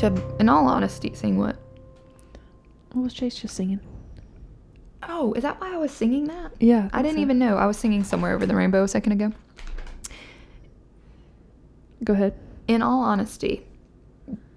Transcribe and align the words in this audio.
To, 0.00 0.36
in 0.38 0.48
all 0.48 0.66
honesty, 0.66 1.12
sing 1.14 1.36
what? 1.36 1.56
What 2.92 3.02
was 3.02 3.12
Chase 3.12 3.34
just 3.34 3.54
singing? 3.54 3.80
Oh, 5.02 5.34
is 5.34 5.42
that 5.42 5.60
why 5.60 5.74
I 5.74 5.76
was 5.76 5.92
singing 5.92 6.24
that? 6.24 6.52
Yeah. 6.58 6.88
I 6.94 7.02
didn't 7.02 7.20
even 7.20 7.38
know. 7.38 7.58
I 7.58 7.66
was 7.66 7.76
singing 7.76 8.02
somewhere 8.02 8.34
over 8.34 8.46
the 8.46 8.54
rainbow 8.54 8.82
a 8.84 8.88
second 8.88 9.12
ago. 9.12 9.30
Go 12.02 12.14
ahead. 12.14 12.34
In 12.66 12.80
all 12.80 13.02
honesty, 13.02 13.66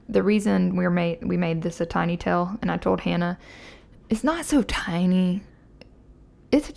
the 0.07 0.23
reason 0.23 0.77
we 0.77 0.87
made 0.87 1.25
we 1.25 1.35
made 1.35 1.61
this 1.61 1.81
a 1.81 1.85
tiny 1.85 2.15
tale, 2.15 2.57
and 2.61 2.71
I 2.71 2.77
told 2.77 3.01
Hannah, 3.01 3.37
it's 4.09 4.23
not 4.23 4.45
so 4.45 4.61
tiny. 4.63 5.41
It's 6.53 6.71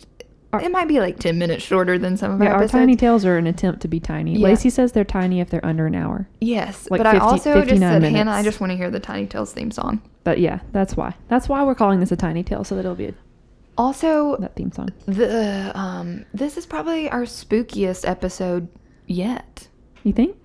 Our- 0.56 0.62
it 0.62 0.70
might 0.72 0.88
be 0.88 1.00
like 1.00 1.18
ten 1.18 1.38
minutes 1.38 1.62
shorter 1.64 1.98
than 1.98 2.16
some 2.16 2.32
of 2.32 2.42
Yeah, 2.42 2.52
our 2.54 2.62
our 2.62 2.68
tiny 2.68 2.96
tales 2.96 3.24
are 3.24 3.36
an 3.38 3.46
attempt 3.46 3.80
to 3.82 3.88
be 3.88 4.00
tiny. 4.00 4.34
Yeah. 4.38 4.44
Lacey 4.48 4.70
says 4.70 4.92
they're 4.92 5.04
tiny 5.04 5.40
if 5.40 5.48
they're 5.50 5.64
under 5.64 5.86
an 5.86 5.94
hour. 5.94 6.28
yes, 6.40 6.88
like 6.90 6.98
but 6.98 7.06
I 7.06 7.18
also 7.18 7.54
just 7.54 7.68
59 7.70 8.02
said, 8.02 8.12
Hannah. 8.12 8.30
I 8.32 8.42
just 8.42 8.60
want 8.60 8.70
to 8.72 8.76
hear 8.76 8.90
the 8.90 9.00
Tiny 9.00 9.26
Tales 9.26 9.52
theme 9.52 9.70
song. 9.70 10.02
But 10.24 10.38
yeah, 10.40 10.60
that's 10.72 10.96
why. 10.96 11.14
That's 11.28 11.48
why 11.48 11.62
we're 11.62 11.74
calling 11.76 12.00
this 12.00 12.10
a 12.12 12.16
tiny 12.16 12.42
tale, 12.42 12.64
so 12.64 12.74
that 12.74 12.80
it'll 12.80 12.94
be 12.96 13.06
a, 13.06 13.14
Also, 13.78 14.36
that 14.38 14.56
theme 14.56 14.72
song. 14.72 14.88
the 15.06 15.70
um, 15.78 16.24
this 16.34 16.56
is 16.56 16.66
probably 16.66 17.08
our 17.10 17.22
spookiest 17.22 18.08
episode 18.08 18.68
yet. 19.06 19.68
You 20.02 20.12
think? 20.12 20.36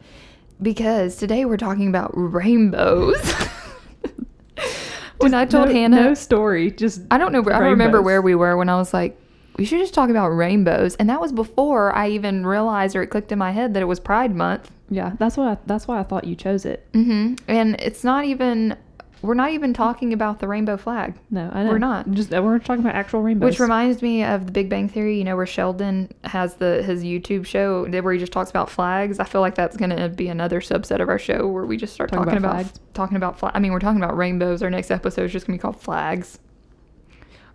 because 0.62 1.16
today 1.16 1.44
we're 1.46 1.58
talking 1.58 1.88
about 1.88 2.12
rainbows. 2.14 3.20
when 5.18 5.34
I 5.34 5.46
told 5.46 5.70
no, 5.70 5.74
Hannah, 5.74 6.04
no 6.04 6.14
story, 6.14 6.72
just 6.72 7.02
I 7.12 7.18
don't 7.18 7.32
know, 7.32 7.42
where- 7.42 7.56
I 7.56 7.60
remember 7.70 8.02
where 8.02 8.22
we 8.22 8.36
were 8.36 8.58
when 8.58 8.70
I 8.70 8.76
was 8.76 8.94
like, 8.94 9.20
we 9.58 9.66
should 9.66 9.80
just 9.80 9.94
talk 9.94 10.10
about 10.10 10.30
rainbows, 10.30 10.96
and 10.96 11.10
that 11.10 11.22
was 11.22 11.32
before 11.32 11.94
I 11.96 12.10
even 12.10 12.46
realized 12.46 12.96
or 12.96 13.02
it 13.04 13.08
clicked 13.08 13.32
in 13.32 13.40
my 13.40 13.52
head 13.52 13.74
that 13.74 13.82
it 13.82 13.86
was 13.86 14.00
Pride 14.00 14.36
Month. 14.36 14.72
Yeah, 14.90 15.14
that's 15.20 15.38
what. 15.38 15.48
I, 15.48 15.58
that's 15.66 15.88
why 15.88 16.00
I 16.00 16.04
thought 16.04 16.26
you 16.26 16.36
chose 16.36 16.66
it. 16.66 16.86
Mm-hmm. 16.94 17.36
And 17.48 17.80
it's 17.80 18.04
not 18.04 18.26
even, 18.26 18.76
we're 19.22 19.36
not 19.36 19.52
even 19.52 19.74
talking 19.74 20.12
about 20.14 20.40
the 20.40 20.48
rainbow 20.48 20.76
flag. 20.78 21.16
No, 21.30 21.50
I 21.54 21.64
know. 21.64 21.70
We're 21.70 21.78
not. 21.78 22.12
Just 22.12 22.32
we're 22.32 22.60
talking 22.60 22.84
about 22.84 22.96
actual 22.96 23.22
rainbows. 23.22 23.52
Which 23.52 23.60
reminds 23.60 24.02
me 24.02 24.24
of 24.24 24.48
the 24.48 24.52
Big 24.52 24.68
Bang 24.70 24.90
Theory, 24.90 25.18
you 25.18 25.24
know, 25.24 25.36
where 25.36 25.46
Sheldon 25.46 26.12
has 26.24 26.56
the 26.56 26.84
his 26.84 27.04
YouTube 27.04 27.46
show 27.46 27.86
where 27.86 28.14
he 28.14 28.20
just 28.20 28.34
talks 28.34 28.50
about 28.50 28.70
flags. 28.70 29.20
I 29.20 29.24
feel 29.24 29.42
like 29.42 29.56
that's 29.56 29.78
going 29.78 29.96
to 29.96 30.10
be 30.10 30.28
another 30.28 30.60
subset 30.60 31.00
of 31.00 31.08
our 31.08 31.20
show 31.20 31.48
where 31.48 31.66
we 31.66 31.78
just 31.78 31.94
start 31.94 32.10
Talk 32.12 32.26
talking 32.26 32.38
about 32.38 32.50
about, 32.50 32.64
flags? 32.66 32.80
talking 32.94 33.18
about 33.18 33.40
flag. 33.40 33.52
I 33.56 33.60
mean, 33.60 33.72
we're 33.72 33.80
talking 33.80 34.02
about 34.02 34.18
rainbows. 34.18 34.64
Our 34.64 34.70
next 34.70 34.92
episode 34.92 35.24
is 35.24 35.32
just 35.32 35.48
going 35.48 35.58
to 35.58 35.62
be 35.62 35.62
called 35.62 35.80
flags, 35.80 36.40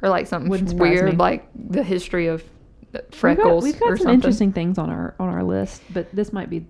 or 0.03 0.09
like 0.09 0.27
something 0.27 0.51
weird, 0.79 1.11
me. 1.13 1.17
like 1.17 1.49
the 1.55 1.83
history 1.83 2.27
of 2.27 2.43
uh, 2.43 2.45
We've 2.93 2.93
got- 3.11 3.15
freckles 3.15 3.65
We've 3.65 3.81
got, 3.81 3.91
or 3.91 3.97
some 3.97 4.05
something. 4.05 4.15
interesting 4.15 4.53
things 4.53 4.79
on 4.79 4.91
our 4.91 5.15
on 5.19 5.29
our 5.29 5.43
list, 5.43 5.83
but 5.93 6.15
this 6.15 6.33
might 6.33 6.51
be 6.51 6.67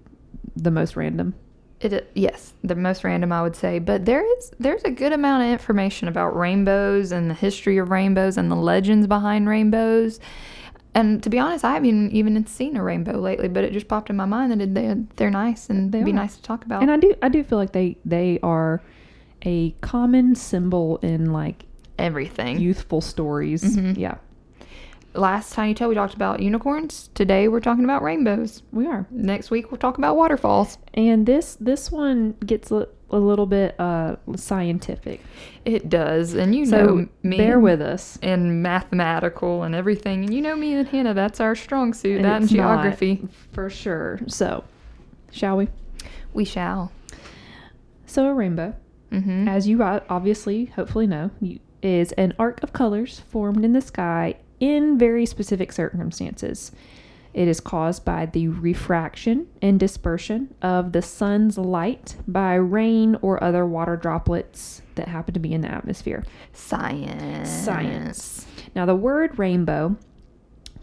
the 0.56 0.70
most 0.70 0.96
random. 0.96 1.34
It 1.80 2.10
yes, 2.14 2.54
the 2.64 2.74
most 2.74 3.04
random 3.04 3.32
I 3.32 3.42
would 3.42 3.54
say, 3.54 3.78
but 3.78 4.06
there 4.06 4.24
is 4.38 4.50
there's 4.58 4.82
a 4.84 4.90
good 4.90 5.12
amount 5.12 5.42
of 5.44 5.50
information 5.50 6.08
about 6.08 6.34
rainbows 6.34 7.12
and 7.12 7.28
the 7.30 7.34
history 7.34 7.76
of 7.76 7.90
rainbows 7.90 8.38
and 8.38 8.50
the 8.50 8.56
legends 8.56 9.06
behind 9.06 9.46
rainbows. 9.48 10.18
And 10.94 11.22
to 11.22 11.28
be 11.28 11.38
honest, 11.38 11.62
I 11.62 11.74
haven't 11.74 12.12
even 12.12 12.46
seen 12.46 12.74
a 12.78 12.82
rainbow 12.82 13.18
lately, 13.20 13.48
but 13.48 13.62
it 13.64 13.74
just 13.74 13.86
popped 13.88 14.08
in 14.08 14.16
my 14.16 14.24
mind 14.24 14.58
that 14.58 14.74
they 14.74 14.94
they're 15.16 15.30
nice 15.30 15.68
and 15.68 15.92
they'd 15.92 16.06
be 16.06 16.12
nice 16.14 16.36
to 16.36 16.42
talk 16.42 16.64
about. 16.64 16.80
And 16.80 16.90
I 16.90 16.96
do 16.96 17.14
I 17.20 17.28
do 17.28 17.44
feel 17.44 17.58
like 17.58 17.72
they 17.72 17.98
they 18.06 18.38
are 18.42 18.80
a 19.42 19.72
common 19.82 20.34
symbol 20.34 20.96
in 21.02 21.30
like 21.30 21.65
Everything. 21.98 22.60
youthful 22.60 23.00
stories. 23.00 23.62
Mhm. 23.76 23.96
Yeah, 23.98 24.16
Last 25.14 25.54
tiny 25.54 25.72
tale 25.72 25.88
we 25.88 25.94
talked 25.94 26.12
about 26.12 26.40
unicorns. 26.40 27.08
Today 27.14 27.48
we're 27.48 27.60
talking 27.60 27.84
about 27.84 28.02
rainbows. 28.02 28.62
we 28.70 28.86
are. 28.86 29.06
Next 29.10 29.50
week 29.50 29.70
we'll 29.70 29.78
talk 29.78 29.96
about 29.96 30.14
waterfalls. 30.16 30.76
And 30.92 31.24
this 31.24 31.56
this 31.58 31.90
one 31.90 32.34
gets 32.44 32.70
a, 32.70 32.86
a 33.10 33.18
little 33.18 33.46
bit 33.46 33.74
uh 33.80 34.16
scientific. 34.34 35.22
It 35.64 35.88
does, 35.88 36.34
and 36.34 36.54
you 36.54 36.66
So 36.66 36.84
know 36.84 37.08
me. 37.22 37.38
bear 37.38 37.58
with 37.58 37.80
us. 37.80 38.18
and 38.22 38.62
mathematical 38.62 39.62
and 39.62 39.74
everything. 39.74 40.24
And 40.24 40.34
you 40.34 40.42
know 40.42 40.54
me 40.54 40.74
and 40.74 40.86
Hannah, 40.86 41.14
that's 41.14 41.40
our 41.40 41.54
strong 41.54 41.94
suit, 41.94 42.16
And 42.16 42.24
that 42.26 42.40
and 42.42 42.50
geography. 42.50 43.26
for 43.52 43.70
sure. 43.70 44.20
So, 44.26 44.64
shall 45.30 45.56
we? 45.56 45.68
We 46.34 46.44
shall. 46.44 46.92
So 48.04 48.26
a 48.26 48.34
rainbow, 48.34 48.74
Mm-hmm. 49.12 49.48
as 49.48 49.66
you 49.66 49.82
obviously 49.82 50.66
hopefully 50.66 51.06
know, 51.06 51.30
you, 51.40 51.60
is 51.86 52.12
an 52.12 52.34
arc 52.38 52.62
of 52.62 52.72
colors 52.72 53.20
formed 53.20 53.64
in 53.64 53.72
the 53.72 53.80
sky 53.80 54.34
in 54.58 54.98
very 54.98 55.24
specific 55.24 55.70
circumstances. 55.72 56.72
It 57.32 57.48
is 57.48 57.60
caused 57.60 58.04
by 58.04 58.26
the 58.26 58.48
refraction 58.48 59.46
and 59.60 59.78
dispersion 59.78 60.54
of 60.62 60.92
the 60.92 61.02
sun's 61.02 61.58
light 61.58 62.16
by 62.26 62.54
rain 62.54 63.16
or 63.20 63.42
other 63.44 63.64
water 63.66 63.96
droplets 63.96 64.82
that 64.94 65.08
happen 65.08 65.34
to 65.34 65.40
be 65.40 65.52
in 65.52 65.60
the 65.60 65.70
atmosphere. 65.70 66.24
Science. 66.52 67.50
Science. 67.50 68.46
Now, 68.74 68.86
the 68.86 68.96
word 68.96 69.38
rainbow 69.38 69.96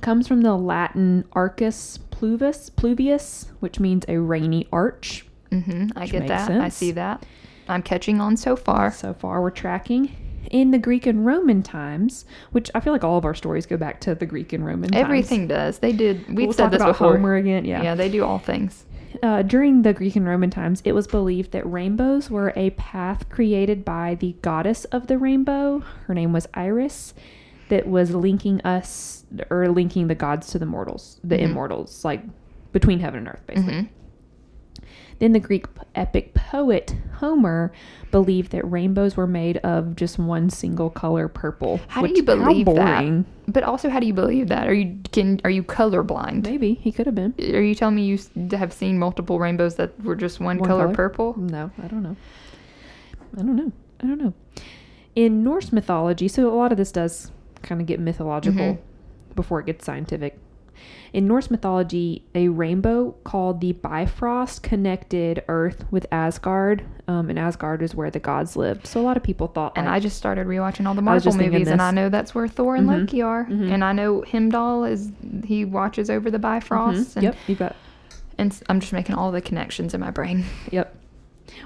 comes 0.01 0.27
from 0.27 0.41
the 0.41 0.55
Latin 0.55 1.25
arcus 1.33 1.97
pluvius, 2.11 2.69
pluvius 2.69 3.47
which 3.59 3.79
means 3.79 4.05
a 4.07 4.19
rainy 4.19 4.67
arch. 4.71 5.25
Mm-hmm. 5.51 5.97
I 5.97 6.07
get 6.07 6.27
that. 6.27 6.51
I 6.51 6.69
see 6.69 6.91
that. 6.91 7.25
I'm 7.67 7.81
catching 7.81 8.21
on 8.21 8.37
so 8.37 8.55
far. 8.55 8.91
So 8.91 9.13
far, 9.13 9.41
we're 9.41 9.49
tracking. 9.49 10.15
In 10.51 10.71
the 10.71 10.77
Greek 10.77 11.05
and 11.05 11.25
Roman 11.25 11.63
times, 11.63 12.25
which 12.51 12.69
I 12.75 12.79
feel 12.79 12.93
like 12.93 13.03
all 13.03 13.17
of 13.17 13.25
our 13.25 13.33
stories 13.33 13.65
go 13.65 13.77
back 13.77 13.99
to 14.01 14.13
the 14.15 14.25
Greek 14.25 14.53
and 14.53 14.65
Roman 14.65 14.91
times. 14.91 15.01
Everything 15.03 15.47
does. 15.47 15.79
They 15.79 15.91
did. 15.93 16.27
We've 16.27 16.47
We'll 16.47 16.53
said 16.53 16.63
talk 16.63 16.71
this 16.73 16.81
about 16.81 16.91
before. 16.93 17.13
Homer 17.13 17.35
again. 17.35 17.65
Yeah. 17.65 17.81
Yeah, 17.81 17.95
they 17.95 18.09
do 18.09 18.23
all 18.23 18.39
things. 18.39 18.85
Uh, 19.21 19.41
during 19.43 19.83
the 19.83 19.93
Greek 19.93 20.15
and 20.15 20.25
Roman 20.25 20.49
times, 20.49 20.81
it 20.85 20.91
was 20.93 21.05
believed 21.07 21.51
that 21.51 21.65
rainbows 21.71 22.29
were 22.31 22.51
a 22.55 22.71
path 22.71 23.29
created 23.29 23.85
by 23.85 24.15
the 24.19 24.35
goddess 24.41 24.85
of 24.85 25.07
the 25.07 25.17
rainbow. 25.17 25.79
Her 26.07 26.13
name 26.13 26.33
was 26.33 26.47
Iris, 26.55 27.13
that 27.69 27.87
was 27.87 28.13
linking 28.13 28.59
us 28.61 29.23
or 29.49 29.69
linking 29.69 30.07
the 30.07 30.15
gods 30.15 30.47
to 30.47 30.59
the 30.59 30.65
mortals, 30.65 31.19
the 31.23 31.37
Mhm. 31.37 31.41
immortals, 31.43 32.03
like 32.03 32.21
between 32.71 32.99
heaven 32.99 33.19
and 33.19 33.27
earth, 33.29 33.41
basically. 33.47 33.73
Mhm. 33.73 33.87
Then 35.23 35.31
the 35.31 35.39
Greek 35.39 35.67
epic 35.95 36.33
poet 36.33 36.97
Homer 37.13 37.71
believed 38.11 38.51
that 38.51 38.69
rainbows 38.69 39.15
were 39.15 39.25
made 39.25 39.55
of 39.59 39.95
just 39.95 40.19
one 40.19 40.49
single 40.49 40.89
color, 40.89 41.29
purple. 41.29 41.79
How 41.87 42.05
do 42.05 42.11
you 42.13 42.23
believe 42.23 42.67
how 42.67 42.73
that? 42.73 42.99
boring. 42.99 43.25
But 43.47 43.63
also, 43.63 43.87
how 43.87 44.01
do 44.01 44.05
you 44.05 44.13
believe 44.13 44.49
that? 44.49 44.67
Are 44.67 44.73
you 44.73 44.97
can 45.13 45.39
are 45.45 45.49
you 45.49 45.63
colorblind? 45.63 46.43
Maybe 46.43 46.73
he 46.73 46.91
could 46.91 47.05
have 47.05 47.15
been. 47.15 47.33
Are 47.55 47.61
you 47.61 47.73
telling 47.73 47.95
me 47.95 48.03
you 48.03 48.19
have 48.51 48.73
seen 48.73 48.99
multiple 48.99 49.39
rainbows 49.39 49.75
that 49.75 49.97
were 50.03 50.17
just 50.17 50.41
one, 50.41 50.57
One 50.57 50.67
color, 50.67 50.83
color? 50.87 50.93
purple? 50.93 51.39
No, 51.39 51.71
I 51.81 51.87
don't 51.87 52.03
know. 52.03 52.17
I 53.37 53.43
don't 53.43 53.55
know. 53.55 53.71
I 54.01 54.07
don't 54.07 54.21
know. 54.21 54.33
In 55.15 55.41
Norse 55.41 55.71
mythology, 55.71 56.27
so 56.27 56.53
a 56.53 56.57
lot 56.57 56.73
of 56.73 56.77
this 56.77 56.91
does 56.91 57.31
kind 57.61 57.79
of 57.79 57.87
get 57.87 58.01
mythological 58.01 58.73
Mhm. 58.73 58.77
before 59.37 59.61
it 59.61 59.67
gets 59.67 59.85
scientific. 59.85 60.37
In 61.13 61.27
Norse 61.27 61.51
mythology, 61.51 62.25
a 62.33 62.47
rainbow 62.47 63.11
called 63.23 63.61
the 63.61 63.71
Bifrost 63.73 64.63
connected 64.63 65.43
Earth 65.47 65.85
with 65.91 66.05
Asgard, 66.11 66.83
um, 67.07 67.29
and 67.29 67.37
Asgard 67.37 67.81
is 67.81 67.93
where 67.93 68.09
the 68.09 68.19
gods 68.19 68.55
lived. 68.55 68.87
So 68.87 68.99
a 68.99 69.03
lot 69.03 69.17
of 69.17 69.23
people 69.23 69.47
thought, 69.47 69.73
And 69.75 69.85
like, 69.85 69.95
I 69.95 69.99
just 69.99 70.17
started 70.17 70.47
rewatching 70.47 70.87
all 70.87 70.93
the 70.95 71.01
Marvel 71.01 71.33
movies, 71.33 71.67
and. 71.67 71.81
I 71.81 71.91
know 71.91 72.09
that's 72.09 72.33
where 72.33 72.47
Thor 72.47 72.75
and 72.75 72.87
Mhm. 72.87 72.99
Loki 73.01 73.21
are. 73.21 73.45
Mhm. 73.45 73.71
And 73.71 73.83
I 73.83 73.91
know 73.93 74.23
Heimdall 74.31 74.85
is 74.85 75.11
he 75.45 75.65
watches 75.65 76.09
over 76.09 76.29
the. 76.31 76.39
Bifrost. 76.39 77.15
And, 77.15 77.23
Yep, 77.23 77.35
you 77.47 77.55
got. 77.55 77.75
and 78.37 78.59
I'm 78.69 78.79
just 78.79 78.91
making 78.93 79.15
all 79.15 79.31
the 79.31 79.41
connections 79.41 79.93
in 79.93 80.01
my 80.01 80.11
brain. 80.11 80.43
Yep. 80.71 80.95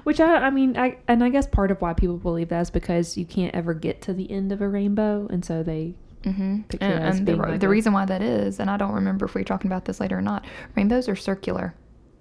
Which 0.04 0.20
I, 0.20 0.36
I 0.38 0.50
mean, 0.50 0.76
I 0.78 0.98
and 1.08 1.24
I 1.24 1.30
guess 1.30 1.48
part 1.48 1.72
of 1.72 1.82
why 1.82 1.94
people 1.94 2.18
believe 2.18 2.50
that 2.50 2.62
is 2.62 2.70
because 2.72 3.16
you 3.18 3.26
can't 3.26 3.54
ever 3.56 3.74
get 3.74 4.02
to 4.04 4.14
the 4.14 4.30
end 4.30 4.52
of 4.52 4.60
a 4.62 4.68
rainbow, 4.68 5.28
and 5.30 5.46
so 5.46 5.64
they 5.64 5.94
Mm-hmm. 6.24 6.62
And, 6.82 6.84
and 6.84 7.26
the, 7.28 7.36
like 7.36 7.60
the 7.60 7.70
reason 7.70 7.94
why 7.94 8.06
that 8.06 8.22
is, 8.22 8.60
and 8.60 8.70
I 8.70 8.78
don't 8.78 8.94
remember 8.94 9.26
if 9.26 9.36
we're 9.36 9.44
talking 9.44 9.70
about 9.72 9.86
this 9.86 10.00
later 10.00 10.18
or 10.18 10.22
not, 10.22 10.46
rainbows 10.76 11.08
are 11.08 11.16
circular. 11.16 11.74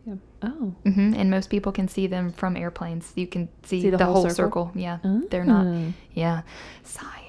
Yeah. 0.06 0.14
Oh. 0.42 0.74
hmm 0.84 1.14
And 1.16 1.30
most 1.30 1.50
people 1.50 1.72
can 1.72 1.88
see 1.88 2.06
them 2.06 2.30
from 2.30 2.56
airplanes. 2.56 3.12
You 3.16 3.26
can 3.26 3.48
see, 3.64 3.82
See 3.82 3.90
the, 3.90 3.96
the 3.96 4.04
whole, 4.04 4.14
whole 4.14 4.30
circle. 4.30 4.66
circle? 4.66 4.72
Yeah. 4.74 4.98
They're 5.30 5.44
not. 5.44 5.66
Ah. 5.66 5.92
Yeah. 6.12 6.42
Science. 6.84 7.25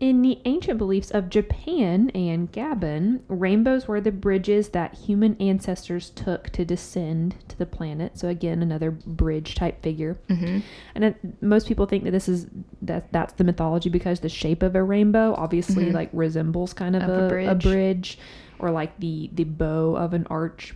In 0.00 0.22
the 0.22 0.38
ancient 0.46 0.78
beliefs 0.78 1.10
of 1.10 1.28
Japan 1.28 2.08
and 2.14 2.50
Gabon, 2.50 3.20
rainbows 3.28 3.86
were 3.86 4.00
the 4.00 4.10
bridges 4.10 4.70
that 4.70 4.94
human 4.94 5.36
ancestors 5.38 6.08
took 6.08 6.48
to 6.50 6.64
descend 6.64 7.36
to 7.48 7.58
the 7.58 7.66
planet. 7.66 8.18
So 8.18 8.28
again, 8.28 8.62
another 8.62 8.90
bridge 8.90 9.54
type 9.56 9.82
figure. 9.82 10.16
hmm 10.28 10.60
And 10.94 11.04
it, 11.04 11.42
most 11.42 11.68
people 11.68 11.84
think 11.84 12.04
that 12.04 12.12
this 12.12 12.30
is 12.30 12.46
that 12.80 13.12
that's 13.12 13.34
the 13.34 13.44
mythology 13.44 13.90
because 13.90 14.20
the 14.20 14.30
shape 14.30 14.62
of 14.62 14.74
a 14.74 14.82
rainbow 14.82 15.34
obviously 15.36 15.84
Mhm. 15.86 15.92
like 15.92 16.08
resembles 16.14 16.72
kind 16.72 16.96
of, 16.96 17.02
Of 17.02 17.08
a 17.10 17.12
a, 17.12 17.26
a, 17.26 17.28
bridge. 17.28 17.62
bridge. 17.62 18.18
or 18.58 18.70
like 18.70 18.98
the 19.00 19.28
the 19.34 19.44
bow 19.44 19.96
of 19.96 20.14
an 20.14 20.26
arch. 20.30 20.74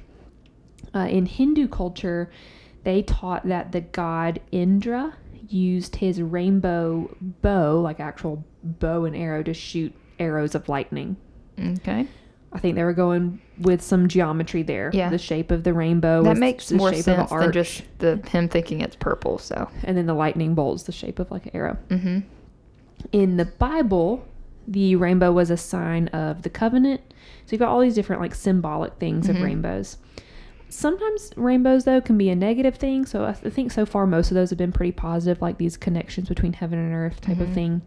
Uh, 0.94 1.06
in 1.10 1.24
Hindu 1.26 1.66
culture, 1.68 2.30
they 2.84 3.00
taught 3.02 3.46
that 3.48 3.72
the 3.72 3.80
god 3.80 4.40
Indra 4.52 5.14
used 5.48 5.96
his 5.96 6.20
rainbow 6.20 7.14
bow, 7.42 7.80
like 7.80 8.00
actual 8.00 8.44
bow 8.62 9.04
and 9.04 9.14
arrow, 9.16 9.42
to 9.42 9.54
shoot 9.54 9.94
arrows 10.18 10.54
of 10.54 10.68
lightning. 10.68 11.16
Okay. 11.60 12.06
I 12.52 12.58
think 12.60 12.76
they 12.76 12.84
were 12.84 12.92
going 12.92 13.40
with 13.58 13.82
some 13.82 14.06
geometry 14.08 14.62
there. 14.62 14.90
Yeah. 14.94 15.10
The 15.10 15.18
shape 15.18 15.50
of 15.50 15.64
the 15.64 15.72
rainbow. 15.74 16.22
that 16.22 16.36
makes 16.36 16.68
the 16.68 16.76
more 16.76 16.90
of 16.90 16.96
sense 16.96 17.30
than 17.30 17.52
just 17.52 17.82
the 17.98 18.16
him 18.28 18.48
thinking 18.48 18.80
it's 18.80 18.94
purple. 18.96 19.38
So. 19.38 19.68
And 19.82 19.96
then 19.96 20.06
the 20.06 20.14
lightning 20.14 20.54
bolt's 20.54 20.84
the 20.84 20.92
shape 20.92 21.18
of 21.18 21.30
like 21.32 21.46
an 21.46 21.52
arrow. 21.54 21.76
Mm-hmm. 21.88 22.20
In 23.12 23.36
the 23.36 23.44
Bible, 23.44 24.24
the 24.68 24.94
rainbow 24.96 25.32
was 25.32 25.50
a 25.50 25.56
sign 25.56 26.08
of 26.08 26.42
the 26.42 26.50
covenant. 26.50 27.00
So 27.46 27.52
you've 27.52 27.58
got 27.58 27.68
all 27.70 27.80
these 27.80 27.94
different 27.96 28.22
like 28.22 28.34
symbolic 28.34 28.94
things 28.94 29.28
of 29.28 29.36
Mhm. 29.36 29.44
rainbows. 29.44 29.98
Sometimes 30.76 31.30
rainbows 31.36 31.84
though 31.84 32.00
can 32.00 32.18
be 32.18 32.30
a 32.30 32.34
negative 32.34 32.74
thing. 32.76 33.06
So 33.06 33.24
I 33.24 33.32
think 33.32 33.70
so 33.70 33.86
far 33.86 34.06
most 34.08 34.30
of 34.30 34.34
those 34.34 34.50
have 34.50 34.58
been 34.58 34.72
pretty 34.72 34.90
positive, 34.92 35.40
like 35.40 35.56
these 35.56 35.76
connections 35.76 36.28
between 36.28 36.52
heaven 36.54 36.78
and 36.80 36.92
earth 36.92 37.20
type 37.20 37.38
of 37.40 37.48
Mhm. 37.48 37.54
thing. 37.54 37.82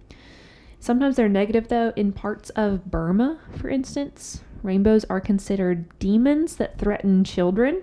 Sometimes 0.79 1.17
they're 1.17 1.27
negative 1.27 1.67
though. 1.67 1.91
In 1.97 2.13
parts 2.13 2.49
of 2.51 2.89
Burma, 2.89 3.39
for 3.57 3.67
instance, 3.67 4.41
rainbows 4.63 5.03
are 5.09 5.19
considered 5.19 5.85
demons 5.99 6.55
that 6.55 6.77
threaten 6.77 7.25
children. 7.25 7.81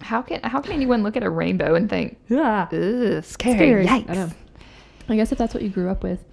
How 0.00 0.22
can 0.22 0.40
how 0.44 0.60
can 0.60 0.72
anyone 0.72 1.02
look 1.02 1.16
at 1.16 1.24
a 1.24 1.30
rainbow 1.30 1.74
and 1.74 1.90
think, 1.90 2.18
yeah, 2.28 2.68
scary, 2.68 3.22
scary. 3.22 3.86
yikes? 3.86 4.10
I 4.10 4.14
know. 4.14 4.30
I 5.08 5.16
guess 5.16 5.32
if 5.32 5.38
that's 5.38 5.54
what 5.54 5.62
you 5.64 5.68
grew 5.70 5.88
up 5.90 6.04
with. 6.04 6.24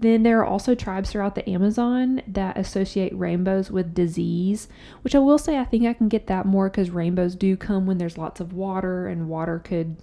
Then 0.00 0.22
there 0.22 0.38
are 0.40 0.44
also 0.44 0.76
tribes 0.76 1.10
throughout 1.10 1.34
the 1.34 1.48
Amazon 1.50 2.22
that 2.28 2.56
associate 2.56 3.12
rainbows 3.16 3.68
with 3.70 3.94
disease, 3.94 4.68
which 5.02 5.14
I 5.14 5.18
will 5.18 5.38
say 5.38 5.58
I 5.58 5.64
think 5.64 5.86
I 5.86 5.92
can 5.92 6.08
get 6.08 6.28
that 6.28 6.46
more 6.46 6.70
because 6.70 6.90
rainbows 6.90 7.34
do 7.34 7.56
come 7.56 7.84
when 7.84 7.98
there's 7.98 8.16
lots 8.16 8.38
of 8.40 8.52
water, 8.52 9.08
and 9.08 9.28
water 9.28 9.58
could 9.58 9.96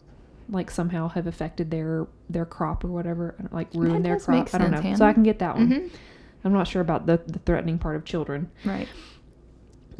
like 0.49 0.69
somehow 0.69 1.07
have 1.09 1.27
affected 1.27 1.71
their 1.71 2.07
their 2.29 2.45
crop 2.45 2.83
or 2.83 2.89
whatever, 2.89 3.35
like 3.51 3.67
ruin 3.73 4.03
their 4.03 4.19
crop. 4.19 4.53
I 4.53 4.57
don't 4.57 4.71
know, 4.71 4.81
sense, 4.81 4.97
so 4.99 5.05
I 5.05 5.13
can 5.13 5.23
get 5.23 5.39
that 5.39 5.55
one. 5.55 5.69
Mhm. 5.69 5.89
I'm 6.43 6.53
not 6.53 6.67
sure 6.67 6.81
about 6.81 7.05
the, 7.07 7.19
the 7.25 7.39
threatening 7.39 7.79
part 7.79 7.95
of 7.95 8.05
children. 8.05 8.51
Right. 8.65 8.87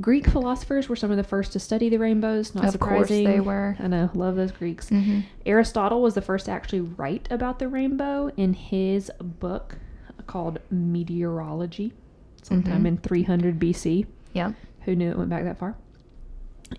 Greek 0.02 0.28
philosophers 0.30 0.90
were 0.90 0.96
some 0.96 1.10
of 1.12 1.18
the 1.18 1.24
first 1.24 1.54
to 1.54 1.60
study 1.60 1.88
the 1.90 1.98
rainbows. 1.98 2.54
Not 2.54 2.66
Of 2.66 2.80
course 2.80 3.08
surprising. 3.08 3.24
they 3.26 3.40
were. 3.40 3.78
I 3.80 3.88
know, 3.88 4.10
love 4.14 4.36
those 4.36 4.52
Greeks. 4.52 4.90
Mm-hmm. 4.90 5.22
Aristotle 5.46 6.02
was 6.02 6.16
the 6.16 6.22
first 6.22 6.46
to 6.48 6.52
actually 6.52 6.82
write 6.82 7.28
about 7.32 7.60
the 7.60 7.68
rainbow 7.68 8.30
in 8.36 8.54
his 8.54 9.10
book 9.20 9.78
called 10.28 10.60
Meteorology, 10.70 11.94
sometime 12.42 12.84
Mhm. 12.84 12.88
in 12.88 12.98
300 12.98 13.60
BC. 13.60 14.06
Yep. 14.34 14.54
Who 14.82 14.96
knew 14.96 15.10
it 15.12 15.18
went 15.18 15.30
back 15.30 15.44
that 15.46 15.58
far? 15.58 15.76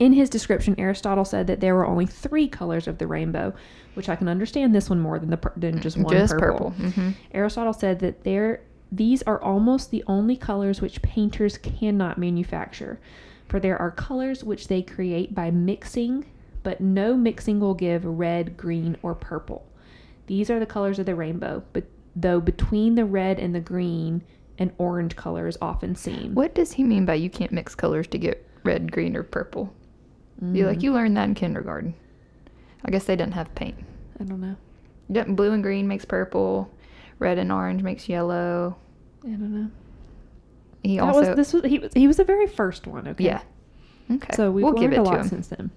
In 0.00 0.12
his 0.12 0.28
description, 0.28 0.74
Aristotle 0.78 1.24
said 1.24 1.46
that 1.46 1.60
there 1.60 1.74
were 1.74 1.86
only 1.86 2.06
three 2.06 2.48
colors 2.48 2.88
of 2.88 2.98
the 2.98 3.06
rainbow, 3.06 3.54
which 3.94 4.08
I 4.08 4.16
can 4.16 4.28
understand 4.28 4.74
this 4.74 4.90
one 4.90 5.00
more 5.00 5.18
than 5.18 5.30
the 5.30 5.38
than 5.56 5.80
just 5.80 5.96
one 5.96 6.12
Just 6.12 6.32
purple. 6.36 6.72
purple. 6.72 6.86
Mm-hmm. 6.90 7.10
Aristotle 7.32 7.72
said 7.72 8.00
that 8.00 8.24
there 8.24 8.60
these 8.92 9.22
are 9.22 9.42
almost 9.42 9.90
the 9.90 10.04
only 10.06 10.36
colors 10.36 10.80
which 10.80 11.02
painters 11.02 11.58
cannot 11.58 12.18
manufacture, 12.18 13.00
for 13.48 13.60
there 13.60 13.78
are 13.78 13.90
colors 13.90 14.44
which 14.44 14.68
they 14.68 14.82
create 14.82 15.34
by 15.34 15.50
mixing, 15.50 16.24
but 16.62 16.80
no 16.80 17.16
mixing 17.16 17.60
will 17.60 17.74
give 17.74 18.04
red, 18.04 18.56
green, 18.56 18.96
or 19.02 19.14
purple. 19.14 19.66
These 20.26 20.50
are 20.50 20.58
the 20.58 20.66
colors 20.66 20.98
of 20.98 21.06
the 21.06 21.14
rainbow, 21.14 21.62
but 21.72 21.84
though 22.14 22.40
between 22.40 22.94
the 22.94 23.04
red 23.04 23.38
and 23.38 23.54
the 23.54 23.60
green, 23.60 24.22
an 24.58 24.72
orange 24.78 25.16
color 25.16 25.46
is 25.46 25.58
often 25.60 25.94
seen. 25.94 26.34
What 26.34 26.54
does 26.54 26.72
he 26.72 26.82
mean 26.82 27.04
by 27.04 27.14
you 27.14 27.30
can't 27.30 27.52
mix 27.52 27.74
colors 27.74 28.06
to 28.08 28.18
get 28.18 28.48
red, 28.64 28.90
green, 28.90 29.16
or 29.16 29.22
purple? 29.22 29.72
You 30.42 30.66
like 30.66 30.82
you 30.82 30.92
learned 30.92 31.16
that 31.16 31.28
in 31.28 31.34
kindergarten. 31.34 31.94
I 32.84 32.90
guess 32.90 33.04
they 33.04 33.16
didn't 33.16 33.34
have 33.34 33.54
paint. 33.54 33.76
I 34.20 34.24
don't 34.24 34.40
know. 34.40 34.56
Blue 35.34 35.52
and 35.52 35.62
green 35.62 35.88
makes 35.88 36.04
purple. 36.04 36.70
Red 37.18 37.38
and 37.38 37.50
orange 37.50 37.82
makes 37.82 38.08
yellow. 38.08 38.76
I 39.24 39.28
don't 39.28 39.54
know. 39.62 39.70
He 40.82 40.96
That 40.98 41.04
also 41.04 41.20
was 41.20 41.36
this 41.36 41.52
was 41.52 41.64
he 41.64 41.78
was 41.78 41.92
he 41.94 42.06
was 42.06 42.16
the 42.18 42.24
very 42.24 42.46
first 42.46 42.86
one. 42.86 43.08
Okay. 43.08 43.24
yeah. 43.24 43.42
Okay. 44.10 44.34
So 44.34 44.50
we've 44.50 44.64
we'll 44.64 44.74
learned 44.74 44.90
give 44.90 44.92
it 44.92 45.00
a 45.00 45.04
to 45.04 45.10
lot 45.10 45.26
since 45.26 45.48
then. 45.48 45.70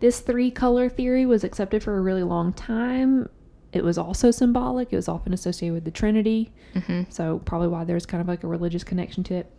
This 0.00 0.20
three 0.20 0.50
color 0.50 0.88
theory 0.88 1.26
was 1.26 1.44
accepted 1.44 1.82
for 1.82 1.96
a 1.96 2.00
really 2.00 2.22
long 2.22 2.52
time. 2.52 3.28
It 3.72 3.84
was 3.84 3.98
also 3.98 4.30
symbolic. 4.30 4.92
It 4.92 4.96
was 4.96 5.08
often 5.08 5.32
associated 5.32 5.74
with 5.74 5.84
the 5.84 5.90
Trinity, 5.90 6.52
hmm 6.74 7.02
so 7.08 7.40
probably 7.44 7.68
why 7.68 7.84
there's 7.84 8.04
kind 8.06 8.20
of 8.20 8.26
like 8.28 8.42
a 8.42 8.48
religious 8.48 8.82
connection 8.82 9.22
to 9.24 9.34
it. 9.34 9.52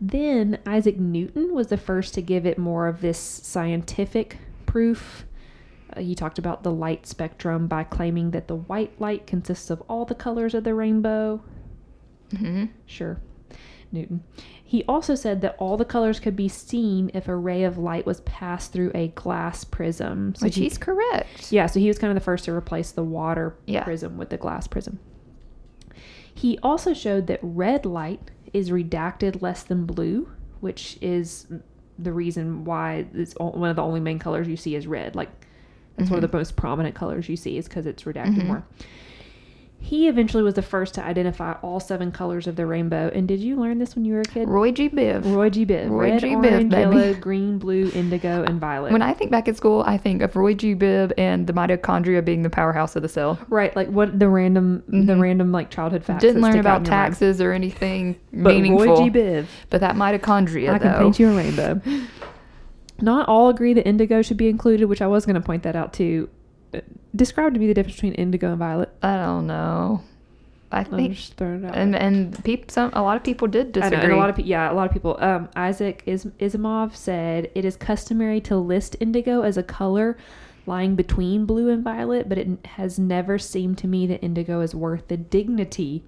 Then 0.00 0.58
Isaac 0.66 0.98
Newton 0.98 1.54
was 1.54 1.68
the 1.68 1.76
first 1.76 2.14
to 2.14 2.22
give 2.22 2.46
it 2.46 2.58
more 2.58 2.88
of 2.88 3.00
this 3.00 3.18
scientific 3.18 4.38
proof. 4.66 5.26
Uh, 5.94 6.00
he 6.00 6.14
talked 6.14 6.38
about 6.38 6.62
the 6.62 6.72
light 6.72 7.06
spectrum 7.06 7.66
by 7.66 7.84
claiming 7.84 8.30
that 8.32 8.48
the 8.48 8.56
white 8.56 9.00
light 9.00 9.26
consists 9.26 9.70
of 9.70 9.82
all 9.88 10.04
the 10.04 10.14
colors 10.14 10.54
of 10.54 10.64
the 10.64 10.74
rainbow. 10.74 11.42
Mm-hmm. 12.30 12.66
Sure. 12.86 13.20
Newton. 13.90 14.22
He 14.64 14.84
also 14.84 15.14
said 15.14 15.42
that 15.42 15.54
all 15.58 15.76
the 15.76 15.84
colors 15.84 16.18
could 16.18 16.34
be 16.34 16.48
seen 16.48 17.10
if 17.12 17.28
a 17.28 17.36
ray 17.36 17.62
of 17.62 17.76
light 17.76 18.06
was 18.06 18.20
passed 18.22 18.72
through 18.72 18.90
a 18.94 19.08
glass 19.08 19.64
prism. 19.64 20.34
So 20.34 20.46
Which 20.46 20.54
he- 20.54 20.62
he's 20.62 20.78
correct. 20.78 21.52
yeah, 21.52 21.66
so 21.66 21.78
he 21.78 21.88
was 21.88 21.98
kind 21.98 22.10
of 22.10 22.14
the 22.14 22.24
first 22.24 22.46
to 22.46 22.54
replace 22.54 22.90
the 22.92 23.04
water 23.04 23.54
Yeah. 23.66 23.84
prism 23.84 24.16
with 24.16 24.30
the 24.30 24.38
glass 24.38 24.66
prism. 24.66 24.98
He 26.34 26.58
also 26.62 26.94
showed 26.94 27.26
that 27.26 27.38
red 27.42 27.84
light 27.84 28.30
is 28.54 28.70
redacted 28.70 29.42
less 29.42 29.62
than 29.62 29.84
blue, 29.84 30.30
which 30.60 30.96
is 31.02 31.46
the 31.98 32.12
reason 32.12 32.64
why 32.64 33.06
it's 33.12 33.34
one 33.34 33.68
of 33.68 33.76
the 33.76 33.82
only 33.82 34.00
main 34.00 34.18
colors 34.18 34.48
you 34.48 34.56
see 34.56 34.74
is 34.74 34.86
red. 34.86 35.14
Like 35.14 35.28
that's 35.96 36.10
one 36.10 36.18
of 36.22 36.28
Mhm. 36.28 36.32
the 36.32 36.38
most 36.38 36.56
prominent 36.56 36.94
colors 36.94 37.28
you 37.28 37.36
see 37.36 37.56
is 37.58 37.68
because 37.68 37.86
it's 37.86 38.02
redacted 38.04 38.40
Mhm. 38.42 38.46
more. 38.46 38.62
He 39.84 40.06
eventually 40.06 40.44
was 40.44 40.54
the 40.54 40.62
first 40.62 40.94
to 40.94 41.04
identify 41.04 41.54
all 41.60 41.80
seven 41.80 42.12
colors 42.12 42.46
of 42.46 42.54
the 42.54 42.66
rainbow. 42.66 43.10
And 43.12 43.26
did 43.26 43.40
you 43.40 43.56
learn 43.56 43.78
this 43.80 43.96
when 43.96 44.04
you 44.04 44.14
were 44.14 44.20
a 44.20 44.24
kid? 44.24 44.48
Roy 44.48 44.70
G. 44.70 44.88
Biv. 44.88 45.24
Roy 45.34 45.50
G. 45.50 45.66
Biv. 45.66 45.90
Roy 45.90 46.10
Red, 46.10 46.20
G. 46.20 46.26
Biv, 46.28 46.36
orange, 46.52 46.70
baby. 46.70 46.80
yellow, 46.96 47.14
green, 47.14 47.58
blue, 47.58 47.90
indigo, 47.92 48.44
and 48.44 48.60
violet. 48.60 48.92
When 48.92 49.02
I 49.02 49.12
think 49.12 49.32
back 49.32 49.48
at 49.48 49.56
school, 49.56 49.82
I 49.84 49.96
think 49.98 50.22
of 50.22 50.36
Roy 50.36 50.54
G. 50.54 50.76
Biv 50.76 51.10
and 51.18 51.48
the 51.48 51.52
mitochondria 51.52 52.24
being 52.24 52.42
the 52.42 52.48
powerhouse 52.50 52.94
of 52.94 53.02
the 53.02 53.08
cell. 53.08 53.40
right, 53.48 53.74
like 53.74 53.88
what 53.88 54.20
the 54.20 54.28
random, 54.28 54.84
the 54.86 55.14
Mhm. 55.14 55.20
random 55.20 55.50
like 55.50 55.68
childhood 55.68 56.04
facts. 56.04 56.22
Didn't 56.22 56.42
learn 56.42 56.60
about 56.60 56.68
your 56.68 56.74
mind. 56.74 56.86
taxes 56.86 57.40
or 57.40 57.50
anything 57.50 58.14
But 58.32 58.54
meaningful. 58.54 58.86
Roy 58.86 58.96
G. 58.96 59.10
Biv, 59.10 59.46
But 59.68 59.80
that 59.80 59.96
mitochondria, 59.96 60.74
I 60.74 60.78
can 60.78 60.94
paint 60.94 61.18
you 61.18 61.28
a 61.28 61.36
rainbow. 61.36 61.80
Not 63.02 63.28
all 63.28 63.48
agree 63.50 63.74
that 63.74 63.86
indigo 63.86 64.22
should 64.22 64.36
be 64.38 64.48
included, 64.48 64.86
which 64.86 65.02
I 65.02 65.06
was 65.08 65.26
going 65.26 65.34
to 65.34 65.40
point 65.42 65.64
that 65.64 65.76
out 65.76 65.92
too. 65.92 66.28
Describe 67.14 67.52
to 67.52 67.60
me 67.60 67.66
the 67.66 67.74
difference 67.74 67.96
between 67.96 68.14
indigo 68.14 68.48
and 68.50 68.58
violet. 68.58 68.90
I 69.02 69.16
don't 69.16 69.46
know. 69.46 70.02
I 70.70 70.78
I'm 70.78 70.84
think, 70.86 71.14
just 71.14 71.34
throwing 71.34 71.64
it 71.64 71.68
out. 71.68 71.76
and 71.76 71.94
and 71.94 72.42
peop, 72.44 72.70
some 72.70 72.90
a 72.94 73.02
lot 73.02 73.18
of 73.18 73.22
people 73.22 73.46
did 73.46 73.76
I 73.76 73.80
know, 73.80 73.90
disagree. 73.90 74.04
and 74.04 74.12
a 74.14 74.16
lot 74.16 74.30
of 74.30 74.36
people, 74.36 74.48
yeah, 74.48 74.72
a 74.72 74.74
lot 74.74 74.86
of 74.86 74.92
people. 74.94 75.18
Um, 75.20 75.50
Isaac 75.54 76.02
Is- 76.06 76.24
Ismov 76.40 76.96
said 76.96 77.50
it 77.54 77.66
is 77.66 77.76
customary 77.76 78.40
to 78.42 78.56
list 78.56 78.96
indigo 78.98 79.42
as 79.42 79.58
a 79.58 79.62
color 79.62 80.16
lying 80.64 80.94
between 80.94 81.44
blue 81.44 81.68
and 81.68 81.84
violet, 81.84 82.26
but 82.28 82.38
it 82.38 82.48
has 82.64 82.98
never 82.98 83.38
seemed 83.38 83.76
to 83.78 83.86
me 83.86 84.06
that 84.06 84.22
indigo 84.24 84.60
is 84.62 84.74
worth 84.74 85.08
the 85.08 85.16
dignity 85.18 86.04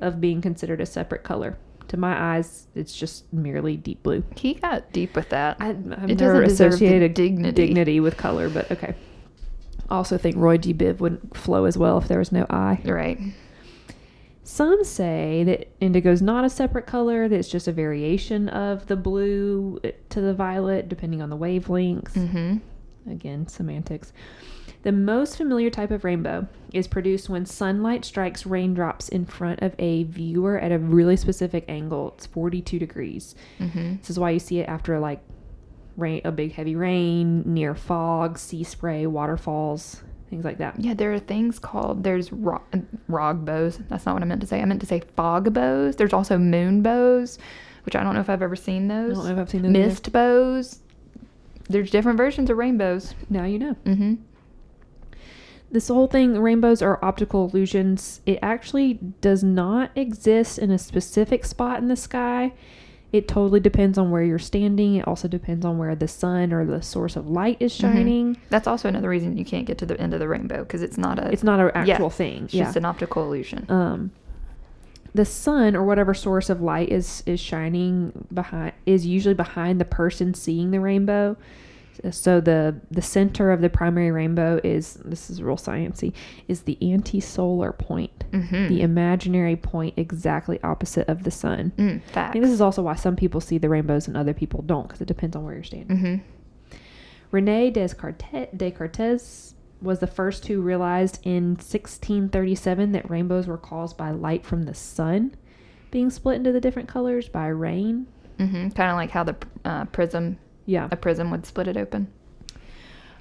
of 0.00 0.20
being 0.20 0.42
considered 0.42 0.80
a 0.82 0.86
separate 0.86 1.22
color. 1.22 1.56
To 1.88 1.96
my 1.96 2.36
eyes, 2.36 2.66
it's 2.74 2.94
just 2.96 3.30
merely 3.32 3.76
deep 3.76 4.02
blue. 4.02 4.24
he 4.36 4.54
got 4.54 4.92
deep 4.92 5.14
with 5.14 5.28
that. 5.30 5.56
I, 5.60 5.70
I've 5.70 5.76
It 5.76 5.86
never 5.88 6.42
doesn't 6.42 6.48
deserve 6.48 6.48
the 6.48 6.52
associated 6.76 7.14
dignity. 7.14 7.66
dignity 7.66 8.00
with 8.00 8.16
color, 8.16 8.48
but 8.48 8.70
okay. 8.70 8.94
I 9.90 9.94
also 9.96 10.16
think 10.16 10.36
Roy 10.36 10.56
G. 10.56 10.72
Biv 10.72 11.00
wouldn't 11.00 11.36
flow 11.36 11.66
as 11.66 11.76
well 11.76 11.98
if 11.98 12.08
there 12.08 12.18
was 12.18 12.32
no 12.32 12.46
I. 12.48 12.80
right. 12.84 13.18
Some 14.44 14.84
say 14.84 15.44
that 15.44 15.68
indigo 15.80 16.10
is 16.10 16.20
not 16.22 16.44
a 16.44 16.50
separate 16.50 16.86
color, 16.86 17.28
that 17.28 17.36
it's 17.38 17.48
just 17.48 17.68
a 17.68 17.72
variation 17.72 18.48
of 18.48 18.86
the 18.86 18.96
blue 18.96 19.80
to 20.10 20.20
the 20.20 20.34
violet, 20.34 20.88
depending 20.88 21.22
on 21.22 21.30
the 21.30 21.36
wavelengths. 21.36 22.12
Mm-hmm. 22.14 23.10
Again, 23.10 23.46
semantics. 23.48 24.12
The 24.82 24.92
most 24.92 25.36
familiar 25.36 25.70
type 25.70 25.90
of 25.92 26.02
rainbow 26.02 26.48
is 26.72 26.88
produced 26.88 27.28
when 27.28 27.46
sunlight 27.46 28.04
strikes 28.04 28.44
raindrops 28.44 29.08
in 29.08 29.24
front 29.26 29.62
of 29.62 29.74
a 29.78 30.04
viewer 30.04 30.58
at 30.58 30.72
a 30.72 30.78
really 30.78 31.16
specific 31.16 31.64
angle. 31.68 32.14
It's 32.16 32.26
42 32.26 32.78
degrees. 32.80 33.34
Mm-hmm. 33.60 33.96
This 33.98 34.10
is 34.10 34.18
why 34.18 34.30
you 34.30 34.40
see 34.40 34.58
it 34.58 34.68
after 34.68 34.98
like 34.98 35.20
rain, 35.96 36.20
a 36.24 36.32
big 36.32 36.52
heavy 36.52 36.74
rain, 36.74 37.42
near 37.46 37.74
fog, 37.76 38.38
sea 38.38 38.64
spray, 38.64 39.06
waterfalls, 39.06 40.02
things 40.30 40.44
like 40.44 40.58
that. 40.58 40.80
Yeah, 40.80 40.94
there 40.94 41.12
are 41.12 41.18
things 41.20 41.60
called 41.60 42.02
there's 42.02 42.32
ro- 42.32 42.62
rog 43.06 43.44
bows. 43.44 43.78
That's 43.88 44.04
not 44.04 44.14
what 44.14 44.22
I 44.22 44.26
meant 44.26 44.40
to 44.40 44.46
say. 44.48 44.60
I 44.60 44.64
meant 44.64 44.80
to 44.80 44.86
say 44.86 45.02
fog 45.14 45.52
bows. 45.54 45.94
There's 45.94 46.12
also 46.12 46.38
moon 46.38 46.82
bows, 46.82 47.38
which 47.84 47.94
I 47.94 48.02
don't 48.02 48.14
know 48.14 48.20
if 48.20 48.30
I've 48.30 48.42
ever 48.42 48.56
seen 48.56 48.88
those. 48.88 49.12
I 49.12 49.14
don't 49.14 49.26
know 49.26 49.32
if 49.34 49.38
I've 49.38 49.50
seen 49.50 49.62
those. 49.62 49.70
either. 49.70 49.86
Mist 49.88 50.10
bows. 50.10 50.80
There's 51.68 51.90
different 51.90 52.16
versions 52.18 52.50
of 52.50 52.56
rainbows. 52.56 53.14
Now 53.30 53.44
you 53.44 53.60
know. 53.60 53.76
Mm-hmm. 53.84 54.14
This 55.72 55.88
whole 55.88 56.06
thing 56.06 56.38
rainbows 56.38 56.82
are 56.82 57.02
optical 57.04 57.48
illusions 57.48 58.20
it 58.26 58.38
actually 58.42 58.94
does 59.20 59.42
not 59.42 59.90
exist 59.96 60.58
in 60.58 60.70
a 60.70 60.78
specific 60.78 61.44
spot 61.44 61.80
in 61.80 61.88
the 61.88 61.96
sky 61.96 62.52
it 63.12 63.26
totally 63.28 63.60
depends 63.60 63.98
on 63.98 64.10
where 64.10 64.22
you're 64.22 64.38
standing 64.38 64.94
it 64.96 65.06
also 65.08 65.26
depends 65.28 65.64
on 65.64 65.78
where 65.78 65.94
the 65.94 66.06
sun 66.08 66.52
or 66.52 66.64
the 66.64 66.80
source 66.82 67.16
of 67.16 67.26
light 67.28 67.56
is 67.60 67.72
Mm-hmm. 67.72 67.92
shining 67.96 68.36
That's 68.50 68.66
also 68.66 68.88
another 68.88 69.08
reason 69.08 69.36
you 69.36 69.44
can't 69.44 69.66
get 69.66 69.78
to 69.78 69.86
the 69.86 69.98
end 70.00 70.14
of 70.14 70.20
the 70.20 70.28
rainbow 70.28 70.58
because 70.62 70.82
it's 70.82 70.96
not 70.98 71.18
a. 71.18 71.30
it's 71.32 71.42
not 71.42 71.58
an 71.58 71.70
Yeah, 71.86 71.94
actual 71.94 72.10
thing 72.10 72.44
It's 72.44 72.54
yeah 72.54 72.64
just 72.64 72.76
an 72.76 72.84
optical 72.84 73.24
illusion. 73.24 73.66
um 73.70 74.12
the 75.14 75.26
sun 75.26 75.76
or 75.76 75.84
whatever 75.84 76.14
source 76.14 76.48
of 76.48 76.62
light 76.62 76.88
is 76.88 77.22
is 77.26 77.38
shining 77.38 78.26
behind 78.32 78.72
is 78.86 79.04
usually 79.06 79.34
behind 79.34 79.78
the 79.80 79.84
person 79.84 80.32
seeing 80.32 80.70
the 80.70 80.80
rainbow. 80.80 81.36
So 82.10 82.40
the 82.40 82.76
the 82.90 83.02
center 83.02 83.52
of 83.52 83.60
the 83.60 83.68
primary 83.68 84.10
rainbow 84.10 84.60
is 84.64 84.94
this 85.04 85.28
is 85.30 85.42
real 85.42 85.56
sciency 85.56 86.12
is 86.48 86.62
the 86.62 86.78
anti-solar 86.92 87.72
point, 87.72 88.24
Mm-hmm. 88.32 88.68
the 88.68 88.80
imaginary 88.82 89.56
point 89.56 89.94
exactly 89.96 90.58
opposite 90.62 91.08
of 91.08 91.24
the 91.24 91.30
sun. 91.30 91.72
mm, 91.76 92.02
facts. 92.04 92.32
think 92.32 92.44
this 92.44 92.52
is 92.52 92.60
also 92.62 92.82
why 92.82 92.94
some 92.94 93.14
people 93.16 93.40
see 93.40 93.58
the 93.58 93.68
rainbows 93.68 94.08
and 94.08 94.16
other 94.16 94.32
people 94.34 94.62
don't 94.62 94.84
because 94.88 95.00
it 95.02 95.06
depends 95.08 95.36
on 95.36 95.44
where 95.44 95.54
you're 95.54 95.62
standing. 95.64 95.96
mm-hmm. 95.98 96.76
Rene 97.30 97.70
Descartes, 97.70 98.48
Descartes 98.56 99.54
was 99.80 99.98
the 99.98 100.06
first 100.06 100.46
who 100.46 100.60
realized 100.60 101.18
in 101.24 101.50
1637 101.56 102.92
that 102.92 103.08
rainbows 103.10 103.46
were 103.46 103.58
caused 103.58 103.96
by 103.96 104.10
light 104.10 104.44
from 104.44 104.62
the 104.64 104.74
sun 104.74 105.34
being 105.90 106.10
split 106.10 106.36
into 106.36 106.52
the 106.52 106.60
different 106.60 106.88
colors 106.88 107.28
by 107.28 107.46
rain. 107.48 108.06
Mm-hmm. 108.38 108.68
Kind 108.70 108.90
of 108.90 108.96
like 108.96 109.10
how 109.10 109.24
the 109.24 109.36
uh, 109.64 109.84
prism, 109.86 110.38
Yeah. 110.66 110.88
a 110.90 110.96
prism 110.96 111.30
would 111.30 111.46
split 111.46 111.68
it 111.68 111.76
open. 111.76 112.12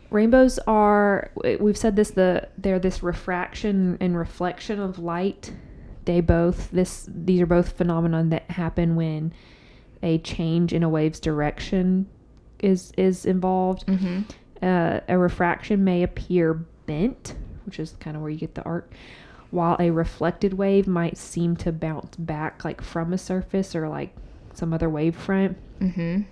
Rainbows 0.10 0.60
are 0.67 1.31
we've 1.60 1.77
said 1.77 1.95
this 1.95 2.12
the 2.12 2.50
they're 2.57 2.79
this 2.79 3.01
refraction 3.01 3.98
and 4.01 4.17
reflection 4.17 4.79
of 4.79 5.00
light. 5.00 5.53
They 6.05 6.19
both 6.19 6.69
this 6.71 7.07
these 7.07 7.39
are 7.41 7.45
both 7.45 7.71
phenomenon 7.77 8.29
that 8.29 8.51
happen 8.51 8.95
when 8.95 9.33
a 10.03 10.17
change 10.17 10.74
in 10.74 10.83
a 10.83 10.89
wave's 10.89 11.19
direction 11.19 12.07
is 12.60 12.91
is 12.98 13.25
involved. 13.25 13.86
Mm-hmm. 13.88 14.21
uh, 14.62 15.00
a 15.07 15.17
refraction 15.17 15.83
may 15.83 16.03
appear 16.03 16.53
bent, 16.86 17.36
which 17.65 17.79
is 17.79 17.95
kind 18.00 18.15
of 18.17 18.21
where 18.21 18.31
you 18.31 18.38
get 18.38 18.55
the 18.55 18.63
arc, 18.63 18.91
while 19.50 19.77
a 19.79 19.91
reflected 19.91 20.53
wave 20.55 20.88
might 20.88 21.17
seem 21.17 21.55
to 21.57 21.71
bounce 21.71 22.15
back 22.17 22.65
like 22.65 22.81
from 22.81 23.13
a 23.13 23.17
surface 23.17 23.75
or 23.75 23.88
like 23.88 24.13
some 24.53 24.74
other 24.74 24.89
wave 24.89 25.15
front. 25.15 25.57
Mm-hmm. 25.79 26.24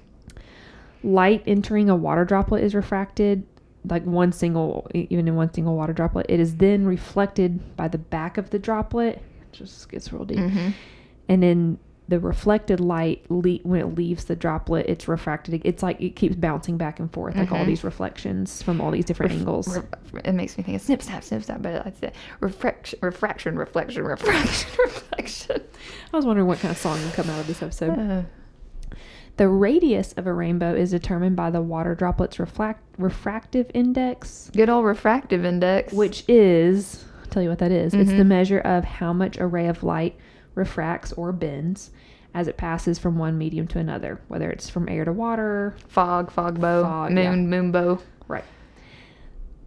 Light 1.03 1.43
entering 1.47 1.89
a 1.89 1.95
water 1.95 2.25
droplet 2.25 2.63
is 2.63 2.75
refracted, 2.75 3.43
like 3.89 4.03
one 4.05 4.31
single, 4.31 4.87
even 4.93 5.27
in 5.27 5.35
one 5.35 5.53
single 5.53 5.75
water 5.75 5.93
droplet. 5.93 6.25
It 6.29 6.39
is 6.39 6.57
then 6.57 6.85
reflected 6.85 7.75
by 7.77 7.87
the 7.87 7.97
back 7.97 8.37
of 8.37 8.49
the 8.49 8.59
droplet, 8.59 9.21
just 9.53 9.89
gets 9.89 10.11
real 10.11 10.25
deep, 10.25 10.37
Mm-hmm. 10.39 10.69
and 11.29 11.43
then 11.43 11.77
the 12.09 12.19
reflected 12.19 12.79
light 12.79 13.23
le- 13.29 13.59
when 13.61 13.79
it 13.79 13.93
leaves 13.93 14.25
the 14.25 14.35
droplet 14.35 14.83
it's 14.89 15.07
refracted 15.07 15.61
it's 15.63 15.83
like 15.83 16.01
it 16.01 16.15
keeps 16.15 16.35
bouncing 16.35 16.75
back 16.75 16.99
and 16.99 17.13
forth 17.13 17.35
like 17.35 17.51
all 17.51 17.59
Mhm. 17.59 17.67
these 17.67 17.83
reflections 17.83 18.63
from 18.63 18.81
all 18.81 18.89
these 18.89 19.05
different 19.05 19.31
Ref- 19.31 19.37
angles 19.39 19.77
it 20.25 20.31
makes 20.33 20.57
me 20.57 20.63
think 20.63 20.75
of 20.77 20.81
snip, 20.81 21.03
snap, 21.03 21.23
snip, 21.23 21.43
snap, 21.43 21.61
but 21.61 21.85
it's 21.85 22.01
a 22.01 22.11
refraction, 22.39 22.97
refraction, 23.03 23.55
reflection, 23.59 24.03
refraction, 24.05 24.69
reflection. 24.79 25.61
I 26.11 26.17
was 26.17 26.25
wondering 26.25 26.47
what 26.47 26.57
kind 26.57 26.71
of 26.71 26.79
song 26.79 26.99
would 27.03 27.13
come 27.13 27.29
out 27.29 27.41
of 27.41 27.45
this 27.45 27.61
episode. 27.61 27.91
Uh, 27.99 28.23
The 29.39 29.47
radius 29.47 30.11
of 30.17 30.27
a 30.27 30.33
rainbow 30.33 30.73
is 30.75 30.91
determined 30.91 31.37
by 31.37 31.49
the 31.49 31.61
water 31.61 31.95
droplet's 31.95 32.39
refract- 32.41 32.83
refractive 32.97 33.71
index, 33.73 34.51
good 34.53 34.67
old 34.69 34.83
refractive 34.83 35.45
index. 35.45 35.93
which 35.93 36.25
is, 36.27 37.05
I'll 37.21 37.27
tell 37.29 37.41
you 37.43 37.47
what 37.47 37.59
that 37.59 37.71
is. 37.71 37.93
It's 37.93 38.09
the 38.11 38.17
Mhm. 38.23 38.27
measure 38.27 38.59
of 38.59 38.83
how 38.83 39.13
much 39.13 39.37
a 39.37 39.47
ray 39.47 39.67
of 39.69 39.81
light 39.81 40.17
refracts 40.55 41.13
or 41.13 41.31
bends 41.31 41.91
as 42.33 42.49
it 42.49 42.57
passes 42.57 42.99
from 42.99 43.17
one 43.17 43.37
medium 43.37 43.65
to 43.67 43.79
another, 43.79 44.19
whether 44.27 44.49
it's 44.51 44.69
from 44.69 44.89
air 44.89 45.05
to 45.05 45.13
water. 45.13 45.73
fog, 45.87 46.31
fog 46.31 46.59
bow, 46.59 46.83
Fog, 46.83 47.11
moon, 47.13 47.23
yeah. 47.23 47.35
moon 47.37 47.71
bow. 47.71 47.99
Right. 48.27 48.43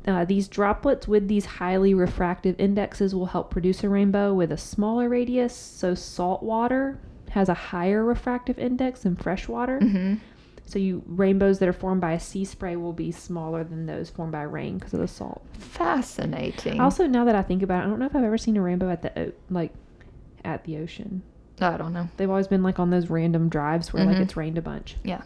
Uh, 0.06 0.26
these 0.26 0.48
droplets 0.48 1.08
with 1.08 1.28
these 1.28 1.46
highly 1.46 1.94
refractive 1.94 2.56
indexes 2.58 3.14
will 3.14 3.24
help 3.24 3.50
produce 3.50 3.82
a 3.82 3.88
rainbow 3.88 4.34
with 4.34 4.52
a 4.52 4.58
smaller 4.58 5.08
radius. 5.08 5.54
So, 5.54 5.94
salt 5.94 6.42
water 6.42 6.98
has 7.32 7.48
a 7.48 7.54
higher 7.54 8.04
refractive 8.04 8.58
index 8.58 9.00
than 9.02 9.16
fresh 9.16 9.48
water. 9.48 9.78
Mm-hmm. 9.80 10.14
So 10.64 10.78
you 10.78 11.02
rainbows 11.06 11.58
that 11.58 11.68
are 11.68 11.72
formed 11.72 12.00
by 12.00 12.12
a 12.12 12.20
sea 12.20 12.44
spray 12.44 12.76
will 12.76 12.92
be 12.92 13.10
smaller 13.12 13.62
than 13.64 13.84
those 13.86 14.08
formed 14.10 14.32
by 14.32 14.42
rain 14.42 14.78
because 14.78 14.94
of 14.94 15.00
the 15.00 15.08
salt. 15.08 15.44
Fascinating. 15.58 16.80
Also, 16.80 17.06
now 17.06 17.24
that 17.24 17.34
I 17.34 17.42
think 17.42 17.62
about 17.62 17.82
it, 17.82 17.86
I 17.86 17.90
don't 17.90 17.98
know 17.98 18.06
if 18.06 18.14
I've 18.16 18.24
ever 18.24 18.38
seen 18.38 18.56
a 18.56 18.62
rainbow 18.62 18.88
at 18.90 19.02
the 19.02 19.18
o- 19.18 19.32
like 19.50 19.72
at 20.44 20.64
the 20.64 20.78
ocean. 20.78 21.22
I 21.60 21.76
don't 21.76 21.92
know. 21.92 22.08
They've 22.16 22.30
always 22.30 22.48
been 22.48 22.62
like 22.62 22.78
on 22.78 22.90
those 22.90 23.10
random 23.10 23.48
drives 23.48 23.92
where 23.92 24.04
like 24.04 24.16
Mhm. 24.16 24.22
it's 24.22 24.36
rained 24.36 24.56
a 24.58 24.62
bunch. 24.62 24.96
Yeah. 25.04 25.22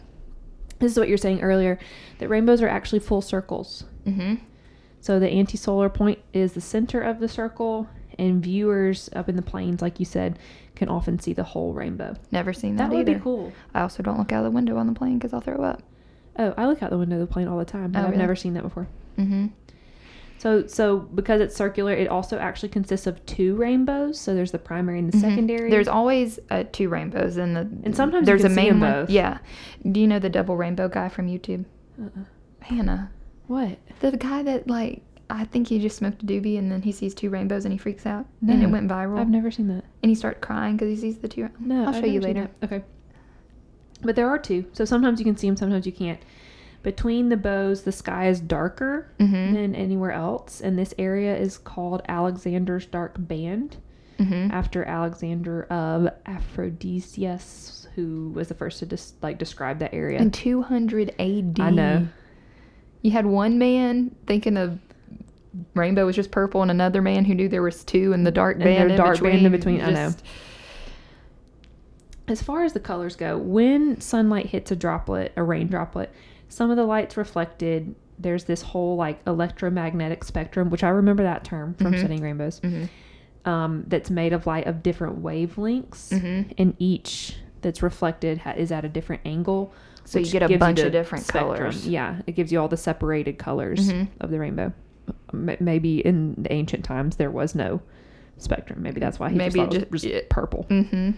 This 0.79 0.91
is 0.91 0.99
what 0.99 1.07
you're 1.09 1.17
saying 1.17 1.41
earlier 1.41 1.79
that 2.19 2.27
rainbows 2.29 2.61
are 2.61 2.67
actually 2.67 2.99
full 2.99 3.21
circles. 3.21 3.85
Mm-hmm. 4.05 4.35
So 4.99 5.19
the 5.19 5.29
anti-solar 5.29 5.89
point 5.89 6.19
is 6.33 6.53
the 6.53 6.61
center 6.61 7.01
of 7.01 7.19
the 7.19 7.27
circle, 7.27 7.87
and 8.19 8.41
viewers 8.43 9.09
up 9.15 9.29
in 9.29 9.35
the 9.35 9.41
plains, 9.41 9.81
like 9.81 9.99
you 9.99 10.05
said, 10.05 10.39
can 10.75 10.89
often 10.89 11.19
see 11.19 11.33
the 11.33 11.43
whole 11.43 11.73
rainbow. 11.73 12.15
Never 12.31 12.53
seen 12.53 12.75
That, 12.75 12.89
that, 12.89 12.95
would 12.95 13.07
either. 13.07 13.17
be 13.19 13.23
cool. 13.23 13.53
I 13.73 13.81
also 13.81 14.01
don't 14.03 14.17
look 14.17 14.31
out 14.31 14.43
the 14.43 14.51
window 14.51 14.77
on 14.77 14.87
the 14.87 14.93
plane 14.93 15.17
because 15.17 15.33
I'll 15.33 15.41
throw 15.41 15.63
up. 15.63 15.83
Oh, 16.39 16.53
I 16.57 16.67
look 16.67 16.83
out 16.83 16.89
the 16.91 16.97
window 16.97 17.15
of 17.19 17.27
the 17.27 17.33
plane 17.33 17.47
all 17.47 17.57
the 17.57 17.65
time, 17.65 17.91
but 17.91 17.99
Oh, 17.99 18.01
I've 18.03 18.07
really? 18.09 18.17
never 18.21 18.35
seen 18.35 18.53
that 18.53 18.63
before. 18.63 18.87
Mm-hmm. 19.17 19.47
So, 20.39 20.67
so 20.67 20.97
because 20.99 21.41
it's 21.41 21.55
circular, 21.55 21.93
it 21.93 22.07
also 22.07 22.37
actually 22.37 22.69
consists 22.69 23.07
of 23.07 23.25
two 23.25 23.55
rainbows. 23.55 24.19
So 24.19 24.35
there's 24.35 24.51
the 24.51 24.59
primary 24.59 24.99
and 24.99 25.11
the 25.11 25.17
secondary. 25.17 25.61
Mm-hmm. 25.61 25.71
There's 25.71 25.87
always 25.87 26.39
uh, 26.51 26.63
two 26.71 26.89
rainbows 26.89 27.37
in 27.37 27.55
the. 27.55 27.61
And 27.83 27.95
sometimes 27.95 28.21
you 28.21 28.25
there's 28.27 28.43
can 28.43 28.51
a 28.51 28.53
see 28.55 28.69
main 28.69 28.79
one. 28.79 29.05
Yeah. 29.09 29.39
Do 29.91 29.99
you 29.99 30.05
know 30.07 30.19
the 30.19 30.29
double 30.29 30.55
rainbow 30.55 30.89
guy 30.89 31.09
from 31.09 31.27
YouTube? 31.27 31.65
Uh-uh. 31.99 32.25
Hannah. 32.61 33.09
what? 33.47 33.79
The 33.99 34.11
guy 34.15 34.43
that 34.43 34.67
like 34.67 35.01
I 35.29 35.43
think 35.45 35.67
he 35.67 35.79
just 35.79 35.97
smoked 35.97 36.23
a 36.23 36.25
doobie 36.25 36.57
and 36.57 36.71
then 36.71 36.81
he 36.81 36.91
sees 36.93 37.13
two 37.13 37.29
rainbows 37.29 37.65
and 37.65 37.71
he 37.73 37.77
freaks 37.77 38.05
out 38.05 38.25
and 38.47 38.63
it 38.63 38.67
went 38.67 38.89
viral. 38.89 39.19
I've 39.19 39.29
never 39.29 39.51
seen 39.51 39.67
that. 39.67 39.83
and 40.01 40.09
he 40.09 40.15
starts 40.15 40.39
crying 40.41 40.77
because 40.77 40.89
he 40.89 40.95
sees 40.95 41.17
the 41.17 41.27
two. 41.27 41.49
No, 41.59 41.81
I'll 41.83 41.89
I've 41.89 41.95
show 41.95 42.05
you 42.05 42.21
later. 42.21 42.49
Okay. 42.63 42.83
But 44.01 44.15
there 44.15 44.29
are 44.29 44.37
two. 44.39 44.65
So 44.73 44.85
sometimes 44.85 45.19
you 45.19 45.25
can 45.25 45.35
see 45.35 45.47
them, 45.47 45.57
sometimes 45.57 45.85
you 45.85 45.91
can't. 45.91 46.19
Between 46.83 47.27
the 47.29 47.35
bows, 47.35 47.81
the 47.81 47.91
sky 47.91 48.29
is 48.29 48.39
darker 48.39 49.11
Mm-hmm. 49.19 49.53
than 49.55 49.75
anywhere 49.75 50.11
else, 50.11 50.61
and 50.61 50.77
this 50.79 50.93
area 50.97 51.35
is 51.35 51.57
called 51.57 52.01
Alexander's 52.07 52.85
Dark 52.85 53.15
Band 53.17 53.77
mm-hmm. 54.19 54.51
after 54.51 54.85
Alexander 54.85 55.63
of 55.63 56.07
Aphrodisias, 56.25 57.87
who 57.95 58.29
was 58.33 58.47
the 58.47 58.53
first 58.53 58.79
to 58.79 58.85
dis- 58.85 59.13
like 59.21 59.37
describe 59.37 59.79
that 59.79 59.93
area. 59.93 60.19
In 60.19 60.31
200 60.31 61.09
AD. 61.19 61.59
I 61.59 61.69
know. 61.71 62.07
You 63.01 63.11
had 63.11 63.25
one 63.25 63.57
man 63.57 64.15
thinking 64.25 64.53
the 64.55 64.77
rainbow 65.75 66.05
was 66.05 66.15
just 66.15 66.31
purple 66.31 66.61
and 66.61 66.69
another 66.71 67.01
man 67.01 67.25
who 67.25 67.33
knew 67.35 67.47
there 67.49 67.61
was 67.61 67.83
two 67.83 68.13
in 68.13 68.23
the 68.23 68.31
dark 68.31 68.57
band 68.59 68.67
their 68.67 68.87
in 68.89 68.95
dark 68.95 69.13
between. 69.15 69.33
band 69.33 69.45
in 69.45 69.51
between, 69.51 69.81
I 69.81 69.89
know. 69.91 70.13
As 72.27 72.41
far 72.41 72.63
as 72.65 72.73
the 72.73 72.79
colors 72.81 73.15
go, 73.15 73.37
when 73.37 74.01
sunlight 74.01 74.47
hits 74.47 74.69
a 74.71 74.75
droplet, 74.75 75.31
a 75.37 75.43
rain 75.43 75.67
droplet, 75.67 76.11
some 76.49 76.69
of 76.69 76.75
the 76.77 76.83
light's 76.85 77.15
reflected. 77.15 77.95
There's 78.19 78.43
this 78.43 78.61
whole 78.61 78.97
like 78.97 79.21
electromagnetic 79.25 80.23
spectrum, 80.23 80.69
which 80.69 80.83
I 80.83 80.89
remember 80.89 81.23
that 81.23 81.43
term 81.45 81.73
from 81.75 81.93
Mhm. 81.93 81.99
studying 81.99 82.21
rainbows. 82.21 82.59
Mhm. 82.61 82.89
Um, 83.45 83.83
that's 83.87 84.09
made 84.09 84.33
of 84.33 84.45
light 84.45 84.67
of 84.67 84.83
different 84.83 85.23
wavelengths, 85.23 86.09
Mhm. 86.11 86.53
and 86.57 86.75
each 86.79 87.37
that's 87.61 87.81
reflected 87.81 88.39
ha- 88.39 88.53
is 88.57 88.71
at 88.73 88.83
a 88.83 88.89
different 88.89 89.21
angle. 89.25 89.71
So 90.03 90.19
you 90.19 90.25
get 90.29 90.43
a 90.43 90.57
bunch 90.57 90.79
of 90.79 90.91
different 90.91 91.25
spectrum. 91.25 91.55
colors. 91.57 91.87
Yeah, 91.87 92.17
it 92.27 92.33
gives 92.33 92.51
you 92.51 92.59
all 92.59 92.67
the 92.67 92.77
separated 92.77 93.37
colors 93.37 93.89
Mhm. 93.91 94.07
of 94.19 94.31
the 94.31 94.39
rainbow. 94.39 94.73
M- 95.33 95.57
Maybe 95.59 95.99
in 95.99 96.35
the 96.37 96.51
ancient 96.51 96.83
times 96.85 97.15
there 97.17 97.31
was 97.31 97.55
no 97.55 97.81
spectrum. 98.37 98.81
Maybe 98.81 98.99
that's 98.99 99.19
why 99.19 99.29
he 99.29 99.35
Maybe 99.35 99.59
just, 99.59 99.73
it 99.73 99.79
thought 99.79 99.81
it 99.83 99.91
was 99.91 100.01
just 100.03 100.29
purple. 100.29 100.65
Mm-hmm. 100.69 101.11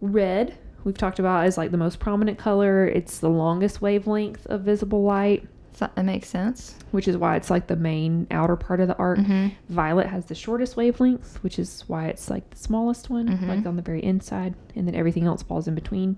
Red, 0.00 0.56
we've 0.84 0.96
talked 0.98 1.18
about, 1.18 1.46
is 1.46 1.56
like 1.58 1.70
the 1.70 1.76
most 1.76 1.98
prominent 1.98 2.38
color. 2.38 2.86
It's 2.86 3.18
the 3.18 3.28
longest 3.30 3.82
wavelength 3.82 4.46
of 4.46 4.62
visible 4.62 5.02
light, 5.02 5.46
that 5.78 5.96
makes 6.04 6.28
sense. 6.28 6.74
which 6.90 7.06
is 7.06 7.16
why 7.16 7.36
it's 7.36 7.50
like 7.50 7.66
the 7.68 7.76
main 7.76 8.26
outer 8.30 8.56
part 8.56 8.80
of 8.80 8.88
the 8.88 8.96
arc. 8.96 9.18
Mhm. 9.18 9.52
Violet 9.68 10.06
has 10.06 10.24
the 10.26 10.34
shortest 10.34 10.76
wavelength, 10.76 11.42
which 11.44 11.58
is 11.58 11.84
why 11.86 12.06
it's 12.06 12.28
like 12.30 12.48
the 12.50 12.56
smallest 12.56 13.10
one, 13.10 13.28
Mhm. 13.28 13.46
like 13.46 13.66
on 13.66 13.76
the 13.76 13.82
very 13.82 14.02
inside, 14.02 14.54
and 14.74 14.88
then 14.88 14.94
everything 14.94 15.24
else 15.24 15.42
falls 15.42 15.68
in 15.68 15.74
between. 15.74 16.16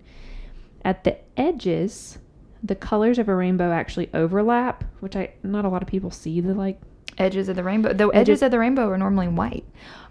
At 0.85 1.05
the 1.05 1.17
edges, 1.37 2.19
the 2.63 2.75
colors 2.75 3.19
of 3.19 3.29
a 3.29 3.35
rainbow 3.35 3.73
actually 3.73 4.11
overlap, 4.15 4.85
which 5.01 5.17
I 5.17 5.31
not 5.43 5.65
a 5.65 5.69
lot 5.69 5.83
of 5.83 5.89
people 5.89 6.11
see 6.11 6.41
the 6.41 6.55
like. 6.55 6.81
Edges 7.19 7.49
of 7.51 7.57
the 7.57 7.65
rainbow. 7.65 7.93
The 7.93 8.07
Edges- 8.09 8.21
edges 8.21 8.43
of 8.43 8.51
the 8.53 8.59
rainbow 8.59 8.89
are 8.89 8.97
normally 8.97 9.29
white. 9.29 9.65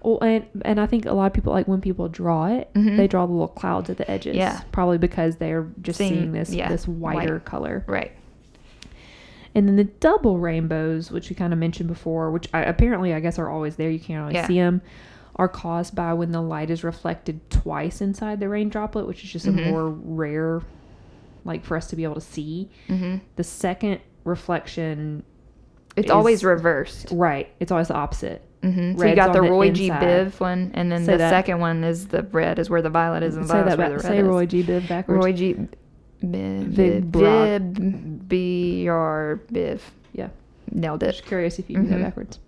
Oh, 0.04 0.18
and 0.20 0.46
and 0.64 0.80
I 0.80 0.86
think 0.86 1.06
a 1.06 1.14
lot 1.14 1.26
of 1.28 1.34
people 1.34 1.54
like 1.54 1.68
when 1.68 1.82
people 1.82 2.08
draw 2.10 2.48
it, 2.48 2.70
Mhm. 2.76 2.98
they 2.98 3.08
draw 3.08 3.26
the 3.26 3.32
little 3.32 3.48
clouds 3.48 3.90
at 3.90 3.98
the 3.98 4.10
edges. 4.12 4.36
Yeah. 4.36 4.62
probably 4.72 4.98
because 5.00 5.38
they're 5.38 5.68
just 5.82 5.98
Seeing- 5.98 6.14
seeing 6.14 6.32
this 6.34 6.54
yeah, 6.54 6.70
this 6.70 6.88
whiter 6.88 7.34
white. 7.36 7.46
color. 7.46 7.84
Right. 7.88 8.12
And 9.56 9.68
then 9.68 9.76
the 9.78 9.86
double 9.86 10.38
rainbows, 10.38 11.12
which 11.12 11.30
we 11.30 11.36
kind 11.36 11.52
of 11.54 11.60
mentioned 11.60 11.90
before, 11.90 12.30
which 12.32 12.48
I, 12.54 12.62
apparently 12.64 13.14
I 13.14 13.20
guess 13.20 13.40
are 13.40 13.50
always 13.50 13.76
there, 13.78 13.90
you 13.90 14.00
can't 14.00 14.22
always 14.22 14.36
Yeah. 14.36 14.48
see 14.48 14.60
them, 14.60 14.82
are 15.38 15.48
caused 15.48 15.96
by 15.96 16.14
when 16.14 16.32
the 16.32 16.42
light 16.42 16.70
is 16.70 16.84
reflected 16.84 17.40
twice 17.50 18.02
inside 18.02 18.40
the 18.40 18.50
rain 18.50 18.70
droplet, 18.70 19.08
which 19.08 19.24
is 19.24 19.32
just 19.32 19.48
Mhm. 19.48 19.68
a 19.68 19.72
more 19.72 19.90
rare, 19.90 20.62
like 21.46 21.64
for 21.66 21.76
us 21.78 21.88
to 21.88 21.96
be 21.96 22.04
able 22.04 22.16
to 22.16 22.22
see. 22.22 22.70
Mm-hmm. 22.88 23.18
The 23.36 23.44
second 23.44 24.02
reflection, 24.26 25.24
It's 25.96 26.06
Is- 26.06 26.12
always 26.12 26.44
reversed. 26.44 27.08
right? 27.12 27.50
It's 27.60 27.72
always 27.72 27.88
the 27.90 27.96
opposite. 27.96 28.42
hmm 28.64 28.98
So 28.98 29.06
you 29.06 29.16
got 29.16 29.34
the 29.34 29.40
on 29.40 29.46
the 29.46 29.52
Roy 29.52 29.72
G. 29.72 29.90
Biv 29.90 30.40
one, 30.40 30.72
and 30.74 30.92
then 30.92 31.06
Say 31.06 31.14
the 31.14 31.18
that. 31.20 31.30
second 31.30 31.60
one 31.60 31.84
is 31.84 32.08
the 32.08 32.24
red 32.24 32.60
is 32.60 32.70
where 32.70 32.82
the 32.82 32.90
violet 32.90 33.24
is, 33.24 33.36
and 33.36 33.46
the 33.46 33.48
Say 33.48 33.54
violet's 33.54 33.76
that. 33.78 33.90
where 33.90 33.98
Back, 33.98 34.06
say 34.06 34.22
Roy 34.22 34.44
is. 34.44 34.50
G. 34.52 34.64
Biv 34.64 34.88
backwards. 34.88 35.26
Roy 35.26 35.34
G. 35.34 35.56
Biv, 36.24 36.64
Vig 36.68 37.12
Biv, 37.14 38.28
B 38.28 38.88
R 38.90 39.40
Biv. 39.52 39.80
Yeah. 40.14 40.28
Nailed 40.72 41.02
it. 41.04 41.12
Just 41.14 41.26
curious 41.26 41.58
if 41.60 41.70
you 41.70 41.78
knew 41.78 41.88
that 41.90 42.00
Mhm. 42.00 42.04
backwards. 42.04 42.40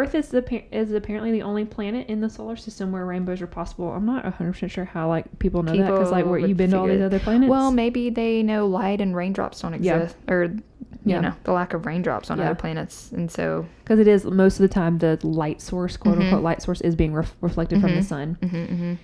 Earth 0.00 0.14
is 0.14 0.28
the 0.28 0.62
is 0.74 0.92
apparently 0.92 1.30
the 1.32 1.42
only 1.42 1.64
planet 1.64 2.08
in 2.08 2.20
the 2.20 2.30
solar 2.30 2.56
system 2.56 2.92
where 2.92 3.04
rainbows 3.04 3.42
are 3.42 3.46
possible. 3.46 3.92
I'm 3.92 4.06
not 4.06 4.24
100 4.24 4.52
percent 4.52 4.72
sure 4.72 4.84
how 4.86 5.08
like 5.08 5.38
people 5.38 5.62
know 5.62 5.76
that 5.76 5.90
because 5.90 6.10
like 6.10 6.24
where 6.26 6.38
you've 6.38 6.56
been 6.56 6.70
to 6.70 6.78
all 6.78 6.86
these 6.86 7.00
other 7.02 7.18
planets. 7.18 7.50
Well, 7.50 7.70
maybe 7.72 8.08
they 8.10 8.42
know 8.42 8.66
light 8.66 9.00
and 9.00 9.14
raindrops 9.14 9.60
don't 9.60 9.82
Yeah. 9.82 9.96
exist, 9.98 10.16
or 10.28 10.44
you 10.44 10.62
Yeah. 11.04 11.20
know 11.20 11.32
the 11.44 11.52
lack 11.52 11.74
of 11.74 11.84
raindrops 11.84 12.30
on 12.30 12.38
Yeah. 12.38 12.46
other 12.46 12.54
planets, 12.54 13.12
and 13.12 13.30
so 13.30 13.66
because 13.84 13.98
it 13.98 14.08
is 14.08 14.24
most 14.24 14.58
of 14.58 14.62
the 14.62 14.72
time 14.72 14.98
the 14.98 15.18
light 15.22 15.60
source, 15.60 15.96
quote 15.96 16.16
Mhm. 16.16 16.22
unquote 16.22 16.42
light 16.42 16.62
source, 16.62 16.80
is 16.80 16.96
being 16.96 17.12
ref- 17.12 17.36
reflected 17.40 17.80
from 17.80 17.90
the 17.94 18.00
Mhm. 18.00 18.04
sun. 18.04 18.38
mhm, 18.40 18.50
mhm. 18.68 18.96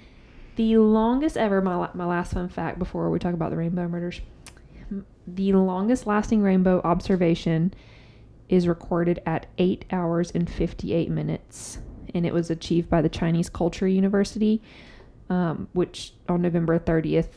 The 0.56 0.76
longest 0.78 1.36
ever, 1.36 1.60
my, 1.60 1.88
my 1.94 2.04
last 2.04 2.32
fun 2.32 2.48
fact 2.48 2.78
before 2.78 3.10
we 3.10 3.18
talk 3.18 3.34
about 3.34 3.50
the 3.50 3.56
rainbow 3.56 3.86
murders, 3.88 4.20
the 5.26 5.52
longest 5.52 6.06
lasting 6.06 6.42
rainbow 6.42 6.80
observation 6.82 7.72
is 8.48 8.66
recorded 8.68 9.20
at 9.26 9.46
8 9.58 9.84
hours 9.92 10.30
and 10.30 10.48
58 10.48 11.10
minutes. 11.10 11.78
And 12.14 12.24
it 12.24 12.32
was 12.32 12.50
achieved 12.50 12.88
by 12.88 13.02
the 13.02 13.08
Chinese 13.08 13.48
Culture 13.50 13.86
University, 13.86 14.62
um, 15.28 15.68
which 15.74 16.14
on 16.28 16.40
November 16.42 16.78
30th, 16.78 17.28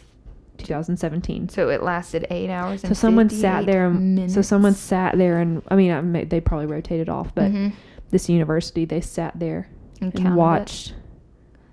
2017. 0.57 1.49
so 1.49 1.69
it 1.69 1.81
lasted 1.81 2.27
eight 2.29 2.49
hours. 2.49 2.81
So 2.81 2.87
and 2.89 2.97
someone 2.97 3.29
sat 3.29 3.65
there 3.65 3.87
and 3.87 4.31
so 4.31 4.41
someone 4.43 4.73
sat 4.75 5.17
there 5.17 5.39
and 5.39 5.63
I 5.69 5.75
mean 5.75 5.91
I 5.91 6.01
may, 6.01 6.23
they 6.25 6.39
probably 6.39 6.67
rotated 6.67 7.09
off, 7.09 7.33
but 7.33 7.51
Mhm. 7.51 7.73
this 8.11 8.29
university 8.29 8.85
they 8.85 9.01
sat 9.01 9.39
there 9.39 9.67
And 10.01 10.13
and 10.19 10.35
watched 10.35 10.93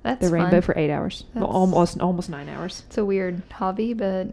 That's 0.02 0.26
the 0.26 0.32
rainbow 0.32 0.52
fun. 0.52 0.62
for 0.62 0.78
eight 0.78 0.90
hours, 0.90 1.24
That's- 1.34 1.52
almost 1.52 2.00
almost 2.00 2.30
nine 2.30 2.48
hours. 2.48 2.84
It's 2.86 2.96
a 2.96 3.04
weird 3.04 3.42
hobby, 3.52 3.92
but 3.92 4.28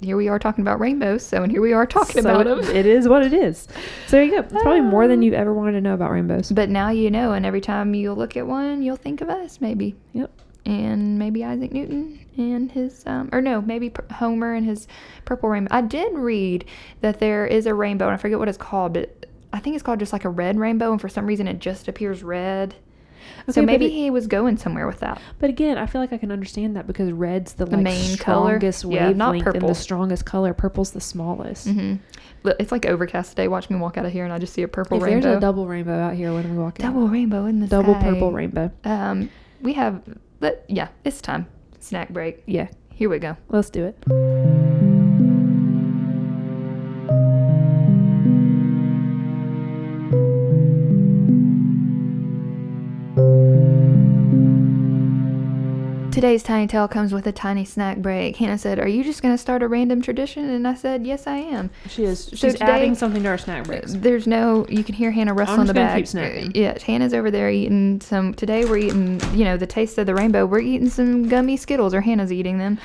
here 0.00 0.16
we 0.16 0.28
are 0.28 0.38
talking 0.38 0.62
about 0.62 0.80
rainbows. 0.80 1.24
So 1.24 1.42
and 1.42 1.50
here 1.50 1.62
we 1.62 1.72
are 1.72 1.86
talking 1.86 2.22
So 2.22 2.30
about 2.30 2.44
them. 2.44 2.76
It 2.76 2.86
is 2.86 3.08
what 3.08 3.24
it 3.24 3.32
is. 3.32 3.68
So 4.06 4.16
there 4.16 4.24
you 4.24 4.30
go. 4.32 4.38
It's 4.38 4.52
probably 4.52 4.80
more 4.96 5.08
than 5.08 5.22
you've 5.22 5.34
ever 5.34 5.52
wanted 5.52 5.72
to 5.72 5.80
know 5.80 5.94
about 5.94 6.10
rainbows. 6.10 6.52
But 6.52 6.68
now 6.68 6.90
you 6.90 7.10
know, 7.10 7.32
and 7.32 7.46
every 7.46 7.60
time 7.60 7.94
you 7.94 8.12
look 8.12 8.36
at 8.36 8.46
one, 8.46 8.82
you'll 8.82 8.96
think 8.96 9.20
of 9.20 9.28
us, 9.28 9.60
maybe. 9.60 9.96
Yep. 10.12 10.30
And 10.64 11.18
maybe 11.18 11.44
Isaac 11.44 11.72
Newton 11.72 12.24
and 12.36 12.70
his, 12.70 13.02
um, 13.06 13.28
or 13.32 13.40
no, 13.40 13.60
maybe 13.60 13.90
P- 13.90 14.14
Homer 14.14 14.54
and 14.54 14.64
his 14.64 14.86
purple 15.24 15.48
rainbow. 15.48 15.74
I 15.74 15.80
did 15.80 16.14
read 16.14 16.64
that 17.00 17.18
there 17.18 17.46
is 17.46 17.66
a 17.66 17.74
rainbow, 17.74 18.06
and 18.06 18.14
I 18.14 18.16
forget 18.16 18.38
what 18.38 18.48
it's 18.48 18.58
called, 18.58 18.92
but 18.94 19.26
I 19.52 19.58
think 19.58 19.74
it's 19.74 19.82
called 19.82 19.98
just 19.98 20.12
like 20.12 20.24
a 20.24 20.28
red 20.28 20.58
rainbow, 20.58 20.92
and 20.92 21.00
for 21.00 21.08
some 21.08 21.26
reason 21.26 21.48
it 21.48 21.58
just 21.58 21.88
appears 21.88 22.22
red. 22.22 22.76
Okay, 23.42 23.52
so 23.52 23.62
maybe 23.62 23.86
it- 23.86 23.90
he 23.90 24.10
was 24.10 24.26
going 24.26 24.56
somewhere 24.56 24.86
with 24.86 25.00
that. 25.00 25.20
But 25.38 25.50
again, 25.50 25.78
I 25.78 25.86
feel 25.86 26.00
like 26.00 26.12
I 26.12 26.18
can 26.18 26.30
understand 26.32 26.76
that 26.76 26.86
because 26.86 27.10
red's 27.12 27.54
the, 27.54 27.64
The 27.64 27.76
like 27.76 27.84
main 27.84 28.16
color? 28.16 28.58
strongest 28.58 28.84
Yeah, 28.84 29.10
not 29.12 29.32
wavelength 29.32 29.34
and 29.46 29.54
purple. 29.54 29.68
the 29.68 29.74
strongest 29.74 30.24
color. 30.24 30.54
Purple's 30.54 30.90
the 30.92 31.00
smallest. 31.00 31.68
hmm 31.68 31.94
It's 32.44 32.72
like 32.72 32.86
overcast 32.86 33.30
today. 33.30 33.48
Watch 33.48 33.70
me 33.70 33.76
walk 33.76 33.96
out 33.96 34.04
of 34.06 34.12
here, 34.12 34.24
and 34.24 34.32
I 34.32 34.38
just 34.38 34.52
see 34.52 34.62
a 34.62 34.68
purple 34.68 34.96
If 34.98 35.02
rainbow. 35.04 35.20
there's 35.22 35.36
a 35.38 35.40
double 35.40 35.66
rainbow 35.66 35.98
out 35.98 36.14
here 36.14 36.32
when 36.32 36.50
we 36.50 36.58
walk 36.58 36.80
out, 36.80 36.92
Double 36.92 37.08
rainbow 37.08 37.46
in 37.46 37.60
the 37.60 37.66
double 37.66 37.94
sky. 37.94 38.02
purple 38.10 38.32
rainbow. 38.32 38.70
Um, 38.84 39.28
we 39.60 39.72
have, 39.74 40.02
but 40.40 40.64
yeah, 40.68 40.88
it's 41.04 41.20
time. 41.20 41.46
Snack 41.80 42.08
break. 42.10 42.42
Yeah, 42.46 42.68
Here 42.94 43.08
we 43.08 43.18
go. 43.18 43.36
let's 43.48 43.70
do 43.70 43.84
it. 43.84 44.91
Today's 56.22 56.44
tiny 56.44 56.68
tale 56.68 56.86
comes 56.86 57.12
with 57.12 57.26
a 57.26 57.32
tiny 57.32 57.64
snack 57.64 57.96
break. 57.98 58.36
Hannah 58.36 58.56
said, 58.56 58.78
"Are 58.78 58.86
you 58.86 59.02
just 59.02 59.22
going 59.22 59.34
to 59.34 59.38
start 59.38 59.60
a 59.60 59.66
random 59.66 60.00
tradition?" 60.00 60.48
And 60.48 60.68
I 60.68 60.74
said, 60.74 61.04
"Yes, 61.04 61.26
I 61.26 61.38
am." 61.38 61.70
She 61.88 62.04
is. 62.04 62.26
So 62.26 62.36
She's 62.36 62.52
today- 62.52 62.66
adding 62.66 62.94
something 62.94 63.24
to 63.24 63.28
our 63.28 63.38
snack 63.38 63.64
breaks. 63.64 63.94
There's 63.94 64.28
no. 64.28 64.64
You 64.68 64.84
can 64.84 64.94
hear 64.94 65.10
Hannah 65.10 65.34
on 65.36 65.66
the 65.66 65.74
bag. 65.74 65.96
keep 65.96 66.06
snacking. 66.06 66.54
Yeah, 66.54 66.78
Hannah's 66.80 67.12
over 67.12 67.32
there 67.32 67.50
eating 67.50 68.00
some. 68.00 68.34
Today 68.34 68.64
we're 68.64 68.76
eating. 68.76 69.20
You 69.34 69.42
know, 69.44 69.56
the 69.56 69.66
taste 69.66 69.98
of 69.98 70.06
the 70.06 70.14
rainbow. 70.14 70.46
We're 70.46 70.60
eating 70.60 70.90
some 70.90 71.26
gummy 71.26 71.56
Skittles, 71.56 71.92
or 71.92 72.02
Hannah's 72.02 72.30
eating 72.30 72.58
them. 72.58 72.78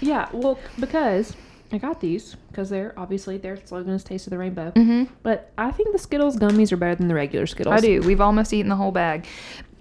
Yeah, 0.00 0.26
well, 0.32 0.58
because 0.80 1.36
I 1.70 1.78
got 1.78 2.00
these 2.00 2.36
because 2.48 2.68
they're 2.68 2.92
obviously 2.98 3.38
their 3.38 3.58
slogan 3.64 3.92
is 3.92 4.02
"Taste 4.02 4.26
of 4.26 4.32
the 4.32 4.38
Rainbow." 4.38 4.72
Mm-hmm. 4.72 5.04
But 5.22 5.52
I 5.56 5.70
think 5.70 5.92
the 5.92 5.98
Skittles 5.98 6.36
gummies 6.36 6.72
are 6.72 6.76
better 6.76 6.96
than 6.96 7.06
the 7.06 7.14
regular 7.14 7.46
Skittles. 7.46 7.74
I 7.74 7.80
do. 7.80 8.02
We've 8.02 8.20
almost 8.20 8.52
eaten 8.52 8.68
the 8.68 8.76
whole 8.76 8.90
bag. 8.92 9.26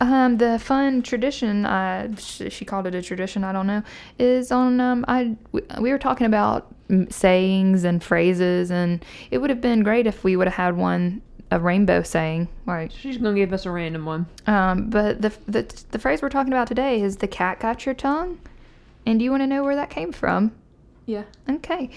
Um, 0.01 0.37
the 0.37 0.57
fun 0.57 1.03
tradition, 1.03 1.65
uh, 1.65 2.15
she 2.17 2.65
called 2.65 2.87
it 2.87 2.95
a 2.95 3.01
tradition. 3.01 3.43
I 3.43 3.53
don't 3.53 3.67
know. 3.67 3.83
Is 4.17 4.51
on. 4.51 4.81
Um, 4.81 5.05
I 5.07 5.35
we, 5.51 5.61
we 5.79 5.91
were 5.91 5.99
talking 5.99 6.25
about 6.25 6.73
sayings 7.09 7.83
and 7.83 8.03
phrases, 8.03 8.71
and 8.71 9.05
it 9.29 9.37
would 9.37 9.49
have 9.51 9.61
been 9.61 9.83
great 9.83 10.07
if 10.07 10.23
we 10.23 10.35
would 10.35 10.47
have 10.47 10.55
had 10.55 10.75
one 10.75 11.21
a 11.51 11.59
rainbow 11.59 12.01
saying. 12.01 12.47
Right. 12.65 12.91
She's 12.91 13.17
gonna 13.17 13.35
give 13.35 13.53
us 13.53 13.65
a 13.65 13.71
random 13.71 14.05
one. 14.05 14.25
Um, 14.47 14.89
but 14.89 15.21
the 15.21 15.31
the 15.47 15.83
the 15.91 15.99
phrase 15.99 16.21
we're 16.21 16.29
talking 16.29 16.51
about 16.51 16.67
today 16.67 17.01
is 17.01 17.17
the 17.17 17.27
cat 17.27 17.59
got 17.59 17.85
your 17.85 17.93
tongue. 17.93 18.39
And 19.05 19.19
do 19.19 19.25
you 19.25 19.31
want 19.31 19.43
to 19.43 19.47
know 19.47 19.63
where 19.63 19.75
that 19.75 19.89
came 19.89 20.11
from? 20.11 20.51
Yeah. 21.05 21.23
Okay. 21.49 21.89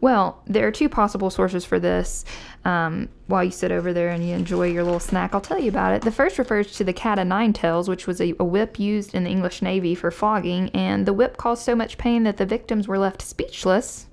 Well, 0.00 0.42
there 0.46 0.66
are 0.66 0.70
two 0.70 0.88
possible 0.88 1.30
sources 1.30 1.64
for 1.64 1.80
this. 1.80 2.24
Um, 2.64 3.08
while 3.26 3.42
you 3.42 3.50
sit 3.50 3.72
over 3.72 3.92
there 3.92 4.10
and 4.10 4.26
you 4.26 4.34
enjoy 4.34 4.66
your 4.66 4.84
little 4.84 5.00
snack, 5.00 5.34
I'll 5.34 5.40
tell 5.40 5.58
you 5.58 5.70
about 5.70 5.94
it. 5.94 6.02
The 6.02 6.12
first 6.12 6.38
refers 6.38 6.72
to 6.76 6.84
the 6.84 6.92
cat 6.92 7.18
o' 7.18 7.22
nine 7.22 7.52
tails, 7.52 7.88
which 7.88 8.06
was 8.06 8.20
a, 8.20 8.34
a 8.38 8.44
whip 8.44 8.78
used 8.78 9.14
in 9.14 9.24
the 9.24 9.30
English 9.30 9.62
Navy 9.62 9.94
for 9.94 10.10
flogging, 10.10 10.68
and 10.70 11.06
the 11.06 11.12
whip 11.12 11.36
caused 11.36 11.62
so 11.62 11.74
much 11.74 11.96
pain 11.96 12.24
that 12.24 12.36
the 12.36 12.44
victims 12.44 12.86
were 12.86 12.98
left 12.98 13.22
speechless. 13.22 14.06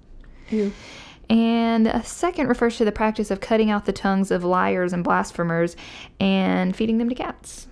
Ew. 0.49 0.71
And 1.29 1.87
a 1.87 2.03
second 2.03 2.47
refers 2.47 2.77
to 2.77 2.85
the 2.85 2.91
practice 2.93 3.31
of 3.31 3.41
cutting 3.41 3.69
out 3.69 3.85
the 3.85 3.91
tongues 3.91 4.31
of 4.31 4.45
liars 4.45 4.93
and 4.93 5.03
blasphemers 5.03 5.75
and 6.21 6.73
feeding 6.73 6.99
them 6.99 7.09
to 7.09 7.15
cats. 7.15 7.67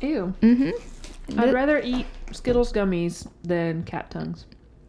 Ew. 0.00 0.32
Mm-hmm. 0.40 1.40
I'd 1.40 1.52
rather 1.52 1.80
eat 1.80 2.06
Skittles 2.30 2.72
gummies 2.72 3.26
than 3.42 3.82
cat 3.82 4.10
tongues. 4.10 4.46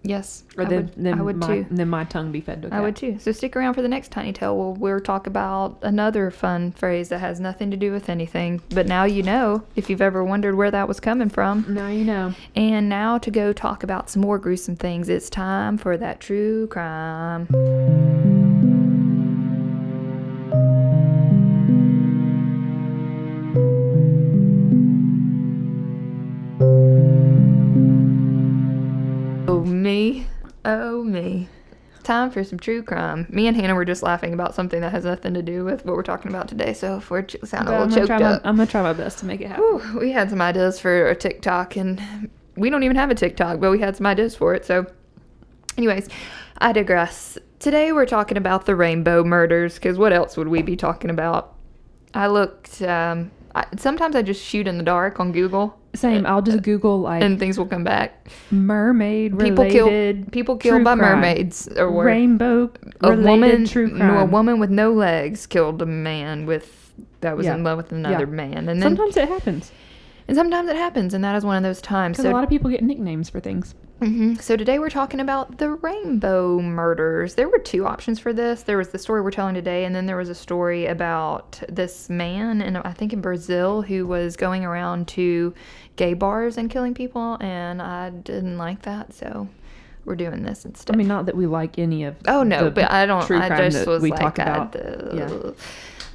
Yes, 0.07 0.43
Or 0.57 0.65
I 0.65 0.69
would, 0.69 0.93
than 0.93 1.19
I 1.19 1.21
would 1.21 1.37
my, 1.37 1.47
too. 1.47 1.65
Than 1.71 1.89
my 1.89 2.03
tongue 2.03 2.31
be 2.31 2.41
fed 2.41 2.61
to 2.61 2.67
a 2.67 2.71
cat. 2.71 2.79
I 2.79 2.81
would 2.81 2.95
too. 2.95 3.17
So 3.19 3.31
stick 3.31 3.55
around 3.55 3.73
for 3.73 3.81
the 3.81 3.87
next 3.87 4.11
tiny 4.11 4.31
tale. 4.33 4.57
We'll 4.57 4.73
we'll 4.73 4.99
talk 4.99 5.27
about 5.27 5.79
another 5.81 6.31
fun 6.31 6.71
phrase 6.71 7.09
that 7.09 7.19
has 7.19 7.39
nothing 7.39 7.71
to 7.71 7.77
do 7.77 7.91
with 7.91 8.09
anything. 8.09 8.61
But 8.69 8.87
now 8.87 9.03
you 9.05 9.23
know 9.23 9.63
if 9.75 9.89
you've 9.89 10.01
ever 10.01 10.23
wondered 10.23 10.55
where 10.55 10.71
that 10.71 10.87
was 10.87 10.99
coming 10.99 11.29
from. 11.29 11.65
Now 11.67 11.87
you 11.87 12.05
know. 12.05 12.33
And 12.55 12.87
now 12.87 13.17
to 13.17 13.31
go 13.31 13.51
talk 13.51 13.83
about 13.83 14.09
some 14.09 14.21
more 14.21 14.37
gruesome 14.37 14.75
things. 14.75 15.09
It's 15.09 15.29
time 15.29 15.77
for 15.77 15.97
that 15.97 16.19
true 16.19 16.67
crime. 16.67 18.54
Me, 29.65 30.27
oh 30.63 31.03
me. 31.03 31.49
Time 32.03 32.29
for 32.29 32.43
some 32.43 32.59
true 32.59 32.83
crime. 32.83 33.25
Me 33.29 33.47
and 33.47 33.57
Hannah 33.57 33.73
were 33.73 33.83
just 33.83 34.03
laughing 34.03 34.33
about 34.33 34.53
something 34.53 34.79
that 34.81 34.91
has 34.91 35.05
nothing 35.05 35.33
to 35.33 35.41
do 35.41 35.65
with 35.65 35.85
what 35.85 35.95
we're 35.95 36.03
talking 36.03 36.29
about 36.29 36.47
today. 36.47 36.71
So 36.71 36.97
if 36.97 37.09
we're 37.09 37.23
ch- 37.23 37.37
sounding 37.43 37.73
But 37.73 37.79
a 37.79 37.83
I'm, 37.83 37.89
little 37.89 38.07
gonna 38.07 38.19
choked 38.19 38.21
my, 38.21 38.33
up, 38.33 38.41
I'm 38.45 38.57
gonna 38.57 38.69
try 38.69 38.83
my 38.83 38.93
best 38.93 39.17
to 39.19 39.25
make 39.25 39.41
it 39.41 39.47
happen. 39.47 39.63
Whew, 39.63 39.99
we 39.99 40.11
had 40.11 40.29
some 40.29 40.39
ideas 40.39 40.79
for 40.79 41.07
a 41.07 41.15
TikTok, 41.15 41.77
and 41.77 42.29
we 42.55 42.69
don't 42.69 42.83
even 42.83 42.95
have 42.95 43.09
a 43.09 43.15
TikTok, 43.15 43.59
but 43.59 43.71
we 43.71 43.79
had 43.79 43.95
some 43.95 44.05
ideas 44.05 44.35
for 44.35 44.53
it. 44.53 44.65
So, 44.65 44.85
anyways, 45.79 46.07
I 46.59 46.73
digress. 46.73 47.39
Today 47.57 47.91
we're 47.91 48.05
talking 48.05 48.37
about 48.37 48.67
the 48.67 48.75
rainbow 48.75 49.23
murders, 49.23 49.75
because 49.75 49.97
what 49.97 50.13
else 50.13 50.37
would 50.37 50.47
we 50.47 50.61
be 50.61 50.75
talking 50.75 51.09
about? 51.09 51.55
I 52.13 52.27
looked. 52.27 52.83
Um, 52.83 53.31
I, 53.55 53.65
sometimes 53.77 54.15
I 54.15 54.21
just 54.21 54.43
shoot 54.43 54.67
in 54.67 54.77
the 54.77 54.83
dark 54.83 55.19
on 55.19 55.31
Google, 55.31 55.75
Same. 55.95 56.25
Uh, 56.25 56.29
I'll 56.29 56.41
just 56.41 56.61
Google 56.63 57.01
like 57.01 57.21
and 57.23 57.39
things 57.39 57.57
will 57.57 57.65
come 57.65 57.83
back. 57.83 58.27
mermaid 58.51 59.37
People 59.39 59.63
related 59.65 60.15
killed. 60.23 60.31
People 60.31 60.57
killed 60.57 60.83
by 60.83 60.95
crime. 60.95 61.19
mermaids, 61.19 61.67
or 61.77 61.89
rainbow 62.03 62.71
a 63.01 63.15
woman. 63.15 63.65
true 63.65 63.87
no, 63.87 63.97
crime. 63.97 64.17
a 64.17 64.25
woman 64.25 64.59
with 64.59 64.69
no 64.69 64.91
legs 64.93 65.45
killed 65.47 65.81
a 65.81 65.85
man 65.85 66.45
with 66.45 66.93
that 67.21 67.35
was 67.37 67.45
Yeah. 67.45 67.55
in 67.55 67.63
love 67.63 67.77
with 67.77 67.91
another 67.91 68.25
Yeah. 68.25 68.31
man, 68.31 68.57
and 68.57 68.81
then 68.81 68.81
Sometimes 68.81 69.17
it 69.17 69.27
happens 69.27 69.71
and 70.27 70.35
sometimes 70.35 70.69
it 70.69 70.75
happens, 70.75 71.13
and 71.13 71.23
that 71.23 71.35
is 71.35 71.45
one 71.45 71.57
of 71.57 71.63
those 71.63 71.81
times. 71.81 72.17
because 72.17 72.29
a 72.29 72.33
lot 72.33 72.43
of 72.43 72.49
people 72.49 72.69
get 72.69 72.81
nicknames 72.83 73.29
for 73.29 73.39
things. 73.39 73.75
Hmm 73.99 74.35
So 74.35 74.57
today 74.57 74.77
we're 74.77 74.89
talking 74.89 75.19
about 75.21 75.57
the 75.57 75.71
rainbow 75.71 76.59
murders. 76.59 77.35
There 77.35 77.47
were 77.47 77.59
two 77.59 77.85
options 77.85 78.19
for 78.19 78.33
this. 78.33 78.63
There 78.63 78.77
was 78.77 78.89
the 78.89 78.97
story 78.99 79.21
we're 79.21 79.31
telling 79.31 79.55
today, 79.55 79.85
and 79.85 79.95
then 79.95 80.05
there 80.05 80.17
was 80.17 80.29
a 80.29 80.35
story 80.35 80.85
about 80.85 81.61
this 81.69 82.09
man, 82.09 82.61
and 82.61 82.77
I 82.77 82.91
think 82.91 83.13
in 83.13 83.21
Brazil, 83.21 83.81
who 83.81 84.05
was 84.05 84.35
going 84.35 84.65
around 84.65 85.07
to 85.09 85.53
gay 85.95 86.13
bars 86.13 86.57
and 86.57 86.69
killing 86.69 86.93
people, 86.93 87.37
and 87.39 87.81
I 87.81 88.09
didn't 88.09 88.57
like 88.57 88.81
that, 88.81 89.13
so 89.13 89.47
we're 90.03 90.15
doing 90.17 90.43
this 90.43 90.65
instead. 90.65 90.93
I 90.93 90.97
mean, 90.97 91.07
not 91.07 91.25
that 91.27 91.35
we 91.35 91.47
like 91.47 91.79
any 91.79 92.03
of. 92.03 92.15
oh 92.27 92.43
no, 92.43 92.69
but 92.69 92.91
I 92.91 93.05
don't. 93.05 93.25
True 93.25 93.37
I 93.39 93.69
just 93.69 93.87
was 93.87 94.01
we 94.03 94.11
like, 94.11 94.19
talk 94.19 94.39
about. 94.39 94.71
the- 94.73 95.55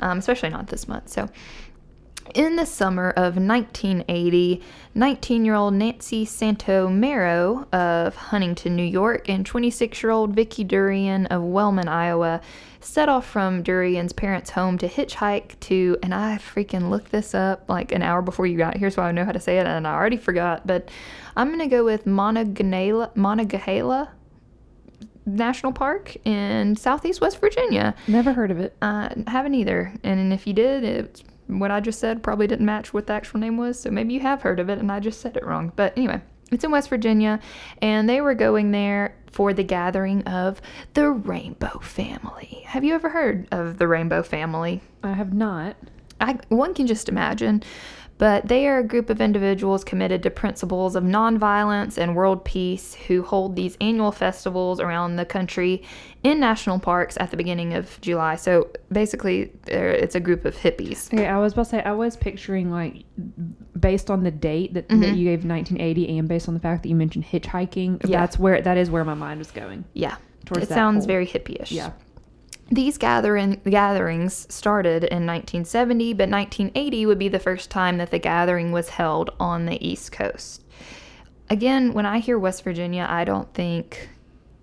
Yeah. 0.01 0.07
um, 0.11 0.19
especially 0.19 0.51
not 0.51 0.67
this 0.69 0.87
month. 0.87 1.09
So. 1.09 1.29
In 2.35 2.57
the 2.57 2.67
summer 2.67 3.11
of 3.11 3.37
1980, 3.37 4.63
19 4.95 5.45
year 5.45 5.55
old 5.55 5.75
Nancy 5.75 6.25
Santomero 6.25 7.67
of 7.73 8.15
Huntington, 8.15 8.77
New 8.77 8.85
York, 8.85 9.29
and 9.29 9.45
26 9.45 10.03
year 10.03 10.13
old 10.13 10.35
Vicki 10.35 10.63
Durian 10.63 11.27
of 11.27 11.43
Wellman, 11.43 11.89
Iowa, 11.89 12.41
set 12.81 13.09
off 13.09 13.27
from 13.27 13.63
Durian's 13.63 14.13
parents' 14.13 14.51
home 14.51 14.79
to 14.79 14.89
hitchhike 14.89 15.59
to, 15.61 15.99
and 16.03 16.15
I 16.15 16.39
freaking 16.39 16.89
looked 16.89 17.11
this 17.11 17.35
up 17.35 17.65
like 17.69 17.91
an 17.91 18.03
hour 18.03 18.23
before 18.23 18.47
you 18.47 18.57
got 18.57 18.77
here, 18.77 18.91
so 18.91 19.03
I 19.03 19.13
know 19.13 19.25
how 19.25 19.33
to 19.33 19.41
say 19.41 19.59
it, 19.59 19.67
and 19.67 19.87
I 19.87 19.95
already 19.95 20.17
forgot, 20.17 20.67
but 20.67 20.89
I'm 21.37 21.49
going 21.49 21.59
to 21.61 21.67
go 21.67 21.85
with 21.85 22.07
Monongahela, 22.07 23.11
Monongahela 23.15 24.11
National 25.27 25.73
Park 25.73 26.17
in 26.25 26.77
southeast 26.77 27.21
West 27.21 27.41
Virginia. 27.41 27.95
Never 28.07 28.33
heard 28.33 28.51
of 28.51 28.59
it. 28.59 28.77
Uh, 28.81 29.11
haven't 29.27 29.55
either. 29.55 29.93
And 30.03 30.33
if 30.33 30.47
you 30.47 30.53
did, 30.53 30.85
it's 30.85 31.23
what 31.59 31.71
I 31.71 31.81
just 31.81 31.99
said 31.99 32.23
probably 32.23 32.47
didn't 32.47 32.67
match 32.67 32.93
what 32.93 33.07
the 33.07 33.13
actual 33.13 33.41
name 33.41 33.57
was. 33.57 33.81
So 33.81 33.91
maybe 33.91 34.15
you 34.15 34.21
have 34.21 34.43
heard 34.43 34.61
of 34.61 34.69
it 34.69 34.79
and 34.79 34.93
I 34.93 35.01
just 35.01 35.21
said 35.21 35.37
it 35.37 35.45
wrong. 35.45 35.73
But 35.75 35.97
anyway, 35.97 36.21
it's 36.51 36.65
in 36.65 36.71
West 36.71 36.89
Virginia, 36.89 37.41
and 37.81 38.09
they 38.09 38.21
were 38.21 38.35
going 38.35 38.73
there 38.73 39.15
for 39.31 39.53
the 39.53 39.63
gathering 39.63 40.23
of 40.25 40.61
the 40.95 41.11
Rainbow 41.11 41.79
Family. 41.81 42.63
Have 42.67 42.83
you 42.83 42.95
ever 42.95 43.09
heard 43.09 43.47
of 43.53 43.79
the 43.79 43.87
Rainbow 43.87 44.23
Family? 44.23 44.81
I 45.03 45.13
have 45.13 45.33
not. 45.33 45.77
I, 46.21 46.39
one 46.49 46.75
can 46.75 46.87
just 46.87 47.09
imagine 47.09 47.63
but 48.21 48.49
they 48.49 48.67
are 48.67 48.81
a 48.81 48.85
group 48.85 49.09
of 49.09 49.19
individuals 49.19 49.83
committed 49.83 50.23
to 50.23 50.31
principles 50.31 50.95
of 50.95 51.03
nonviolence 51.03 51.97
and 51.97 52.15
world 52.15 52.45
peace 52.45 52.93
who 52.93 53.23
hold 53.23 53.57
these 53.57 53.79
annual 53.81 54.13
festivals 54.13 54.79
around 54.79 55.17
the 55.17 55.25
country 55.25 55.83
in 56.23 56.39
national 56.39 56.79
parks 56.79 57.17
at 57.19 57.31
the 57.31 57.37
beginning 57.39 57.73
of 57.73 57.99
July. 58.03 58.37
So 58.37 58.69
basically, 58.93 59.51
it's 59.67 60.15
a 60.15 60.21
group 60.21 60.45
of 60.45 60.55
hippies. 60.55 61.11
Okay, 61.15 61.27
I 61.27 61.39
was 61.39 61.55
about 61.55 61.63
to 61.63 61.71
say, 61.71 61.83
I 61.83 61.93
was 61.93 62.15
picturing 62.15 62.71
like 62.71 63.05
based 63.81 64.11
on 64.11 64.23
the 64.23 64.31
date 64.31 64.75
that, 64.75 64.89
mm-hmm. 64.89 65.01
that 65.01 65.17
you 65.17 65.25
gave 65.25 65.47
1980 65.47 66.19
and 66.19 66.29
based 66.29 66.47
on 66.47 66.53
the 66.53 66.61
fact 66.61 66.83
that 66.83 66.91
you 66.91 66.97
mentioned 66.97 67.25
hitchhiking, 67.25 68.07
yeah. 68.07 68.21
that's 68.21 68.39
where 68.39 68.61
that 68.61 68.77
is 68.77 68.91
where 68.91 69.03
my 69.03 69.15
mind 69.15 69.39
was 69.39 69.51
going. 69.51 69.87
Yeah. 69.95 70.17
Towards 70.45 70.65
it 70.65 70.69
sounds 70.69 71.07
very 71.07 71.27
hippie-ish. 71.27 71.73
Yeah. 71.73 71.93
These 72.73 72.99
gathering, 72.99 73.61
gatherings 73.65 74.47
started 74.49 75.03
in 75.03 75.27
1970, 75.27 76.13
but 76.13 76.29
1980 76.29 77.07
would 77.07 77.19
be 77.19 77.29
the 77.29 77.41
first 77.41 77.69
time 77.69 77.99
that 77.99 78.13
the 78.13 78.19
gathering 78.21 78.71
was 78.71 78.91
held 78.91 79.31
on 79.41 79.67
the 79.67 79.85
East 79.85 80.13
Coast. 80.13 80.63
Again, 81.49 81.93
when 81.95 82.07
I 82.07 82.21
hear 82.21 82.39
West 82.39 82.63
Virginia, 82.63 83.07
I 83.11 83.25
don't 83.25 83.53
think 83.55 84.09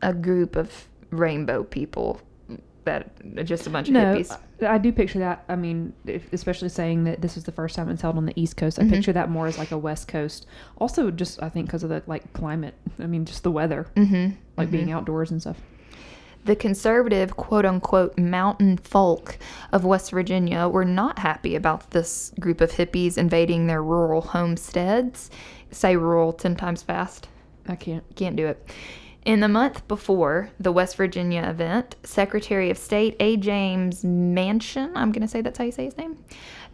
a 0.01 0.13
group 0.13 0.55
of 0.55 0.87
rainbow 1.09 1.65
people 1.65 2.21
that 2.85 3.11
just 3.45 3.67
a 3.67 3.69
bunch 3.69 3.89
of 3.89 3.95
no, 3.95 4.15
hippies. 4.15 4.39
I 4.65 4.77
do 4.77 4.93
picture 4.93 5.19
that. 5.19 5.43
I 5.49 5.57
mean, 5.57 5.91
if, 6.05 6.31
especially 6.31 6.69
saying 6.69 7.03
that 7.03 7.19
this 7.19 7.35
was 7.35 7.43
the 7.43 7.51
first 7.51 7.75
time 7.75 7.89
it's 7.89 8.01
held 8.01 8.15
on 8.15 8.25
the 8.25 8.39
East 8.39 8.55
Coast, 8.55 8.79
I 8.79 8.83
mm-hmm. 8.83 8.93
picture 8.93 9.11
that 9.11 9.29
more 9.29 9.47
as 9.47 9.57
like 9.57 9.71
a 9.71 9.77
West 9.77 10.07
Coast. 10.07 10.47
Also, 10.77 11.11
just 11.11 11.43
I 11.43 11.49
think 11.49 11.65
because 11.65 11.83
of 11.83 11.89
the 11.89 12.01
like 12.07 12.31
climate. 12.31 12.75
I 12.99 13.07
mean, 13.07 13.25
just 13.25 13.43
the 13.43 13.51
weather, 13.51 13.87
mm-hmm. 13.97 14.37
like 14.55 14.69
mm-hmm. 14.69 14.71
being 14.71 14.91
outdoors 14.93 15.29
and 15.31 15.41
stuff 15.41 15.57
the 16.47 16.55
conservative 16.55 17.35
quote 17.35 17.65
unquote 17.65 18.17
mountain 18.17 18.77
folk 18.77 19.37
of 19.71 19.85
West 19.85 20.11
Virginia 20.11 20.67
were 20.67 20.85
not 20.85 21.19
happy 21.19 21.55
about 21.55 21.91
this 21.91 22.31
group 22.39 22.61
of 22.61 22.71
hippies 22.71 23.17
invading 23.17 23.67
their 23.67 23.83
rural 23.83 24.21
homesteads. 24.21 25.29
Say 25.71 25.95
rural 25.97 26.33
10 26.33 26.55
times 26.55 26.81
fast. 26.81 27.27
I 27.67 27.75
can't. 27.75 28.03
Can't 28.15 28.37
do 28.37 28.47
it. 28.47 28.65
In 29.25 29.41
the 29.41 29.49
month 29.49 29.85
before 29.89 30.49
the 30.57 30.71
West 30.71 30.95
Virginia 30.95 31.43
event, 31.43 31.97
Secretary 32.03 32.69
of 32.69 32.77
State 32.77 33.17
A. 33.19 33.35
James 33.35 34.05
Mansion, 34.05 34.93
I'm 34.95 35.11
going 35.11 35.21
to 35.21 35.27
say 35.27 35.41
that's 35.41 35.57
how 35.57 35.65
you 35.65 35.71
say 35.73 35.83
his 35.83 35.97
name, 35.97 36.17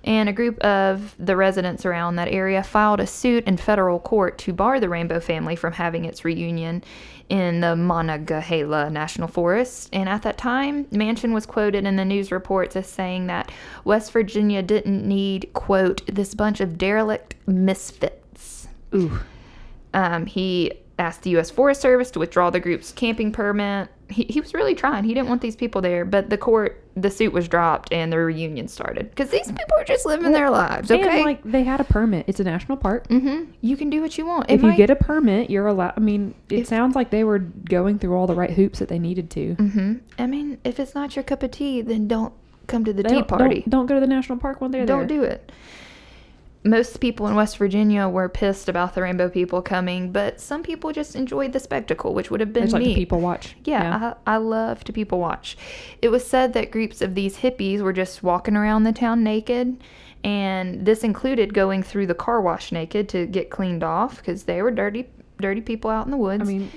and 0.04 0.30
a 0.30 0.34
group 0.34 0.60
of 0.60 1.16
the 1.18 1.36
residents 1.36 1.84
around 1.84 2.18
that 2.18 2.28
area 2.28 2.62
filed 2.62 3.00
a 3.00 3.08
suit 3.08 3.46
in 3.46 3.58
federal 3.58 4.00
court 4.00 4.38
to 4.40 4.54
bar 4.54 4.80
the 4.80 4.88
Rainbow 4.88 5.20
family 5.20 5.56
from 5.56 5.74
having 5.74 6.06
its 6.06 6.24
reunion 6.24 6.84
in 7.30 7.62
the 7.62 7.76
Monongahela 7.76 8.90
National 8.90 9.28
Forest. 9.28 9.90
And 9.94 10.08
at 10.10 10.22
that 10.24 10.38
time, 10.38 10.86
Manchin 10.86 11.34
was 11.34 11.46
quoted 11.46 11.86
in 11.86 11.96
the 11.96 12.06
news 12.06 12.32
reports 12.32 12.76
as 12.76 12.88
saying 12.88 13.28
that 13.28 13.52
West 13.84 14.12
Virginia 14.12 14.62
didn't 14.62 15.08
need, 15.08 15.50
quote, 15.54 16.06
this 16.08 16.36
bunch 16.36 16.60
of 16.60 16.78
derelict 16.78 17.36
misfits. 17.48 18.68
Ooh. 18.94 19.20
Um, 19.94 20.26
he 20.26 20.74
asked 21.00 21.24
the 21.24 21.32
U.S. 21.32 21.50
Forest 21.50 21.82
Service 21.82 22.12
to 22.12 22.20
withdraw 22.20 22.50
the 22.50 22.60
group's 22.60 22.92
camping 22.92 23.32
permit. 23.32 23.90
He, 24.10 24.26
he 24.26 24.42
was 24.42 24.54
really 24.54 24.76
trying. 24.76 25.04
He 25.04 25.14
didn't 25.14 25.30
want 25.30 25.42
these 25.42 25.56
people 25.56 25.82
there, 25.82 26.06
but 26.06 26.30
the 26.30 26.38
court, 26.38 26.83
the 26.96 27.10
suit 27.10 27.34
was 27.34 27.48
dropped 27.48 27.92
and 27.92 28.12
the 28.12 28.18
reunion 28.18 28.68
started 28.68 29.10
because 29.10 29.30
these 29.30 29.48
people 29.48 29.78
are 29.78 29.84
just 29.84 30.06
living 30.06 30.32
their 30.32 30.50
lives. 30.50 30.92
Okay, 30.92 31.08
and, 31.08 31.26
like 31.26 31.44
they 31.44 31.64
had 31.64 31.80
a 31.80 31.84
permit. 31.84 32.26
It's 32.28 32.40
a 32.40 32.44
national 32.44 32.78
park. 32.78 33.08
Mm-hmm. 33.08 33.52
You 33.62 33.78
can 33.78 33.90
do 33.90 34.02
what 34.02 34.18
you 34.18 34.26
want. 34.26 34.50
It 34.50 34.56
if 34.56 34.62
might, 34.62 34.72
you 34.72 34.78
get 34.78 34.90
a 34.90 34.96
permit, 34.96 35.50
you're 35.50 35.68
allowed. 35.68 35.94
I 35.98 36.00
mean, 36.00 36.36
it 36.50 36.60
if, 36.60 36.68
sounds 36.68 36.96
like 36.96 37.10
they 37.10 37.24
were 37.24 37.40
going 37.40 38.00
through 38.00 38.16
all 38.16 38.28
the 38.28 38.36
right 38.36 38.52
hoops 38.52 38.80
that 38.80 38.90
they 38.90 39.00
needed 39.00 39.30
to. 39.32 39.56
Mm-hmm. 39.56 39.94
I 40.20 40.28
mean, 40.28 40.60
if 40.64 40.80
it's 40.80 40.94
not 40.94 41.16
your 41.16 41.24
cup 41.24 41.44
of 41.44 41.52
tea, 41.52 41.82
then 41.82 42.08
don't 42.08 42.34
come 42.68 42.86
to 42.86 42.94
the 42.94 43.04
tea 43.04 43.24
party. 43.24 43.62
Don't, 43.62 43.70
don't, 43.70 43.86
go 43.88 43.96
to 43.96 44.00
the 44.00 44.08
national 44.08 44.38
park 44.38 44.62
when 44.62 44.72
they're 44.72 44.86
don't 44.86 45.08
there. 45.08 45.18
Don't 45.18 45.22
do 45.22 45.24
it 45.24 45.52
most 46.64 47.00
people 47.02 47.28
in 47.28 47.36
West 47.36 47.58
Virginia 47.58 48.08
were 48.08 48.30
pissed 48.30 48.70
about 48.70 48.96
the 48.96 49.02
rainbow 49.02 49.30
people 49.30 49.62
coming, 49.62 50.12
but 50.12 50.40
some 50.40 50.64
people 50.64 50.94
just 50.94 51.16
enjoyed 51.16 51.52
the 51.52 51.60
spectacle, 51.60 52.14
which 52.14 52.32
would 52.32 52.40
have 52.40 52.54
been 52.54 52.64
it's 52.64 52.74
me. 52.74 52.88
Like 52.88 52.96
people 52.96 53.20
watch. 53.20 53.56
Yeah, 53.66 53.84
yeah. 53.84 54.14
I, 54.26 54.36
I, 54.36 54.38
love 54.38 54.84
to 54.86 54.94
people 54.94 55.20
watch. 55.20 55.58
It 56.02 56.10
was 56.10 56.26
said 56.26 56.54
that 56.54 56.72
groups 56.72 57.02
of 57.02 57.16
these 57.16 57.38
hippies 57.38 57.82
were 57.82 57.94
just 57.94 58.24
walking 58.24 58.56
around 58.56 58.84
the 58.84 58.94
town 58.94 59.24
naked, 59.24 59.84
and 60.24 60.86
this 60.86 61.04
included 61.04 61.54
going 61.54 61.84
through 61.84 62.08
the 62.08 62.16
car 62.16 62.42
wash 62.42 62.72
naked 62.72 63.10
to 63.10 63.26
get 63.26 63.50
cleaned 63.50 63.84
off 63.84 64.18
because 64.18 64.44
they 64.44 64.62
were 64.62 64.72
dirty, 64.72 65.10
dirty 65.42 65.62
people 65.62 65.90
out 65.90 66.06
in 66.06 66.12
the 66.12 66.18
woods. 66.18 66.42
I 66.42 66.46
mean, 66.46 66.72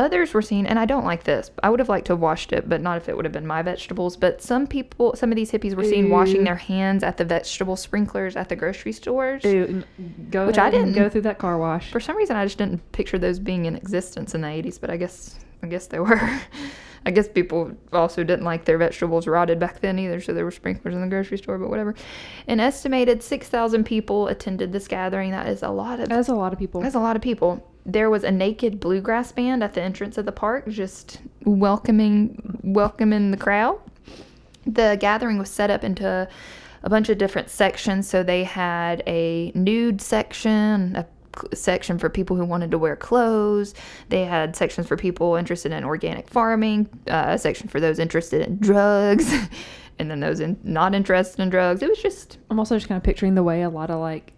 Others 0.00 0.32
were 0.32 0.40
seen, 0.40 0.64
and 0.64 0.78
I 0.78 0.86
don't 0.86 1.04
like 1.04 1.24
this. 1.24 1.50
I 1.62 1.68
would 1.68 1.78
have 1.78 1.90
liked 1.90 2.06
to 2.06 2.14
have 2.14 2.20
washed 2.20 2.54
it, 2.54 2.66
but 2.66 2.80
not 2.80 2.96
if 2.96 3.06
it 3.10 3.14
would 3.14 3.26
have 3.26 3.32
been 3.32 3.46
my 3.46 3.60
vegetables. 3.60 4.16
But 4.16 4.40
some 4.40 4.66
people, 4.66 5.14
some 5.14 5.30
of 5.30 5.36
these 5.36 5.52
hippies 5.52 5.74
were 5.74 5.84
seen 5.84 6.06
Ew. 6.06 6.10
washing 6.10 6.42
their 6.42 6.56
hands 6.56 7.02
at 7.02 7.18
the 7.18 7.24
vegetable 7.26 7.76
sprinklers 7.76 8.34
at 8.34 8.48
the 8.48 8.56
grocery 8.56 8.92
stores. 8.92 9.44
Ew. 9.44 9.84
Go 10.30 10.46
which 10.46 10.56
I 10.56 10.70
didn't 10.70 10.94
go 10.94 11.10
through 11.10 11.20
that 11.22 11.38
car 11.38 11.58
wash. 11.58 11.90
For 11.90 12.00
some 12.00 12.16
reason, 12.16 12.34
I 12.34 12.46
just 12.46 12.56
didn't 12.56 12.92
picture 12.92 13.18
those 13.18 13.38
being 13.38 13.66
in 13.66 13.76
existence 13.76 14.34
in 14.34 14.40
the 14.40 14.48
80s, 14.48 14.80
but 14.80 14.88
I 14.88 14.96
guess 14.96 15.38
I 15.62 15.66
guess 15.66 15.86
they 15.86 15.98
were. 15.98 16.40
I 17.04 17.10
guess 17.10 17.28
people 17.28 17.72
also 17.92 18.24
didn't 18.24 18.44
like 18.44 18.64
their 18.64 18.78
vegetables 18.78 19.26
rotted 19.26 19.58
back 19.58 19.80
then 19.80 19.98
either, 19.98 20.20
so 20.20 20.32
there 20.32 20.44
were 20.44 20.50
sprinklers 20.50 20.94
in 20.94 21.02
the 21.02 21.08
grocery 21.08 21.38
store, 21.38 21.58
but 21.58 21.68
whatever. 21.68 21.94
An 22.46 22.60
estimated 22.60 23.22
6,000 23.22 23.84
people 23.84 24.28
attended 24.28 24.72
this 24.72 24.86
gathering. 24.86 25.30
That 25.30 25.46
is 25.46 25.62
a 25.62 25.68
lot 25.68 26.00
of 26.00 26.08
That's 26.08 26.28
a 26.28 26.34
lot 26.34 26.52
of 26.52 26.58
people. 26.58 26.80
That's 26.82 26.94
a 26.94 27.00
lot 27.00 27.16
of 27.16 27.22
people 27.22 27.69
there 27.86 28.10
was 28.10 28.24
a 28.24 28.30
naked 28.30 28.80
bluegrass 28.80 29.32
band 29.32 29.62
at 29.62 29.74
the 29.74 29.82
entrance 29.82 30.18
of 30.18 30.26
the 30.26 30.32
park, 30.32 30.68
just 30.68 31.20
welcoming 31.44 32.60
welcoming 32.62 33.30
the 33.30 33.36
crowd. 33.36 33.78
The 34.66 34.96
gathering 35.00 35.38
was 35.38 35.50
set 35.50 35.70
up 35.70 35.84
into 35.84 36.28
a 36.82 36.90
bunch 36.90 37.08
of 37.08 37.18
different 37.18 37.50
sections. 37.50 38.08
So 38.08 38.22
they 38.22 38.44
had 38.44 39.02
a 39.06 39.52
nude 39.54 40.00
section, 40.00 40.96
a 40.96 41.06
section 41.54 41.98
for 41.98 42.08
people 42.08 42.36
who 42.36 42.44
wanted 42.44 42.70
to 42.70 42.78
wear 42.78 42.96
clothes. 42.96 43.74
They 44.08 44.24
had 44.24 44.56
sections 44.56 44.86
for 44.86 44.96
people 44.96 45.36
interested 45.36 45.72
in 45.72 45.84
organic 45.84 46.28
farming, 46.28 46.88
uh, 47.08 47.26
a 47.28 47.38
section 47.38 47.68
for 47.68 47.80
those 47.80 47.98
interested 47.98 48.46
in 48.46 48.58
drugs, 48.58 49.32
and 49.98 50.10
then 50.10 50.20
those 50.20 50.40
in, 50.40 50.58
not 50.64 50.94
interested 50.94 51.40
in 51.40 51.50
drugs. 51.50 51.82
It 51.82 51.88
was 51.88 52.00
just. 52.00 52.38
I'm 52.50 52.58
also 52.58 52.76
just 52.76 52.88
kind 52.88 52.96
of 52.96 53.02
picturing 53.02 53.34
the 53.34 53.42
way 53.42 53.62
a 53.62 53.70
lot 53.70 53.90
of 53.90 54.00
like 54.00 54.32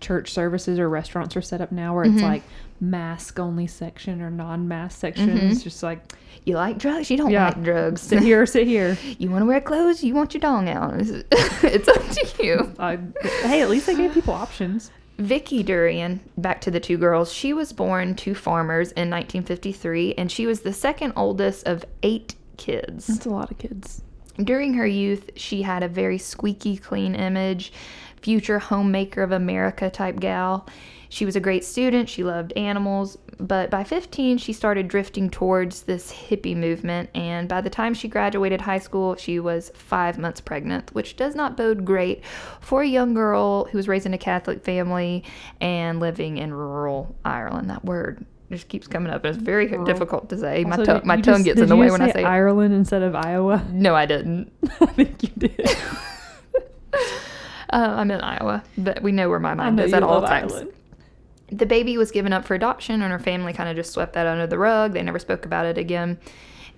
church 0.00 0.32
services 0.32 0.78
or 0.78 0.88
restaurants 0.88 1.36
are 1.36 1.42
set 1.42 1.60
up 1.60 1.72
now 1.72 1.94
where 1.94 2.04
it's 2.04 2.14
mm-hmm. 2.14 2.24
like 2.24 2.42
mask 2.80 3.38
only 3.38 3.66
section 3.66 4.20
or 4.20 4.30
non 4.30 4.68
mask 4.68 4.98
section. 4.98 5.30
Mm-hmm. 5.30 5.50
It's 5.50 5.62
just 5.62 5.82
like 5.82 6.00
you 6.44 6.56
like 6.56 6.78
drugs, 6.78 7.10
you 7.10 7.16
don't 7.16 7.30
yeah. 7.30 7.46
like 7.46 7.62
drugs. 7.62 8.00
Sit 8.00 8.22
here, 8.22 8.44
sit 8.46 8.66
here. 8.66 8.98
You 9.18 9.30
want 9.30 9.42
to 9.42 9.46
wear 9.46 9.60
clothes, 9.60 10.02
you 10.02 10.14
want 10.14 10.34
your 10.34 10.40
dong 10.40 10.68
out. 10.68 10.94
it's 10.96 11.88
up 11.88 12.08
to 12.08 12.44
you. 12.44 12.74
I, 12.78 12.98
hey, 13.22 13.62
at 13.62 13.70
least 13.70 13.86
they 13.86 13.94
gave 13.94 14.12
people 14.12 14.34
options. 14.34 14.90
Vicki 15.18 15.62
Durian, 15.62 16.20
back 16.38 16.60
to 16.62 16.70
the 16.70 16.80
two 16.80 16.96
girls, 16.96 17.32
she 17.32 17.52
was 17.52 17.72
born 17.72 18.16
to 18.16 18.34
farmers 18.34 18.88
in 18.92 19.10
1953 19.10 20.14
and 20.14 20.32
she 20.32 20.46
was 20.46 20.62
the 20.62 20.72
second 20.72 21.12
oldest 21.14 21.68
of 21.68 21.84
eight 22.02 22.34
kids. 22.56 23.06
That's 23.06 23.26
a 23.26 23.30
lot 23.30 23.50
of 23.50 23.58
kids. 23.58 24.02
During 24.36 24.74
her 24.74 24.86
youth, 24.86 25.30
she 25.36 25.62
had 25.62 25.82
a 25.82 25.88
very 25.88 26.18
squeaky 26.18 26.76
clean 26.76 27.14
image 27.14 27.72
future 28.22 28.58
homemaker 28.58 29.22
of 29.22 29.32
America 29.32 29.90
type 29.90 30.20
gal. 30.20 30.66
She 31.08 31.26
was 31.26 31.36
a 31.36 31.40
great 31.40 31.62
student, 31.62 32.08
she 32.08 32.24
loved 32.24 32.54
animals, 32.56 33.18
but 33.38 33.70
by 33.70 33.84
15, 33.84 34.38
she 34.38 34.54
started 34.54 34.88
drifting 34.88 35.28
towards 35.28 35.82
this 35.82 36.10
hippie 36.10 36.56
movement. 36.56 37.10
And 37.14 37.48
by 37.48 37.60
the 37.60 37.68
time 37.68 37.92
she 37.92 38.08
graduated 38.08 38.62
high 38.62 38.78
school, 38.78 39.16
she 39.16 39.38
was 39.38 39.70
five 39.74 40.16
months 40.18 40.40
pregnant, 40.40 40.94
which 40.94 41.16
does 41.16 41.34
not 41.34 41.56
bode 41.56 41.84
great 41.84 42.24
for 42.60 42.80
a 42.80 42.86
young 42.86 43.12
girl 43.12 43.66
who 43.66 43.76
was 43.76 43.88
raised 43.88 44.06
in 44.06 44.14
a 44.14 44.18
Catholic 44.18 44.64
family 44.64 45.24
and 45.60 46.00
living 46.00 46.38
in 46.38 46.54
rural 46.54 47.14
Ireland. 47.24 47.68
That 47.68 47.84
word 47.84 48.24
just 48.50 48.68
keeps 48.68 48.86
coming 48.86 49.12
up. 49.12 49.24
It's 49.26 49.36
very 49.36 49.66
difficult 49.84 50.28
to 50.30 50.38
say. 50.38 50.64
Also, 50.64 50.78
my, 50.78 50.84
to- 50.84 51.06
my 51.06 51.16
tongue 51.16 51.34
just, 51.36 51.44
gets 51.44 51.60
in 51.60 51.68
the 51.68 51.76
way 51.76 51.90
when 51.90 52.00
I 52.00 52.12
say 52.12 52.22
Ireland 52.22 52.72
it. 52.72 52.78
instead 52.78 53.02
of 53.02 53.14
Iowa. 53.14 53.66
No, 53.70 53.94
I 53.94 54.06
didn't. 54.06 54.52
I 54.80 54.86
think 54.86 55.22
you 55.22 55.30
did. 55.36 55.76
Uh, 57.72 57.94
I'm 57.96 58.10
in 58.10 58.20
Iowa, 58.20 58.62
but 58.76 59.02
we 59.02 59.12
know 59.12 59.30
where 59.30 59.40
my 59.40 59.54
mind 59.54 59.80
is 59.80 59.94
at 59.94 60.02
all 60.02 60.20
times. 60.20 60.52
Ireland. 60.52 60.72
The 61.50 61.66
baby 61.66 61.96
was 61.96 62.10
given 62.10 62.32
up 62.32 62.44
for 62.44 62.54
adoption, 62.54 63.02
and 63.02 63.12
her 63.12 63.18
family 63.18 63.52
kind 63.52 63.68
of 63.68 63.76
just 63.76 63.92
swept 63.92 64.12
that 64.12 64.26
under 64.26 64.46
the 64.46 64.58
rug. 64.58 64.92
They 64.92 65.02
never 65.02 65.18
spoke 65.18 65.44
about 65.44 65.66
it 65.66 65.78
again. 65.78 66.18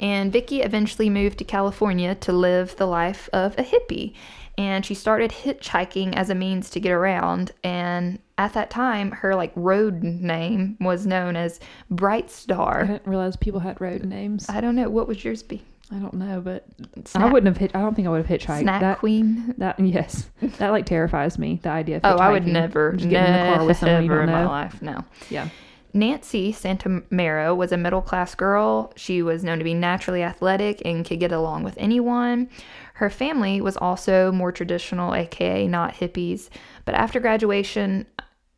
And 0.00 0.32
Vicky 0.32 0.62
eventually 0.62 1.08
moved 1.10 1.38
to 1.38 1.44
California 1.44 2.14
to 2.16 2.32
live 2.32 2.76
the 2.76 2.86
life 2.86 3.28
of 3.32 3.56
a 3.58 3.62
hippie. 3.62 4.14
And 4.56 4.86
she 4.86 4.94
started 4.94 5.30
hitchhiking 5.30 6.14
as 6.14 6.30
a 6.30 6.34
means 6.34 6.70
to 6.70 6.80
get 6.80 6.92
around. 6.92 7.52
And 7.64 8.20
at 8.38 8.52
that 8.54 8.70
time, 8.70 9.10
her 9.10 9.34
like 9.34 9.52
road 9.56 10.02
name 10.02 10.76
was 10.80 11.06
known 11.06 11.36
as 11.36 11.60
Bright 11.90 12.30
Star. 12.30 12.82
I 12.82 12.86
didn't 12.86 13.06
realize 13.06 13.36
people 13.36 13.60
had 13.60 13.80
road 13.80 14.04
names. 14.04 14.48
I 14.48 14.60
don't 14.60 14.76
know 14.76 14.90
what 14.90 15.08
would 15.08 15.22
yours 15.24 15.42
be. 15.42 15.62
I 15.90 15.96
don't 15.96 16.14
know, 16.14 16.40
but 16.40 16.66
I 17.14 17.26
wouldn't 17.30 17.46
have 17.46 17.58
hit. 17.58 17.76
I 17.76 17.80
don't 17.80 17.94
think 17.94 18.08
I 18.08 18.10
would 18.10 18.24
have 18.24 18.40
hitchhiked. 18.40 18.62
Snack 18.62 18.80
that 18.80 18.98
Queen. 18.98 19.54
that 19.58 19.78
yes, 19.78 20.30
that 20.58 20.70
like 20.70 20.86
terrifies 20.86 21.38
me. 21.38 21.60
The 21.62 21.68
idea 21.68 21.96
of 21.98 22.02
Oh, 22.04 22.16
I 22.16 22.30
would 22.30 22.46
never, 22.46 22.92
just 22.92 23.08
getting 23.10 23.34
in 23.34 23.46
the 23.46 23.56
car 23.56 23.66
with 23.66 23.76
someone 23.76 24.02
you 24.02 24.08
don't 24.08 24.20
in 24.20 24.30
my 24.30 24.46
life. 24.46 24.80
No. 24.80 25.04
Yeah, 25.28 25.50
Nancy 25.92 26.52
Santomero 26.52 27.54
was 27.54 27.70
a 27.70 27.76
middle 27.76 28.02
class 28.02 28.34
girl. 28.34 28.92
She 28.96 29.22
was 29.22 29.44
known 29.44 29.58
to 29.58 29.64
be 29.64 29.74
naturally 29.74 30.22
athletic 30.22 30.80
and 30.84 31.04
could 31.04 31.20
get 31.20 31.32
along 31.32 31.62
with 31.64 31.74
anyone. 31.76 32.48
Her 32.94 33.10
family 33.10 33.60
was 33.60 33.76
also 33.76 34.32
more 34.32 34.52
traditional, 34.52 35.14
aka 35.14 35.66
not 35.68 35.94
hippies. 35.94 36.48
But 36.84 36.94
after 36.94 37.20
graduation, 37.20 38.06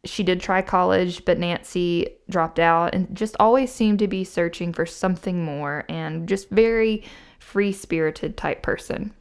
she 0.07 0.23
did 0.23 0.41
try 0.41 0.63
college, 0.63 1.25
but 1.25 1.39
Nancy 1.39 2.09
dropped 2.31 2.59
out 2.59 2.95
and 2.95 3.15
just 3.15 3.37
always 3.41 3.73
seemed 3.73 3.99
to 4.01 4.09
be 4.09 4.25
searching 4.25 4.73
for 4.73 4.87
something 4.87 5.45
more 5.45 5.85
and 5.89 6.29
just 6.29 6.49
very 6.51 7.03
free 7.39 7.73
spirited 7.73 8.37
type 8.37 8.63
person. 8.63 9.13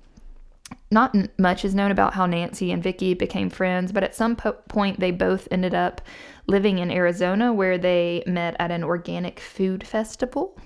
Not 0.91 1.15
much 1.37 1.65
is 1.65 1.75
known 1.75 1.91
about 1.91 2.13
how 2.13 2.25
Nancy 2.25 2.71
and 2.71 2.81
Vicky 2.81 3.13
became 3.13 3.49
friends, 3.49 3.91
but 3.91 4.03
at 4.03 4.15
some 4.15 4.35
po- 4.35 4.53
point 4.67 4.99
they 4.99 5.11
both 5.11 5.47
ended 5.51 5.73
up 5.73 6.01
living 6.47 6.79
in 6.79 6.91
Arizona 6.91 7.51
where 7.53 7.77
they 7.77 8.23
met 8.25 8.55
at 8.59 8.71
an 8.71 8.83
organic 8.83 9.39
food 9.39 9.85
festival. 9.85 10.57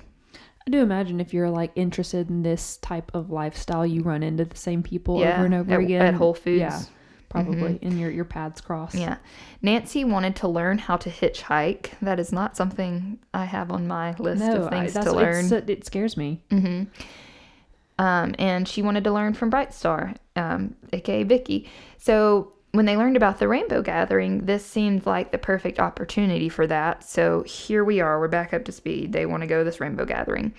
I 0.68 0.72
do 0.72 0.80
imagine 0.82 1.20
if 1.20 1.34
you're 1.34 1.50
like 1.50 1.72
interested 1.76 2.30
in 2.30 2.44
this 2.44 2.78
type 2.78 3.12
of 3.14 3.32
lifestyle, 3.32 3.86
you 3.86 4.02
run 4.04 4.24
into 4.24 4.46
the 4.46 4.58
same 4.58 4.84
people 4.84 5.20
Yeah, 5.20 5.36
over 5.36 5.46
and 5.46 5.54
over 5.56 5.74
at- 5.76 5.80
again 5.82 6.02
at 6.02 6.14
Whole 6.14 6.34
Foods. 6.34 6.60
Yeah, 6.60 6.82
probably, 7.30 7.80
and 7.82 8.00
your 8.00 8.10
your 8.10 8.26
paths 8.26 8.62
cross. 8.62 8.96
Yeah. 8.96 9.18
Nancy 9.62 10.04
wanted 10.04 10.36
to 10.38 10.48
learn 10.48 10.78
how 10.78 10.98
to 10.98 11.10
hitchhike. 11.10 11.92
That 12.02 12.20
is 12.20 12.32
not 12.32 12.58
something 12.58 13.20
I 13.34 13.46
have 13.46 13.72
on 13.72 13.88
my 13.88 14.16
list 14.18 14.42
no, 14.42 14.64
of 14.64 14.68
I, 14.68 14.70
things 14.70 14.94
that's 14.94 15.06
to 15.06 15.14
learn. 15.14 15.52
it 15.68 15.86
scares 15.86 16.18
me. 16.18 16.42
hmm 16.50 16.84
Um, 17.98 18.34
and 18.40 18.68
she 18.68 18.82
wanted 18.82 19.04
to 19.04 19.12
learn 19.12 19.34
from 19.34 19.50
Bright 19.50 19.74
Star, 19.74 20.14
um, 20.36 20.76
aka 20.94 21.24
Vicky. 21.24 21.70
So 21.98 22.54
when 22.72 22.86
they 22.86 22.96
learned 22.96 23.18
about 23.18 23.40
the 23.40 23.48
Rainbow 23.48 23.82
Gathering, 23.82 24.46
this 24.46 24.66
seemed 24.66 25.06
like 25.06 25.32
the 25.32 25.38
perfect 25.38 25.80
opportunity 25.80 26.50
for 26.50 26.68
that. 26.68 27.04
So 27.04 27.44
here 27.44 27.84
we 27.84 28.00
are. 28.00 28.20
We're 28.20 28.28
back 28.28 28.54
up 28.54 28.64
to 28.66 28.72
speed. 28.72 29.12
They 29.12 29.26
want 29.26 29.42
to 29.42 29.48
go 29.48 29.60
to 29.60 29.64
this 29.64 29.80
Rainbow 29.80 30.06
Gathering. 30.06 30.54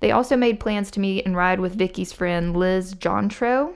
They 0.00 0.10
also 0.10 0.36
made 0.36 0.60
plans 0.60 0.90
to 0.92 1.00
meet 1.00 1.24
and 1.24 1.34
ride 1.36 1.60
with 1.60 1.74
Vicky's 1.74 2.12
friend 2.12 2.54
Liz 2.56 2.94
Johndrow. 2.94 3.74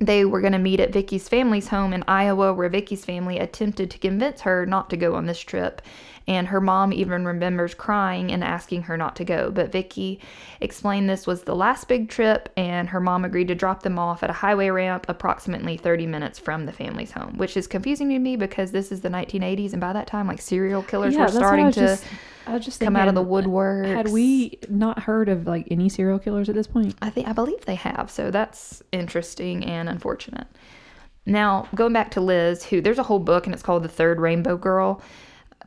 They 0.00 0.24
were 0.24 0.40
going 0.40 0.54
to 0.54 0.58
meet 0.58 0.80
at 0.80 0.92
Vicky's 0.92 1.28
family's 1.28 1.68
home 1.68 1.92
in 1.92 2.04
Iowa, 2.08 2.54
where 2.54 2.70
Vicky's 2.70 3.04
family 3.04 3.38
attempted 3.38 3.90
to 3.90 3.98
convince 3.98 4.40
her 4.40 4.64
not 4.64 4.88
to 4.90 4.96
go 4.96 5.14
on 5.14 5.26
this 5.26 5.40
trip. 5.40 5.82
And 6.30 6.46
her 6.46 6.60
mom 6.60 6.92
even 6.92 7.24
remembers 7.24 7.74
crying 7.74 8.30
and 8.30 8.44
asking 8.44 8.82
her 8.82 8.96
not 8.96 9.16
to 9.16 9.24
go. 9.24 9.50
But 9.50 9.72
Vicky 9.72 10.20
explained 10.60 11.10
this 11.10 11.26
was 11.26 11.42
the 11.42 11.56
last 11.56 11.88
big 11.88 12.08
trip, 12.08 12.48
and 12.56 12.88
her 12.88 13.00
mom 13.00 13.24
agreed 13.24 13.48
to 13.48 13.56
drop 13.56 13.82
them 13.82 13.98
off 13.98 14.22
at 14.22 14.30
a 14.30 14.32
highway 14.32 14.70
ramp 14.70 15.06
approximately 15.08 15.76
30 15.76 16.06
minutes 16.06 16.38
from 16.38 16.66
the 16.66 16.72
family's 16.72 17.10
home, 17.10 17.36
which 17.36 17.56
is 17.56 17.66
confusing 17.66 18.10
to 18.10 18.18
me 18.20 18.36
because 18.36 18.70
this 18.70 18.92
is 18.92 19.00
the 19.00 19.08
1980s, 19.08 19.72
and 19.72 19.80
by 19.80 19.92
that 19.92 20.06
time, 20.06 20.28
like 20.28 20.40
serial 20.40 20.84
killers 20.84 21.14
yeah, 21.14 21.22
were 21.22 21.32
starting 21.32 21.72
to 21.72 21.80
just, 21.80 22.04
I 22.46 22.60
just 22.60 22.78
come 22.78 22.94
out 22.94 23.08
of 23.08 23.16
the 23.16 23.24
uh, 23.24 23.26
woodwork. 23.26 23.86
Had 23.86 24.12
we 24.12 24.60
not 24.68 25.00
heard 25.00 25.28
of 25.28 25.48
like 25.48 25.66
any 25.68 25.88
serial 25.88 26.20
killers 26.20 26.48
at 26.48 26.54
this 26.54 26.68
point? 26.68 26.94
I 27.02 27.10
think 27.10 27.26
I 27.26 27.32
believe 27.32 27.64
they 27.64 27.74
have. 27.74 28.08
So 28.08 28.30
that's 28.30 28.84
interesting 28.92 29.64
and 29.64 29.88
unfortunate. 29.88 30.46
Now, 31.26 31.68
going 31.74 31.92
back 31.92 32.12
to 32.12 32.20
Liz, 32.20 32.64
who 32.64 32.80
there's 32.80 32.98
a 32.98 33.02
whole 33.02 33.18
book 33.18 33.46
and 33.46 33.52
it's 33.52 33.64
called 33.64 33.82
The 33.82 33.88
Third 33.88 34.20
Rainbow 34.20 34.56
Girl. 34.56 35.02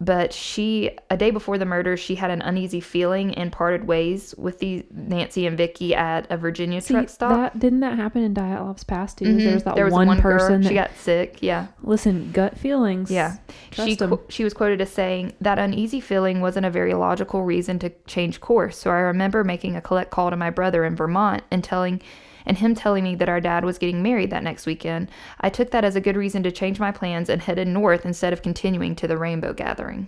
But 0.03 0.33
she, 0.33 0.91
a 1.09 1.15
day 1.15 1.31
before 1.31 1.57
the 1.57 1.65
murder, 1.65 1.95
she 1.95 2.15
had 2.15 2.29
an 2.29 2.41
uneasy 2.41 2.81
feeling 2.81 3.33
and 3.35 3.51
parted 3.51 3.87
ways 3.87 4.35
with 4.37 4.59
the 4.59 4.85
Nancy 4.91 5.45
and 5.47 5.55
Vicky 5.55 5.95
at 5.95 6.29
a 6.29 6.35
Virginia 6.35 6.81
See, 6.81 6.93
truck 6.93 7.07
stop. 7.09 7.29
that 7.31 7.59
didn't 7.59 7.79
that 7.81 7.95
happen 7.97 8.21
in 8.21 8.33
Dyatlov's 8.33 8.83
Pass 8.83 9.13
too? 9.13 9.25
Mhm. 9.25 9.37
There 9.43 9.53
was 9.53 9.63
that 9.63 9.75
There 9.75 9.85
was 9.85 9.93
one, 9.93 10.07
girl, 10.07 10.21
person 10.39 10.61
that 10.61 10.67
she 10.67 10.73
got 10.73 10.91
sick. 10.97 11.37
Yeah, 11.41 11.67
listen, 11.83 12.31
gut 12.33 12.57
feelings. 12.57 13.09
yeah. 13.09 13.37
She 13.71 13.95
qu- 13.95 14.19
she 14.29 14.43
was 14.43 14.53
quoted 14.53 14.81
as 14.81 14.89
saying 14.89 15.33
that 15.39 15.57
uneasy 15.57 16.01
feeling 16.01 16.41
wasn't 16.41 16.65
a 16.65 16.69
very 16.69 16.93
logical 16.95 17.43
reason 17.43 17.79
to 17.79 17.91
change 18.05 18.41
course. 18.41 18.77
So 18.77 18.89
I 18.91 18.95
remember 18.99 19.43
making 19.43 19.75
a 19.75 19.81
collect 19.81 20.11
call 20.11 20.29
to 20.31 20.35
my 20.35 20.49
brother 20.49 20.83
in 20.83 20.95
Vermont 20.95 21.43
and 21.49 21.63
telling 21.63 22.01
and 22.45 22.57
him 22.57 22.75
telling 22.75 23.03
me 23.03 23.15
that 23.15 23.29
our 23.29 23.39
dad 23.41 23.63
was 23.65 23.77
getting 23.77 24.01
married 24.03 24.29
that 24.31 24.43
next 24.43 24.65
weekend. 24.65 25.09
I 25.41 25.49
took 25.49 25.71
that 25.71 25.83
as 25.85 25.95
a 25.95 26.01
good 26.01 26.15
reason 26.17 26.43
to 26.43 26.51
change 26.51 26.79
my 26.79 26.91
plans 26.91 27.29
and 27.29 27.41
headed 27.41 27.67
north 27.67 28.05
instead 28.05 28.33
of 28.33 28.41
continuing 28.41 28.95
to 28.97 29.07
the 29.07 29.17
rainbow 29.17 29.53
gathering. 29.53 30.07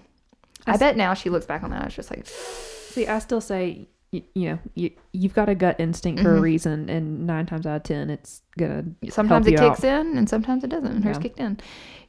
I, 0.68 0.78
bet 0.78 0.98
now 0.98 1.14
she 1.14 1.30
looks 1.30 1.46
back 1.46 1.64
on 1.64 1.70
that. 1.72 1.82
I 1.82 1.86
was 1.86 1.96
just 1.96 2.10
like, 2.10 2.26
See, 2.26 3.08
I 3.08 3.20
still 3.20 3.42
say, 3.42 3.88
you, 4.12 4.24
you 4.34 4.50
know, 4.50 4.60
you, 4.74 4.92
you've 5.12 5.34
got 5.34 5.50
a 5.50 5.56
gut 5.56 5.76
instinct 5.80 6.22
for 6.22 6.36
a 6.36 6.40
Mhm. 6.40 6.42
reason, 6.44 6.90
and 6.90 7.28
nine 7.28 7.46
times 7.46 7.66
out 7.66 7.76
of 7.78 7.84
ten, 7.84 8.10
it's 8.10 8.42
gonna. 8.58 8.86
sometimes 9.10 9.46
it 9.48 9.60
kicks 9.60 9.84
in 9.84 10.18
and 10.18 10.30
sometimes 10.30 10.64
it 10.64 10.70
doesn't. 10.70 10.92
And 10.92 11.04
hers 11.04 11.18
Yeah. 11.18 11.22
kicked 11.22 11.40
in. 11.40 11.60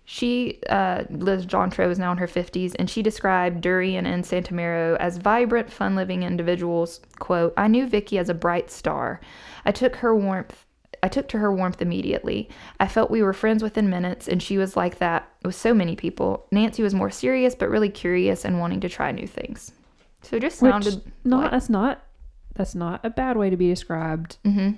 She, 0.09 0.61
uh, 0.71 1.03
Liz 1.11 1.45
Johndrow, 1.47 1.91
is 1.91 1.99
now 1.99 2.13
in 2.13 2.19
her 2.19 2.29
50s, 2.29 2.75
and 2.79 2.89
she 2.89 3.03
described 3.03 3.61
Durian 3.61 4.07
and 4.07 4.23
Santomero 4.25 4.97
as 4.99 5.17
vibrant, 5.19 5.71
fun 5.73 5.97
living 5.97 6.23
individuals. 6.23 7.01
Quote, 7.19 7.53
I 7.57 7.67
knew 7.67 7.87
Vicky 7.89 8.17
as 8.17 8.29
a 8.29 8.35
bright 8.35 8.71
star. 8.71 9.21
I 9.65 9.73
took 9.73 9.97
her 9.97 10.15
warmth. 10.15 10.65
I 11.03 11.09
took 11.09 11.27
to 11.29 11.39
her 11.39 11.53
warmth 11.53 11.83
immediately. 11.83 12.49
I 12.79 12.87
felt 12.87 13.11
we 13.11 13.23
were 13.23 13.33
friends 13.33 13.65
within 13.65 13.91
minutes, 13.91 14.29
and 14.29 14.41
she 14.41 14.59
was 14.59 14.77
like 14.77 14.99
that 14.99 15.29
with 15.45 15.57
so 15.57 15.75
many 15.75 15.97
people. 15.97 16.47
Nancy 16.53 16.85
was 16.85 16.95
more 16.95 17.11
serious, 17.11 17.57
but 17.57 17.69
really 17.69 17.91
curious 17.91 18.45
and 18.45 18.61
wanting 18.61 18.81
to 18.81 18.89
try 18.89 19.11
new 19.11 19.27
things. 19.27 19.73
So 20.23 20.37
it 20.37 20.41
just 20.41 20.63
Which 20.63 20.71
sounded 20.71 21.03
not 21.25 21.43
like- 21.43 21.51
that's 21.51 21.69
not 21.69 22.03
that's 22.55 22.75
not 22.75 23.05
a 23.05 23.11
bad 23.11 23.37
way 23.37 23.51
to 23.51 23.57
be 23.57 23.69
described. 23.69 24.39
hmm 24.45 24.71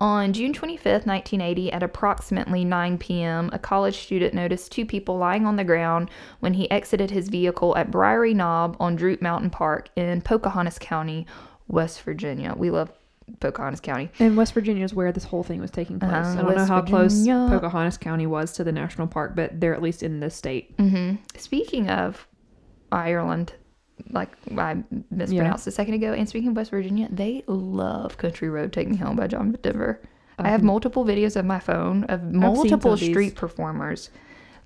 On 0.00 0.32
June 0.32 0.54
25th, 0.54 1.04
1980, 1.06 1.72
at 1.72 1.82
approximately 1.82 2.64
9 2.64 2.96
p.m., 2.96 3.50
a 3.52 3.58
college 3.58 3.98
student 3.98 4.32
noticed 4.32 4.72
two 4.72 4.86
people 4.86 5.18
lying 5.18 5.44
on 5.44 5.56
the 5.56 5.64
ground 5.64 6.10
when 6.40 6.54
he 6.54 6.70
exited 6.70 7.10
his 7.10 7.28
vehicle 7.28 7.76
at 7.76 7.90
Briery 7.90 8.32
Knob 8.34 8.76
on 8.80 8.96
Droop 8.96 9.20
Mountain 9.20 9.50
Park 9.50 9.90
in 9.96 10.22
Pocahontas 10.22 10.78
County, 10.78 11.26
West 11.68 12.00
Virginia. 12.00 12.54
We 12.56 12.70
love 12.70 12.90
Pocahontas 13.40 13.80
County. 13.80 14.10
And 14.18 14.38
West 14.38 14.54
Virginia 14.54 14.84
is 14.84 14.94
where 14.94 15.12
this 15.12 15.24
whole 15.24 15.42
thing 15.42 15.60
was 15.60 15.70
taking 15.70 16.00
place. 16.00 16.12
Uh-huh, 16.12 16.32
I 16.32 16.42
don't 16.42 16.56
know 16.56 16.64
how 16.64 16.80
Virginia. 16.80 17.08
close 17.44 17.60
Pocahontas 17.60 17.98
County 17.98 18.26
was 18.26 18.52
to 18.54 18.64
the 18.64 18.72
national 18.72 19.06
park, 19.06 19.36
but 19.36 19.60
they're 19.60 19.74
at 19.74 19.82
least 19.82 20.02
in 20.02 20.20
this 20.20 20.34
state. 20.34 20.74
hmm 20.78 21.16
Speaking 21.36 21.90
of 21.90 22.26
Ireland, 22.90 23.52
like 24.10 24.30
I 24.56 24.82
mispronounced 25.10 25.66
a 25.66 25.70
second 25.70 25.94
ago, 25.94 26.12
and 26.12 26.28
speaking 26.28 26.50
of 26.50 26.56
West 26.56 26.70
Virginia, 26.70 27.08
they 27.10 27.44
love 27.46 28.16
Country 28.16 28.48
Road 28.48 28.72
Take 28.72 28.88
Me 28.88 28.96
Home 28.96 29.16
by 29.16 29.26
John 29.26 29.56
Denver. 29.62 30.00
I 30.38 30.48
have 30.48 30.62
multiple 30.62 31.04
videos 31.04 31.36
of 31.36 31.44
my 31.44 31.58
phone 31.58 32.04
of 32.04 32.22
multiple 32.22 32.96
street 32.96 33.34
performers 33.34 34.10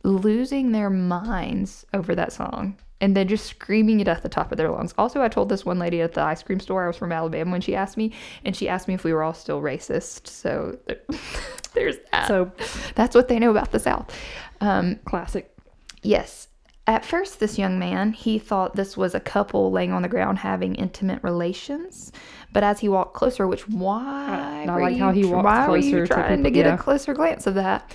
losing 0.04 0.70
their 0.72 0.90
minds 0.90 1.84
over 1.92 2.14
that 2.14 2.32
song 2.32 2.76
and 3.00 3.16
then 3.16 3.28
just 3.28 3.46
screaming 3.46 4.00
it 4.00 4.08
at 4.08 4.22
the 4.22 4.28
top 4.28 4.52
of 4.52 4.58
their 4.58 4.70
lungs. 4.70 4.94
Also, 4.96 5.20
I 5.20 5.28
told 5.28 5.48
this 5.48 5.64
one 5.64 5.78
lady 5.78 6.00
at 6.00 6.14
the 6.14 6.22
ice 6.22 6.42
cream 6.42 6.60
store 6.60 6.84
I 6.84 6.86
was 6.86 6.96
from 6.96 7.12
Alabama 7.12 7.50
when 7.50 7.60
she 7.60 7.74
asked 7.74 7.96
me, 7.96 8.12
and 8.44 8.56
she 8.56 8.68
asked 8.68 8.88
me 8.88 8.94
if 8.94 9.04
we 9.04 9.12
were 9.12 9.22
all 9.22 9.34
still 9.34 9.60
racist. 9.60 10.26
So 10.28 10.78
there's 11.74 11.96
that. 12.12 12.28
So 12.28 12.50
That's 12.94 13.14
what 13.14 13.28
they 13.28 13.38
know 13.38 13.50
about 13.50 13.72
the 13.72 13.78
South. 13.78 14.16
Um, 14.60 14.96
classic. 15.04 15.54
Yes. 16.02 16.48
At 16.86 17.04
first, 17.04 17.40
this 17.40 17.58
young 17.58 17.78
man, 17.78 18.12
he 18.12 18.38
thought 18.38 18.76
this 18.76 18.94
was 18.96 19.14
a 19.14 19.20
couple 19.20 19.70
laying 19.72 19.92
on 19.92 20.02
the 20.02 20.08
ground 20.08 20.38
having 20.38 20.74
intimate 20.74 21.22
relations. 21.22 22.12
But 22.52 22.62
as 22.62 22.80
he 22.80 22.88
walked 22.90 23.14
closer, 23.14 23.46
which 23.48 23.66
why 23.68 24.64
were 24.68 24.80
like 24.82 24.96
how 24.98 25.08
you 25.08 25.14
he 25.14 25.22
tr- 25.22 25.34
walked 25.34 25.44
why 25.44 25.68
were 25.68 25.76
you 25.78 26.06
trying 26.06 26.30
to 26.30 26.36
people- 26.36 26.50
get 26.50 26.66
yeah. 26.66 26.74
a 26.74 26.78
closer 26.78 27.14
glance 27.14 27.46
of 27.46 27.54
that? 27.54 27.90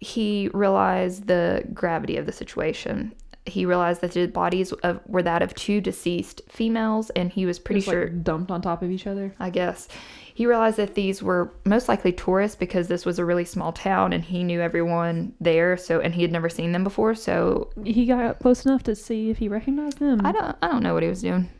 He 0.00 0.50
realized 0.52 1.28
the 1.28 1.64
gravity 1.72 2.16
of 2.16 2.26
the 2.26 2.32
situation. 2.32 3.14
He 3.46 3.64
realized 3.64 4.00
that 4.00 4.12
the 4.12 4.26
bodies 4.26 4.72
of, 4.72 5.00
were 5.06 5.22
that 5.22 5.42
of 5.42 5.54
two 5.54 5.80
deceased 5.80 6.42
females, 6.48 7.10
and 7.10 7.30
he 7.32 7.46
was 7.46 7.58
pretty 7.60 7.80
Just, 7.80 7.90
sure 7.90 8.04
like, 8.06 8.24
dumped 8.24 8.50
on 8.50 8.60
top 8.60 8.82
of 8.82 8.90
each 8.90 9.06
other. 9.06 9.34
I 9.38 9.50
guess. 9.50 9.88
He 10.34 10.46
realized 10.46 10.76
that 10.78 10.94
these 10.94 11.22
were 11.22 11.52
most 11.64 11.88
likely 11.88 12.12
tourists 12.12 12.56
because 12.56 12.88
this 12.88 13.04
was 13.04 13.18
a 13.18 13.24
really 13.24 13.44
small 13.44 13.72
town 13.72 14.12
and 14.12 14.24
he 14.24 14.42
knew 14.44 14.60
everyone 14.60 15.34
there 15.40 15.76
so 15.76 16.00
and 16.00 16.14
he 16.14 16.22
had 16.22 16.32
never 16.32 16.48
seen 16.48 16.72
them 16.72 16.84
before 16.84 17.14
so 17.14 17.70
He 17.84 18.06
got 18.06 18.24
up 18.24 18.38
close 18.40 18.64
enough 18.64 18.82
to 18.84 18.94
see 18.94 19.30
if 19.30 19.38
he 19.38 19.48
recognized 19.48 19.98
them. 19.98 20.24
I 20.24 20.32
don't 20.32 20.56
I 20.62 20.68
don't 20.68 20.82
know 20.82 20.94
what 20.94 21.02
he 21.02 21.08
was 21.08 21.22
doing. 21.22 21.50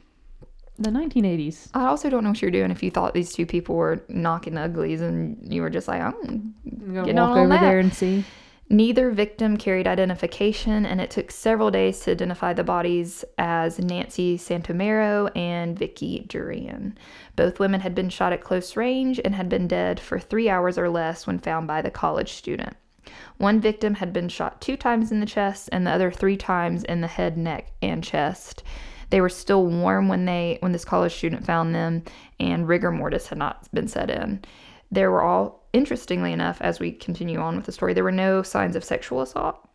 the 0.78 0.90
1980s. 0.90 1.68
I 1.74 1.86
also 1.86 2.08
don't 2.10 2.24
know 2.24 2.30
what 2.30 2.42
you're 2.42 2.50
doing 2.50 2.70
if 2.70 2.82
you 2.82 2.90
thought 2.90 3.14
these 3.14 3.32
two 3.32 3.46
people 3.46 3.76
were 3.76 4.02
knocking 4.08 4.56
uglies 4.56 5.00
and 5.00 5.52
you 5.52 5.62
were 5.62 5.70
just 5.70 5.86
like, 5.88 6.00
I'm 6.00 6.14
I'm 6.66 6.94
gonna 6.94 7.06
Getting 7.06 7.18
on 7.18 7.38
over 7.38 7.58
there 7.58 7.78
and 7.78 7.92
see. 7.92 8.24
Neither 8.68 9.10
victim 9.10 9.58
carried 9.58 9.86
identification, 9.86 10.86
and 10.86 11.00
it 11.00 11.10
took 11.10 11.30
several 11.30 11.70
days 11.70 12.00
to 12.00 12.12
identify 12.12 12.54
the 12.54 12.64
bodies 12.64 13.22
as 13.36 13.78
Nancy 13.78 14.38
Santomero 14.38 15.30
and 15.36 15.78
Vicky 15.78 16.24
Durian. 16.26 16.96
Both 17.36 17.60
women 17.60 17.80
had 17.80 17.94
been 17.94 18.08
shot 18.08 18.32
at 18.32 18.42
close 18.42 18.74
range 18.76 19.20
and 19.22 19.34
had 19.34 19.50
been 19.50 19.68
dead 19.68 20.00
for 20.00 20.18
three 20.18 20.48
hours 20.48 20.78
or 20.78 20.88
less 20.88 21.26
when 21.26 21.38
found 21.38 21.66
by 21.66 21.82
the 21.82 21.90
college 21.90 22.32
student. 22.32 22.74
One 23.36 23.60
victim 23.60 23.94
had 23.94 24.12
been 24.12 24.28
shot 24.28 24.60
two 24.60 24.76
times 24.76 25.12
in 25.12 25.20
the 25.20 25.26
chest, 25.26 25.68
and 25.72 25.86
the 25.86 25.90
other 25.90 26.10
three 26.10 26.36
times 26.36 26.84
in 26.84 27.02
the 27.02 27.08
head, 27.08 27.36
neck, 27.36 27.72
and 27.82 28.02
chest. 28.02 28.62
They 29.10 29.20
were 29.20 29.28
still 29.28 29.66
warm 29.66 30.08
when 30.08 30.24
they 30.24 30.56
when 30.60 30.72
this 30.72 30.86
college 30.86 31.14
student 31.14 31.44
found 31.44 31.74
them, 31.74 32.04
and 32.40 32.66
rigor 32.66 32.90
mortis 32.90 33.26
had 33.26 33.36
not 33.36 33.68
been 33.74 33.88
set 33.88 34.08
in. 34.08 34.42
There 34.90 35.10
were 35.10 35.22
all, 35.22 35.61
interestingly 35.72 36.32
enough, 36.32 36.58
as 36.60 36.80
we 36.80 36.92
continue 36.92 37.38
on 37.38 37.56
with 37.56 37.66
the 37.66 37.72
story, 37.72 37.94
there 37.94 38.04
were 38.04 38.12
no 38.12 38.42
signs 38.42 38.76
of 38.76 38.84
sexual 38.84 39.20
assault, 39.22 39.68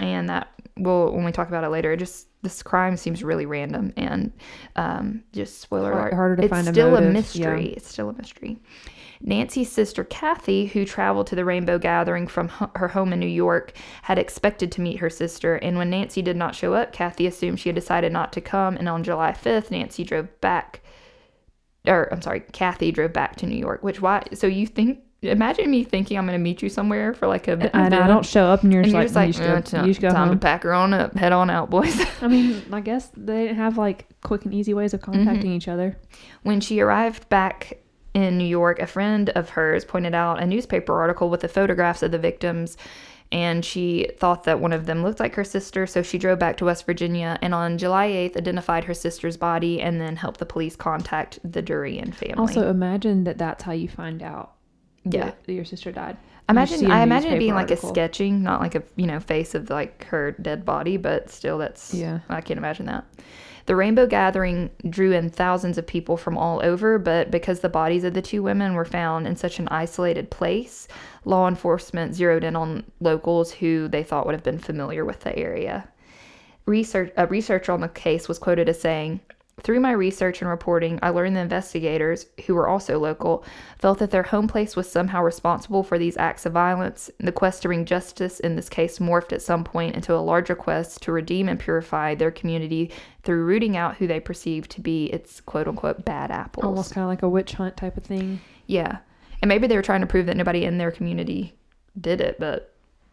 and 0.00 0.28
that 0.28 0.48
will 0.78 1.12
when 1.12 1.24
we 1.24 1.32
talk 1.32 1.48
about 1.48 1.64
it 1.64 1.68
later. 1.68 1.92
It 1.92 1.98
just 1.98 2.28
this 2.42 2.62
crime 2.62 2.96
seems 2.96 3.22
really 3.22 3.46
random 3.46 3.92
and 3.96 4.32
um, 4.76 5.22
just 5.32 5.60
spoiler 5.60 5.92
alert. 5.92 6.12
harder 6.12 6.36
to 6.36 6.42
it's 6.42 6.50
find 6.50 6.66
still 6.66 6.90
motive, 6.90 7.08
a 7.08 7.12
mystery. 7.12 7.66
It's 7.68 7.88
still 7.88 8.10
a 8.10 8.12
mystery. 8.14 8.58
Nancy's 9.20 9.70
sister 9.70 10.02
Kathy, 10.02 10.66
who 10.66 10.84
traveled 10.84 11.28
to 11.28 11.36
the 11.36 11.44
Rainbow 11.44 11.78
Gathering 11.78 12.26
from 12.26 12.48
her 12.74 12.88
home 12.88 13.12
in 13.12 13.20
New 13.20 13.26
York, 13.26 13.72
had 14.02 14.18
expected 14.18 14.72
to 14.72 14.80
meet 14.80 14.98
her 14.98 15.10
sister. 15.10 15.56
And 15.56 15.76
when 15.76 15.90
Nancy 15.90 16.22
did 16.22 16.36
not 16.36 16.56
show 16.56 16.74
up, 16.74 16.92
Kathy 16.92 17.26
assumed 17.26 17.60
she 17.60 17.68
had 17.68 17.76
decided 17.76 18.12
not 18.12 18.32
to 18.32 18.40
come. 18.40 18.76
And 18.76 18.88
on 18.88 19.04
July 19.04 19.32
5th, 19.32 19.70
Nancy 19.70 20.02
drove 20.02 20.40
back, 20.40 20.80
or 21.86 22.12
I'm 22.12 22.22
sorry, 22.22 22.40
Kathy 22.40 22.90
drove 22.90 23.12
back 23.12 23.36
to 23.36 23.46
New 23.46 23.56
York. 23.56 23.84
Which 23.84 24.00
why? 24.00 24.24
So 24.34 24.48
you 24.48 24.66
think? 24.66 24.98
Imagine 25.22 25.70
me 25.70 25.84
thinking 25.84 26.18
I'm 26.18 26.26
going 26.26 26.36
to 26.38 26.42
meet 26.42 26.62
you 26.62 26.68
somewhere 26.68 27.14
for 27.14 27.26
like 27.28 27.46
a 27.48 27.52
And 27.76 27.94
I 27.94 28.06
don't 28.08 28.26
show 28.26 28.46
up, 28.46 28.64
and 28.64 28.72
you're 28.72 28.82
and 28.82 28.90
just 28.90 29.14
you're 29.14 29.22
like, 29.22 29.32
just 29.32 29.38
like, 29.40 29.46
you 29.48 29.52
"Uh, 29.52 29.62
should 29.62 29.70
go, 29.80 29.84
you 29.84 29.92
should 29.94 30.02
go 30.02 30.10
time 30.10 30.28
home. 30.28 30.38
to 30.38 30.42
pack 30.42 30.64
her 30.64 30.72
on 30.74 30.92
up, 30.92 31.14
head 31.16 31.32
on 31.32 31.48
out, 31.48 31.70
boys. 31.70 31.96
I 32.20 32.28
mean, 32.28 32.62
I 32.72 32.80
guess 32.80 33.08
they 33.16 33.44
didn't 33.44 33.56
have 33.58 33.78
like 33.78 34.06
quick 34.22 34.44
and 34.44 34.52
easy 34.52 34.74
ways 34.74 34.94
of 34.94 35.00
Mm-hmm. 35.00 35.24
contacting 35.24 35.52
each 35.52 35.68
other. 35.68 35.96
When 36.42 36.60
she 36.60 36.80
arrived 36.80 37.28
back 37.28 37.78
in 38.14 38.36
New 38.36 38.44
York, 38.46 38.78
a 38.80 38.86
friend 38.86 39.30
of 39.30 39.50
hers 39.50 39.84
pointed 39.84 40.14
out 40.14 40.42
a 40.42 40.46
newspaper 40.46 41.00
article 41.00 41.30
with 41.30 41.40
the 41.40 41.48
photographs 41.48 42.02
of 42.02 42.10
the 42.10 42.18
victims, 42.18 42.76
and 43.30 43.64
she 43.64 44.08
thought 44.18 44.44
that 44.44 44.60
one 44.60 44.72
of 44.74 44.84
them 44.86 45.02
looked 45.02 45.18
like 45.20 45.34
her 45.36 45.44
sister, 45.44 45.86
so 45.86 46.02
she 46.02 46.18
drove 46.18 46.38
back 46.38 46.56
to 46.58 46.64
West 46.66 46.84
Virginia 46.84 47.38
and 47.40 47.54
on 47.54 47.78
July 47.78 48.08
8th 48.08 48.36
identified 48.36 48.84
her 48.84 48.92
sister's 48.92 49.36
body 49.38 49.80
and 49.80 50.00
then 50.00 50.16
helped 50.16 50.38
the 50.40 50.44
police 50.46 50.76
contact 50.76 51.38
the 51.44 51.62
Durian 51.62 52.12
family. 52.12 52.34
Also, 52.34 52.68
imagine 52.68 53.24
that 53.24 53.38
that's 53.38 53.62
how 53.62 53.72
you 53.72 53.88
find 53.88 54.22
out. 54.22 54.52
Yeah. 55.04 55.32
that 55.46 55.52
your 55.52 55.64
sister 55.64 55.92
died. 55.92 56.16
Imagine 56.48 56.90
I 56.90 57.02
imagine 57.02 57.32
it 57.32 57.38
being 57.38 57.54
like 57.54 57.70
article. 57.70 57.88
a 57.88 57.92
sketching, 57.92 58.42
not 58.42 58.60
like 58.60 58.74
a 58.74 58.82
you 58.96 59.06
know 59.06 59.20
face 59.20 59.54
of 59.54 59.70
like 59.70 60.04
her 60.04 60.32
dead 60.32 60.64
body, 60.64 60.96
but 60.96 61.30
still 61.30 61.58
that's 61.58 61.94
Yeah. 61.94 62.20
I 62.28 62.40
can't 62.40 62.58
imagine 62.58 62.86
that. 62.86 63.04
The 63.66 63.76
Rainbow 63.76 64.08
Gathering 64.08 64.70
drew 64.90 65.12
in 65.12 65.30
thousands 65.30 65.78
of 65.78 65.86
people 65.86 66.16
from 66.16 66.36
all 66.36 66.60
over, 66.64 66.98
but 66.98 67.30
because 67.30 67.60
the 67.60 67.68
bodies 67.68 68.02
of 68.02 68.12
the 68.12 68.22
two 68.22 68.42
women 68.42 68.74
were 68.74 68.84
found 68.84 69.26
in 69.26 69.36
such 69.36 69.60
an 69.60 69.68
isolated 69.68 70.30
place, 70.30 70.88
law 71.24 71.46
enforcement 71.46 72.14
zeroed 72.14 72.42
in 72.42 72.56
on 72.56 72.84
locals 73.00 73.52
who 73.52 73.86
they 73.86 74.02
thought 74.02 74.26
would 74.26 74.34
have 74.34 74.42
been 74.42 74.58
familiar 74.58 75.04
with 75.04 75.20
the 75.20 75.36
area. 75.38 75.88
Research 76.66 77.12
a 77.16 77.26
researcher 77.28 77.70
on 77.72 77.80
the 77.80 77.88
case 77.88 78.26
was 78.28 78.38
quoted 78.38 78.68
as 78.68 78.80
saying, 78.80 79.20
through 79.60 79.80
my 79.80 79.92
research 79.92 80.40
and 80.40 80.50
reporting, 80.50 80.98
I 81.02 81.10
learned 81.10 81.36
the 81.36 81.40
investigators, 81.40 82.26
who 82.46 82.54
were 82.54 82.68
also 82.68 82.98
local, 82.98 83.44
felt 83.78 83.98
that 83.98 84.10
their 84.10 84.22
home 84.22 84.48
place 84.48 84.74
was 84.74 84.90
somehow 84.90 85.22
responsible 85.22 85.82
for 85.82 85.98
these 85.98 86.16
acts 86.16 86.46
of 86.46 86.52
violence. 86.52 87.10
The 87.20 87.32
quest 87.32 87.62
to 87.62 87.68
bring 87.68 87.84
justice 87.84 88.40
in 88.40 88.56
this 88.56 88.68
case 88.68 88.98
morphed 88.98 89.32
at 89.32 89.42
some 89.42 89.62
point 89.62 89.94
into 89.94 90.14
a 90.14 90.16
larger 90.16 90.54
quest 90.54 91.02
to 91.02 91.12
redeem 91.12 91.48
and 91.48 91.60
purify 91.60 92.14
their 92.14 92.30
community 92.30 92.90
through 93.22 93.44
rooting 93.44 93.76
out 93.76 93.96
who 93.96 94.06
they 94.06 94.20
perceived 94.20 94.70
to 94.72 94.80
be 94.80 95.06
its 95.06 95.40
quote 95.40 95.68
unquote 95.68 96.04
bad 96.04 96.30
apples. 96.30 96.64
Almost 96.64 96.94
kind 96.94 97.04
of 97.04 97.08
like 97.08 97.22
a 97.22 97.28
witch 97.28 97.52
hunt 97.52 97.76
type 97.76 97.96
of 97.96 98.04
thing. 98.04 98.40
Yeah. 98.66 98.98
And 99.42 99.48
maybe 99.48 99.66
they 99.66 99.76
were 99.76 99.82
trying 99.82 100.00
to 100.00 100.06
prove 100.06 100.26
that 100.26 100.36
nobody 100.36 100.64
in 100.64 100.78
their 100.78 100.90
community 100.90 101.54
did 102.00 102.20
it, 102.20 102.40
but 102.40 102.72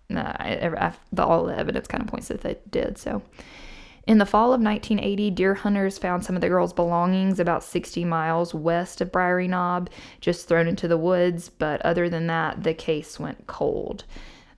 nah, 0.09 0.33
I, 0.37 0.71
I, 0.77 0.93
the, 1.11 1.23
all 1.23 1.45
the 1.45 1.57
evidence 1.57 1.87
kind 1.87 2.01
of 2.01 2.07
points 2.07 2.29
that 2.29 2.41
they 2.41 2.57
did. 2.69 2.97
So, 2.97 3.21
in 4.09 4.17
the 4.17 4.25
fall 4.25 4.51
of 4.53 4.59
1980, 4.59 5.29
deer 5.29 5.53
hunters 5.53 5.99
found 5.99 6.25
some 6.25 6.35
of 6.35 6.41
the 6.41 6.49
girls' 6.49 6.73
belongings 6.73 7.39
about 7.39 7.63
60 7.63 8.03
miles 8.05 8.55
west 8.55 9.01
of 9.01 9.11
Briery 9.11 9.47
Knob, 9.47 9.87
just 10.19 10.47
thrown 10.47 10.67
into 10.67 10.87
the 10.87 10.97
woods. 10.97 11.49
But 11.49 11.79
other 11.83 12.09
than 12.09 12.25
that, 12.25 12.63
the 12.63 12.73
case 12.73 13.19
went 13.19 13.45
cold. 13.45 14.05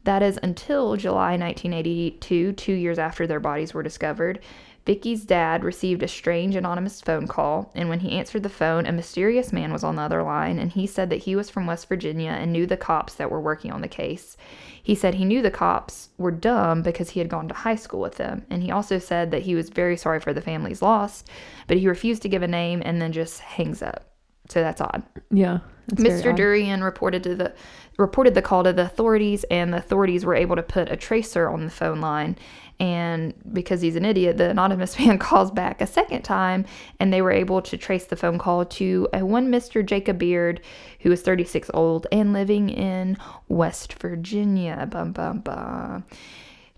That 0.05 0.23
is 0.23 0.39
until 0.41 0.95
July 0.95 1.31
1982, 1.35 2.53
two 2.53 2.71
years 2.71 2.97
after 2.97 3.27
their 3.27 3.41
bodies 3.41 3.73
were 3.73 3.83
discovered. 3.83 4.39
Vicky's 4.85 5.25
dad 5.25 5.63
received 5.63 6.01
a 6.01 6.07
strange 6.07 6.55
anonymous 6.55 7.01
phone 7.01 7.27
call, 7.27 7.71
and 7.75 7.87
when 7.87 7.99
he 7.99 8.17
answered 8.17 8.41
the 8.41 8.49
phone, 8.49 8.87
a 8.87 8.91
mysterious 8.91 9.53
man 9.53 9.71
was 9.71 9.83
on 9.83 9.95
the 9.95 10.01
other 10.01 10.23
line, 10.23 10.57
and 10.57 10.71
he 10.71 10.87
said 10.87 11.09
that 11.11 11.23
he 11.23 11.35
was 11.35 11.51
from 11.51 11.67
West 11.67 11.87
Virginia 11.87 12.31
and 12.31 12.51
knew 12.51 12.65
the 12.65 12.77
cops 12.77 13.13
that 13.15 13.29
were 13.29 13.39
working 13.39 13.71
on 13.71 13.81
the 13.81 13.87
case. 13.87 14.37
He 14.81 14.95
said 14.95 15.15
he 15.15 15.25
knew 15.25 15.43
the 15.43 15.51
cops 15.51 16.09
were 16.17 16.31
dumb 16.31 16.81
because 16.81 17.11
he 17.11 17.19
had 17.19 17.29
gone 17.29 17.47
to 17.47 17.53
high 17.53 17.75
school 17.75 17.99
with 17.99 18.15
them, 18.15 18.43
and 18.49 18.63
he 18.63 18.71
also 18.71 18.97
said 18.97 19.29
that 19.31 19.43
he 19.43 19.53
was 19.53 19.69
very 19.69 19.95
sorry 19.95 20.19
for 20.19 20.33
the 20.33 20.41
family's 20.41 20.81
loss, 20.81 21.23
but 21.67 21.77
he 21.77 21.87
refused 21.87 22.23
to 22.23 22.29
give 22.29 22.41
a 22.41 22.47
name 22.47 22.81
and 22.83 22.99
then 22.99 23.11
just 23.11 23.39
hangs 23.39 23.83
up. 23.83 24.11
So 24.49 24.61
that's 24.61 24.81
odd. 24.81 25.03
Yeah. 25.29 25.59
that's 25.87 26.01
Mr. 26.01 26.35
Durian 26.35 26.83
reported 26.83 27.23
to 27.23 27.35
the 27.35 27.53
reported 27.97 28.33
the 28.33 28.41
call 28.41 28.63
to 28.63 28.73
the 28.73 28.83
authorities, 28.83 29.45
and 29.51 29.73
the 29.73 29.77
authorities 29.77 30.25
were 30.25 30.35
able 30.35 30.55
to 30.55 30.63
put 30.63 30.91
a 30.91 30.97
tracer 30.97 31.49
on 31.49 31.63
the 31.63 31.69
phone 31.69 32.01
line. 32.01 32.35
And 32.81 33.35
because 33.53 33.79
he's 33.79 33.95
an 33.95 34.05
idiot, 34.05 34.37
the 34.37 34.49
anonymous 34.49 34.97
man 34.99 35.19
calls 35.19 35.51
back 35.51 35.81
a 35.81 35.87
second 35.87 36.23
time, 36.23 36.65
and 36.99 37.13
they 37.13 37.21
were 37.21 37.31
able 37.31 37.61
to 37.61 37.77
trace 37.77 38.05
the 38.05 38.15
phone 38.15 38.39
call 38.39 38.65
to 38.65 39.07
a 39.13 39.23
one 39.23 39.51
Mr. 39.51 39.85
Jacob 39.85 40.17
Beard, 40.17 40.61
who 41.01 41.11
was 41.11 41.21
36 41.21 41.69
old 41.75 42.07
and 42.11 42.33
living 42.33 42.69
in 42.69 43.17
West 43.47 43.93
Virginia. 43.93 44.87
Bum 44.89 45.11
bum 45.11 45.41
bum. 45.41 46.05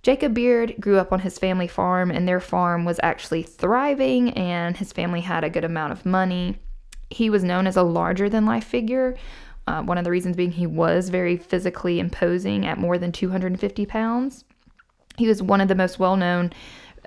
Jacob 0.01 0.33
Beard 0.33 0.75
grew 0.77 0.97
up 0.97 1.13
on 1.13 1.21
his 1.21 1.39
family 1.39 1.69
farm, 1.69 2.11
and 2.11 2.27
their 2.27 2.41
farm 2.41 2.83
was 2.83 2.99
actually 3.01 3.43
thriving, 3.43 4.31
and 4.31 4.75
his 4.75 4.91
family 4.91 5.21
had 5.21 5.45
a 5.45 5.49
good 5.49 5.63
amount 5.63 5.93
of 5.93 6.05
money. 6.05 6.59
He 7.09 7.29
was 7.29 7.45
known 7.45 7.65
as 7.65 7.77
a 7.77 7.83
larger 7.83 8.27
than 8.27 8.45
life 8.45 8.65
figure. 8.65 9.15
Uh, 9.67 9.81
one 9.81 9.97
of 9.97 10.03
the 10.03 10.11
reasons 10.11 10.35
being 10.35 10.51
he 10.51 10.67
was 10.67 11.07
very 11.07 11.37
physically 11.37 12.01
imposing 12.01 12.65
at 12.65 12.77
more 12.77 12.97
than 12.97 13.13
250 13.13 13.85
pounds. 13.85 14.43
He 15.17 15.27
was 15.27 15.41
one 15.41 15.61
of 15.61 15.67
the 15.67 15.75
most 15.75 15.99
well 15.99 16.15
known 16.17 16.51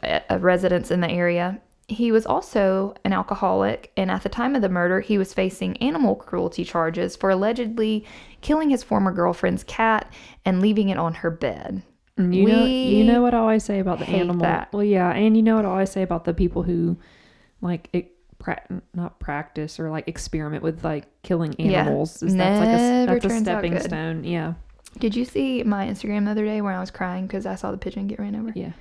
uh, 0.03 0.21
residents 0.39 0.91
in 0.91 1.01
the 1.01 1.11
area. 1.11 1.61
He 1.89 2.11
was 2.11 2.27
also 2.27 2.95
an 3.05 3.13
alcoholic, 3.13 3.93
and 3.97 4.11
at 4.11 4.23
the 4.23 4.29
time 4.29 4.57
of 4.57 4.63
the 4.63 4.69
murder, 4.69 5.01
he 5.01 5.19
was 5.19 5.33
facing 5.33 5.77
animal 5.77 6.17
cruelty 6.17 6.65
charges 6.65 7.15
for 7.15 7.31
allegedly 7.31 8.05
killing 8.41 8.71
his 8.71 8.83
former 8.83 9.13
girlfriend's 9.13 9.63
cat 9.65 10.13
and 10.45 10.61
leaving 10.61 10.89
it 10.89 10.99
on 10.99 11.15
her 11.15 11.31
bed. 11.31 11.83
And 12.17 12.35
You 12.35 12.47
know, 12.49 12.65
you 12.65 13.05
know 13.05 13.23
what 13.23 13.35
I 13.35 13.39
always 13.39 13.63
say 13.63 13.79
about 13.79 14.01
the 14.01 14.09
animal. 14.09 14.43
that. 14.43 14.73
Well, 14.73 14.83
yeah, 14.83 15.11
and 15.13 15.37
you 15.37 15.43
know 15.45 15.55
what 15.57 15.65
I 15.65 15.69
always 15.69 15.91
say 15.91 16.03
about 16.03 16.25
the 16.25 16.35
people 16.35 16.63
who, 16.65 16.97
like, 17.61 17.89
it, 17.93 18.13
pra- 18.39 18.63
not 18.95 19.21
practice 19.21 19.79
or 19.79 19.89
like 19.91 20.09
experiment 20.09 20.63
with 20.65 20.83
like 20.85 21.05
killing 21.23 21.55
Yeah. 21.59 21.83
animals. 21.83 22.21
Is 22.23 22.35
that's 22.35 22.61
like 22.61 22.69
a 22.69 23.21
that's 23.21 23.33
a 23.35 23.39
stepping 23.41 23.79
stone. 23.81 24.25
Yeah, 24.25 24.55
Did 24.99 25.15
you 25.15 25.25
see 25.25 25.63
my 25.63 25.87
Instagram 25.87 26.25
the 26.25 26.31
other 26.33 26.45
day 26.45 26.61
where 26.61 26.73
I 26.73 26.81
was 26.81 26.91
crying 26.91 27.27
because 27.27 27.47
I 27.47 27.55
saw 27.55 27.71
the 27.71 27.79
pigeon 27.79 28.07
get 28.07 28.19
ran 28.19 28.35
over? 28.37 28.53
yeah, 28.55 28.73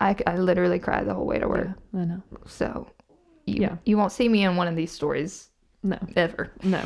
I, 0.00 0.16
I 0.26 0.36
literally 0.36 0.78
cried 0.78 1.06
the 1.06 1.14
whole 1.14 1.26
way 1.26 1.38
to 1.38 1.48
work. 1.48 1.68
yeah. 1.92 2.00
I 2.00 2.04
know. 2.04 2.22
So, 2.46 2.88
you, 3.46 3.62
Yeah. 3.62 3.76
you 3.84 3.96
won't 3.96 4.12
see 4.12 4.28
me 4.28 4.44
in 4.44 4.56
one 4.56 4.68
of 4.68 4.76
these 4.76 4.92
stories 4.92 5.48
No, 5.82 5.98
ever. 6.16 6.52
no. 6.62 6.82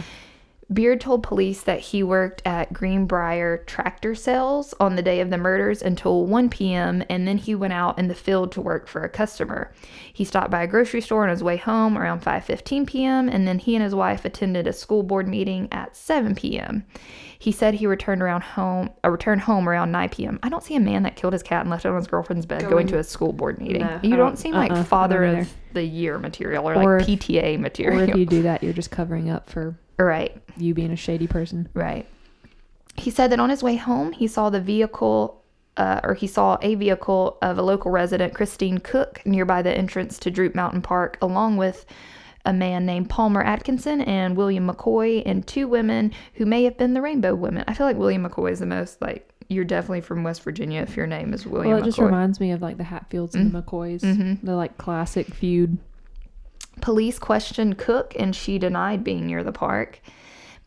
Beard 0.72 1.00
told 1.00 1.22
police 1.22 1.62
that 1.62 1.80
he 1.80 2.02
worked 2.02 2.40
at 2.44 2.72
Greenbrier 2.72 3.58
tractor 3.66 4.14
sales 4.14 4.74
on 4.80 4.96
the 4.96 5.02
day 5.02 5.20
of 5.20 5.30
the 5.30 5.36
murders 5.38 5.82
until 5.82 6.26
1 6.26 6.48
p.m. 6.50 7.02
and 7.08 7.26
then 7.26 7.36
he 7.38 7.54
went 7.54 7.72
out 7.72 7.98
in 7.98 8.08
the 8.08 8.14
field 8.14 8.52
to 8.52 8.60
work 8.60 8.86
for 8.88 9.02
a 9.02 9.08
customer. 9.08 9.72
He 10.12 10.24
stopped 10.24 10.50
by 10.50 10.62
a 10.62 10.66
grocery 10.66 11.00
store 11.00 11.24
on 11.24 11.30
his 11.30 11.42
way 11.42 11.56
home 11.56 11.98
around 11.98 12.22
5:15 12.22 12.86
p.m. 12.86 13.28
and 13.28 13.46
then 13.46 13.58
he 13.58 13.74
and 13.74 13.82
his 13.82 13.94
wife 13.94 14.24
attended 14.24 14.66
a 14.66 14.72
school 14.72 15.02
board 15.02 15.26
meeting 15.28 15.68
at 15.72 15.96
7 15.96 16.34
p.m. 16.34 16.84
He 17.38 17.50
said 17.50 17.74
he 17.74 17.88
returned 17.88 18.22
around 18.22 18.42
home, 18.42 18.90
uh, 19.04 19.10
returned 19.10 19.40
home 19.40 19.68
around 19.68 19.90
9 19.90 20.08
p.m. 20.10 20.38
I 20.44 20.48
don't 20.48 20.62
see 20.62 20.76
a 20.76 20.80
man 20.80 21.02
that 21.02 21.16
killed 21.16 21.32
his 21.32 21.42
cat 21.42 21.62
and 21.62 21.70
left 21.70 21.84
it 21.84 21.88
on 21.88 21.96
his 21.96 22.06
girlfriend's 22.06 22.46
bed 22.46 22.60
going, 22.60 22.70
Going- 22.70 22.86
to 22.86 22.98
a 22.98 23.04
school 23.04 23.32
board 23.32 23.58
meeting. 23.60 23.82
No, 23.82 23.98
you 24.02 24.10
don't, 24.10 24.18
don't- 24.18 24.36
seem 24.38 24.54
uh-uh, 24.54 24.68
like 24.68 24.86
father 24.86 25.24
of 25.24 25.52
the 25.72 25.82
year 25.82 26.18
material 26.18 26.68
or, 26.68 26.74
Or 26.76 26.98
like 27.00 27.08
PTA 27.08 27.56
Or 27.56 27.58
material. 27.58 28.10
if 28.10 28.16
you 28.16 28.26
do 28.26 28.42
that, 28.42 28.62
you're 28.62 28.72
just 28.72 28.90
covering 28.92 29.28
up 29.28 29.50
for 29.50 29.76
right. 29.98 30.36
you 30.56 30.74
being 30.74 30.90
a 30.92 30.96
shady 30.96 31.26
person. 31.26 31.68
Right. 31.74 32.06
He 32.96 33.10
said 33.10 33.30
that 33.32 33.40
on 33.40 33.50
his 33.50 33.62
way 33.62 33.76
home, 33.76 34.12
he 34.12 34.26
saw 34.26 34.50
the 34.50 34.60
vehicle, 34.60 35.42
uh, 35.76 36.00
or 36.04 36.14
he 36.14 36.26
saw 36.26 36.58
a 36.60 36.74
vehicle 36.74 37.38
of 37.40 37.58
a 37.58 37.62
local 37.62 37.90
resident, 37.90 38.34
Christine 38.34 38.78
Cook, 38.78 39.22
nearby 39.24 39.62
the 39.62 39.76
entrance 39.76 40.18
to 40.18 40.30
Droop 40.30 40.54
Mountain 40.54 40.82
Park, 40.82 41.16
along 41.22 41.56
with 41.56 41.86
a 42.44 42.52
man 42.52 42.84
named 42.84 43.08
Palmer 43.08 43.42
Atkinson 43.42 44.00
and 44.02 44.36
William 44.36 44.68
McCoy, 44.68 45.22
and 45.24 45.46
two 45.46 45.68
women 45.68 46.12
who 46.34 46.44
may 46.44 46.64
have 46.64 46.76
been 46.76 46.92
the 46.92 47.00
Rainbow 47.00 47.34
Women. 47.34 47.64
I 47.68 47.74
feel 47.74 47.86
like 47.86 47.96
William 47.96 48.28
McCoy 48.28 48.50
is 48.50 48.58
the 48.58 48.66
most 48.66 49.00
like 49.00 49.28
you're 49.48 49.64
definitely 49.64 50.00
from 50.00 50.22
West 50.24 50.42
Virginia 50.42 50.80
if 50.80 50.96
your 50.96 51.06
name 51.06 51.32
is 51.34 51.46
William 51.46 51.70
Well, 51.74 51.82
it 51.82 51.84
just 51.84 51.98
reminds 51.98 52.40
me 52.40 52.52
of 52.52 52.60
like 52.62 52.78
the 52.78 52.84
Hatfields 52.84 53.34
and 53.34 53.52
the 53.52 53.62
McCoys, 53.62 54.00
Mhm. 54.00 54.38
the 54.42 54.56
like 54.56 54.76
classic 54.78 55.32
feud. 55.32 55.78
Police 56.82 57.18
questioned 57.18 57.78
Cook 57.78 58.14
and 58.18 58.36
she 58.36 58.58
denied 58.58 59.02
being 59.04 59.26
near 59.26 59.42
the 59.42 59.52
park. 59.52 60.00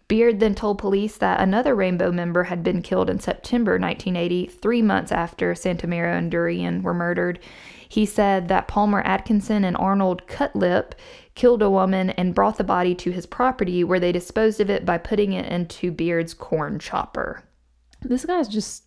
Beard 0.07 0.39
then 0.39 0.55
told 0.55 0.77
police 0.77 1.17
that 1.17 1.41
another 1.41 1.75
Rainbow 1.75 2.11
member 2.11 2.43
had 2.43 2.63
been 2.63 2.81
killed 2.81 3.09
in 3.09 3.19
September 3.19 3.73
1980, 3.73 4.45
three 4.47 4.81
months 4.81 5.11
after 5.11 5.53
Santomero 5.53 6.17
and 6.17 6.31
Durian 6.31 6.83
were 6.83 6.93
murdered. 6.93 7.39
He 7.89 8.05
said 8.05 8.47
that 8.47 8.67
Palmer 8.67 9.01
Atkinson 9.01 9.65
and 9.65 9.75
Arnold 9.75 10.25
Cutlip 10.27 10.95
killed 11.33 11.61
a 11.61 11.69
woman 11.69 12.11
and 12.11 12.33
brought 12.33 12.57
the 12.57 12.63
body 12.63 12.95
to 12.95 13.11
his 13.11 13.25
property 13.25 13.83
where 13.83 13.99
they 13.99 14.13
disposed 14.13 14.61
of 14.61 14.69
it 14.69 14.85
by 14.85 14.97
putting 14.97 15.33
it 15.33 15.51
into 15.51 15.91
Beard's 15.91 16.33
corn 16.33 16.79
chopper. 16.79 17.43
This 18.01 18.25
guy's 18.25 18.47
just 18.47 18.84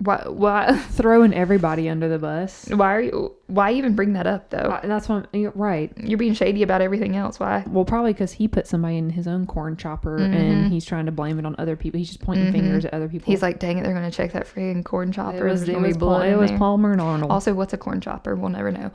Why, 0.00 0.24
why, 0.26 0.76
throwing 0.92 1.34
everybody 1.34 1.88
under 1.88 2.08
the 2.08 2.18
bus. 2.18 2.66
why 2.70 2.94
are 2.94 3.00
you, 3.02 3.34
why 3.48 3.72
even 3.72 3.94
bring 3.94 4.14
that 4.14 4.26
up 4.26 4.48
though? 4.50 4.58
Uh, 4.58 4.86
that's 4.86 5.08
what 5.08 5.28
I'm, 5.34 5.52
right. 5.54 5.92
You're 5.96 6.18
being 6.18 6.34
shady 6.34 6.62
about 6.62 6.80
everything 6.80 7.16
else. 7.16 7.38
Why? 7.38 7.64
Well, 7.66 7.84
probably 7.84 8.12
because 8.14 8.32
he 8.32 8.48
put 8.48 8.66
somebody 8.66 8.96
in 8.96 9.10
his 9.10 9.28
own 9.28 9.46
corn 9.46 9.76
chopper 9.76 10.16
and 10.16 10.72
he's 10.72 10.84
trying 10.84 11.06
to 11.06 11.12
blame 11.12 11.38
it 11.38 11.44
on 11.44 11.54
other 11.58 11.76
people. 11.76 11.98
He's 11.98 12.08
just 12.08 12.20
pointing 12.20 12.50
fingers 12.50 12.84
at 12.84 12.94
other 12.94 13.08
people. 13.08 13.30
He's 13.30 13.42
like, 13.42 13.58
dang 13.58 13.78
it, 13.78 13.84
they're 13.84 13.94
gonna 13.94 14.10
check 14.10 14.32
that 14.32 14.46
freaking 14.46 14.84
corn 14.84 15.12
chopper. 15.12 15.46
it 15.46 15.50
was, 15.50 15.68
it 15.68 15.78
was, 15.78 15.96
Paul, 15.96 16.22
it 16.22 16.36
was. 16.36 16.50
Palmer 16.52 16.92
and 16.92 17.00
Arnold. 17.00 17.30
Also, 17.30 17.52
what's 17.52 17.72
a 17.72 17.78
corn 17.78 18.00
chopper? 18.00 18.34
We'll 18.34 18.50
never 18.50 18.72
know. 18.72 18.90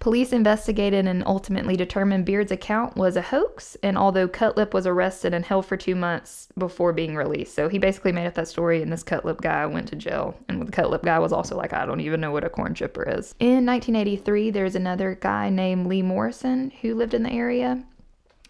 Police 0.00 0.32
investigated 0.32 1.06
and 1.06 1.24
ultimately 1.26 1.76
determined 1.76 2.26
Beard's 2.26 2.52
account 2.52 2.96
was 2.96 3.16
a 3.16 3.22
hoax. 3.22 3.76
And 3.82 3.96
although 3.96 4.28
Cutlip 4.28 4.74
was 4.74 4.86
arrested 4.86 5.32
and 5.32 5.44
held 5.44 5.66
for 5.66 5.76
two 5.76 5.94
months 5.94 6.48
before 6.58 6.92
being 6.92 7.16
released, 7.16 7.54
so 7.54 7.68
he 7.68 7.78
basically 7.78 8.12
made 8.12 8.26
up 8.26 8.34
that 8.34 8.48
story, 8.48 8.82
and 8.82 8.92
this 8.92 9.02
Cutlip 9.02 9.40
guy 9.40 9.64
went 9.66 9.88
to 9.88 9.96
jail. 9.96 10.36
And 10.48 10.60
the 10.66 10.72
Cutlip 10.72 11.02
guy 11.02 11.18
was 11.18 11.32
also 11.32 11.56
like, 11.56 11.72
I 11.72 11.86
don't 11.86 12.00
even 12.00 12.20
know 12.20 12.32
what 12.32 12.44
a 12.44 12.50
corn 12.50 12.74
chipper 12.74 13.02
is. 13.02 13.34
In 13.38 13.66
1983, 13.66 14.50
there's 14.50 14.74
another 14.74 15.14
guy 15.20 15.48
named 15.50 15.86
Lee 15.86 16.02
Morrison 16.02 16.70
who 16.82 16.94
lived 16.94 17.14
in 17.14 17.22
the 17.22 17.32
area. 17.32 17.84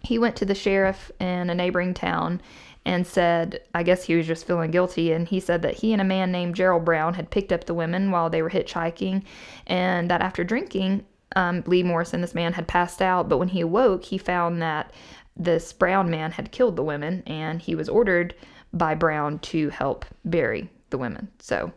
He 0.02 0.18
went 0.18 0.36
to 0.36 0.44
the 0.44 0.54
sheriff 0.54 1.10
in 1.18 1.48
a 1.48 1.54
neighboring 1.54 1.94
town 1.94 2.42
and 2.86 3.06
said, 3.06 3.60
I 3.74 3.82
guess 3.82 4.04
he 4.04 4.14
was 4.14 4.26
just 4.26 4.46
feeling 4.46 4.70
guilty. 4.70 5.12
And 5.12 5.26
he 5.26 5.40
said 5.40 5.62
that 5.62 5.76
he 5.76 5.92
and 5.92 6.02
a 6.02 6.04
man 6.04 6.30
named 6.30 6.54
Gerald 6.54 6.84
Brown 6.84 7.14
had 7.14 7.30
picked 7.30 7.52
up 7.52 7.64
the 7.64 7.72
women 7.72 8.10
while 8.10 8.28
they 8.28 8.42
were 8.42 8.50
hitchhiking, 8.50 9.22
and 9.66 10.10
that 10.10 10.20
after 10.20 10.44
drinking, 10.44 11.06
um, 11.36 11.62
Lee 11.66 11.82
Morrison, 11.82 12.20
this 12.20 12.34
man, 12.34 12.52
had 12.52 12.66
passed 12.66 13.02
out. 13.02 13.28
But 13.28 13.38
when 13.38 13.48
he 13.48 13.60
awoke, 13.60 14.04
he 14.04 14.18
found 14.18 14.62
that 14.62 14.92
this 15.36 15.72
Brown 15.72 16.10
man 16.10 16.32
had 16.32 16.52
killed 16.52 16.76
the 16.76 16.82
women, 16.84 17.22
and 17.26 17.60
he 17.60 17.74
was 17.74 17.88
ordered 17.88 18.34
by 18.72 18.94
Brown 18.94 19.38
to 19.40 19.68
help 19.70 20.04
bury 20.24 20.70
the 20.90 20.98
women. 20.98 21.28
So 21.38 21.72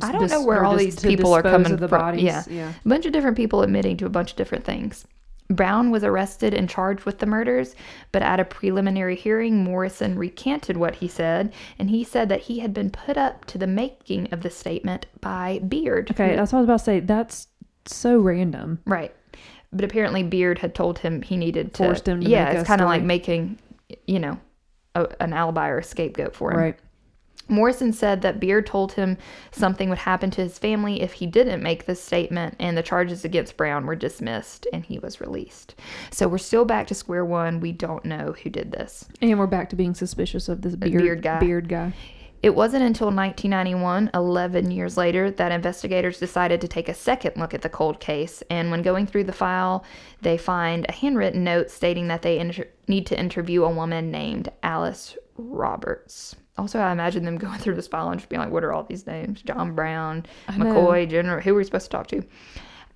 I 0.00 0.12
don't 0.12 0.22
Dis- 0.22 0.32
know 0.32 0.42
where 0.44 0.64
all 0.64 0.76
dis- 0.76 0.96
these 0.96 1.00
people 1.02 1.32
are 1.32 1.42
coming 1.42 1.76
the 1.76 1.88
from. 1.88 2.00
bodies. 2.00 2.22
Yeah. 2.22 2.44
yeah. 2.48 2.72
a 2.84 2.88
bunch 2.88 3.06
of 3.06 3.12
different 3.12 3.36
people 3.36 3.62
admitting 3.62 3.96
to 3.98 4.06
a 4.06 4.10
bunch 4.10 4.30
of 4.30 4.36
different 4.36 4.64
things. 4.64 5.06
Brown 5.50 5.90
was 5.90 6.02
arrested 6.04 6.54
and 6.54 6.68
charged 6.68 7.04
with 7.04 7.18
the 7.18 7.26
murders, 7.26 7.74
but 8.10 8.22
at 8.22 8.40
a 8.40 8.44
preliminary 8.44 9.16
hearing, 9.16 9.62
Morrison 9.62 10.18
recanted 10.18 10.76
what 10.78 10.94
he 10.94 11.08
said, 11.08 11.52
and 11.78 11.90
he 11.90 12.04
said 12.04 12.28
that 12.30 12.42
he 12.42 12.60
had 12.60 12.72
been 12.72 12.90
put 12.90 13.18
up 13.18 13.44
to 13.46 13.58
the 13.58 13.66
making 13.66 14.32
of 14.32 14.42
the 14.42 14.48
statement 14.50 15.06
by 15.20 15.58
Beard. 15.68 16.10
Okay, 16.12 16.36
that's 16.36 16.52
what 16.52 16.58
I 16.58 16.62
was 16.62 16.66
about 16.68 16.78
to 16.78 16.84
say. 16.84 17.00
That's 17.00 17.48
so 17.86 18.18
random. 18.18 18.80
Right. 18.86 19.14
But 19.72 19.84
apparently 19.84 20.22
Beard 20.22 20.58
had 20.58 20.74
told 20.74 20.98
him 20.98 21.22
he 21.22 21.36
needed 21.36 21.74
to 21.74 21.84
Forced 21.84 22.06
him 22.06 22.20
to 22.20 22.28
Yeah, 22.28 22.50
it's 22.50 22.66
kind 22.66 22.80
of 22.80 22.88
like 22.88 23.02
making, 23.02 23.58
you 24.06 24.18
know, 24.18 24.38
a, 24.94 25.08
an 25.20 25.32
alibi 25.32 25.68
or 25.68 25.78
a 25.78 25.84
scapegoat 25.84 26.34
for 26.34 26.52
him. 26.52 26.58
Right. 26.58 26.78
Morrison 27.48 27.92
said 27.92 28.22
that 28.22 28.40
Beard 28.40 28.66
told 28.66 28.92
him 28.92 29.18
something 29.50 29.88
would 29.88 29.98
happen 29.98 30.30
to 30.30 30.42
his 30.42 30.58
family 30.58 31.02
if 31.02 31.12
he 31.14 31.26
didn't 31.26 31.62
make 31.62 31.86
this 31.86 32.02
statement, 32.02 32.54
and 32.58 32.76
the 32.76 32.82
charges 32.82 33.24
against 33.24 33.56
Brown 33.56 33.84
were 33.84 33.96
dismissed 33.96 34.66
and 34.72 34.84
he 34.84 34.98
was 34.98 35.20
released. 35.20 35.74
So 36.10 36.28
we're 36.28 36.38
still 36.38 36.64
back 36.64 36.86
to 36.86 36.94
square 36.94 37.24
one. 37.24 37.60
We 37.60 37.72
don't 37.72 38.04
know 38.04 38.34
who 38.42 38.48
did 38.48 38.72
this. 38.72 39.06
And 39.20 39.38
we're 39.38 39.46
back 39.46 39.68
to 39.70 39.76
being 39.76 39.94
suspicious 39.94 40.48
of 40.48 40.62
this 40.62 40.76
beard, 40.76 41.02
beard 41.02 41.22
guy. 41.22 41.40
Beard 41.40 41.68
guy. 41.68 41.92
It 42.42 42.56
wasn't 42.56 42.82
until 42.82 43.06
1991, 43.06 44.10
11 44.14 44.70
years 44.72 44.96
later, 44.96 45.30
that 45.30 45.52
investigators 45.52 46.18
decided 46.18 46.60
to 46.60 46.68
take 46.68 46.88
a 46.88 46.94
second 46.94 47.36
look 47.36 47.54
at 47.54 47.62
the 47.62 47.68
cold 47.68 48.00
case. 48.00 48.42
And 48.50 48.72
when 48.72 48.82
going 48.82 49.06
through 49.06 49.24
the 49.24 49.32
file, 49.32 49.84
they 50.22 50.36
find 50.36 50.84
a 50.88 50.92
handwritten 50.92 51.44
note 51.44 51.70
stating 51.70 52.08
that 52.08 52.22
they 52.22 52.40
inter- 52.40 52.66
need 52.88 53.06
to 53.06 53.18
interview 53.18 53.62
a 53.62 53.70
woman 53.70 54.10
named 54.10 54.50
Alice 54.64 55.16
Roberts. 55.36 56.34
Also, 56.58 56.80
I 56.80 56.90
imagine 56.90 57.24
them 57.24 57.38
going 57.38 57.60
through 57.60 57.76
this 57.76 57.86
file 57.86 58.10
and 58.10 58.18
just 58.18 58.28
being 58.28 58.40
like, 58.40 58.50
what 58.50 58.64
are 58.64 58.72
all 58.72 58.82
these 58.82 59.06
names? 59.06 59.40
John 59.42 59.76
Brown. 59.76 60.26
McCoy, 60.48 61.08
General, 61.08 61.40
who 61.40 61.54
are 61.54 61.58
we 61.58 61.64
supposed 61.64 61.92
to 61.92 61.96
talk 61.96 62.08
to? 62.08 62.24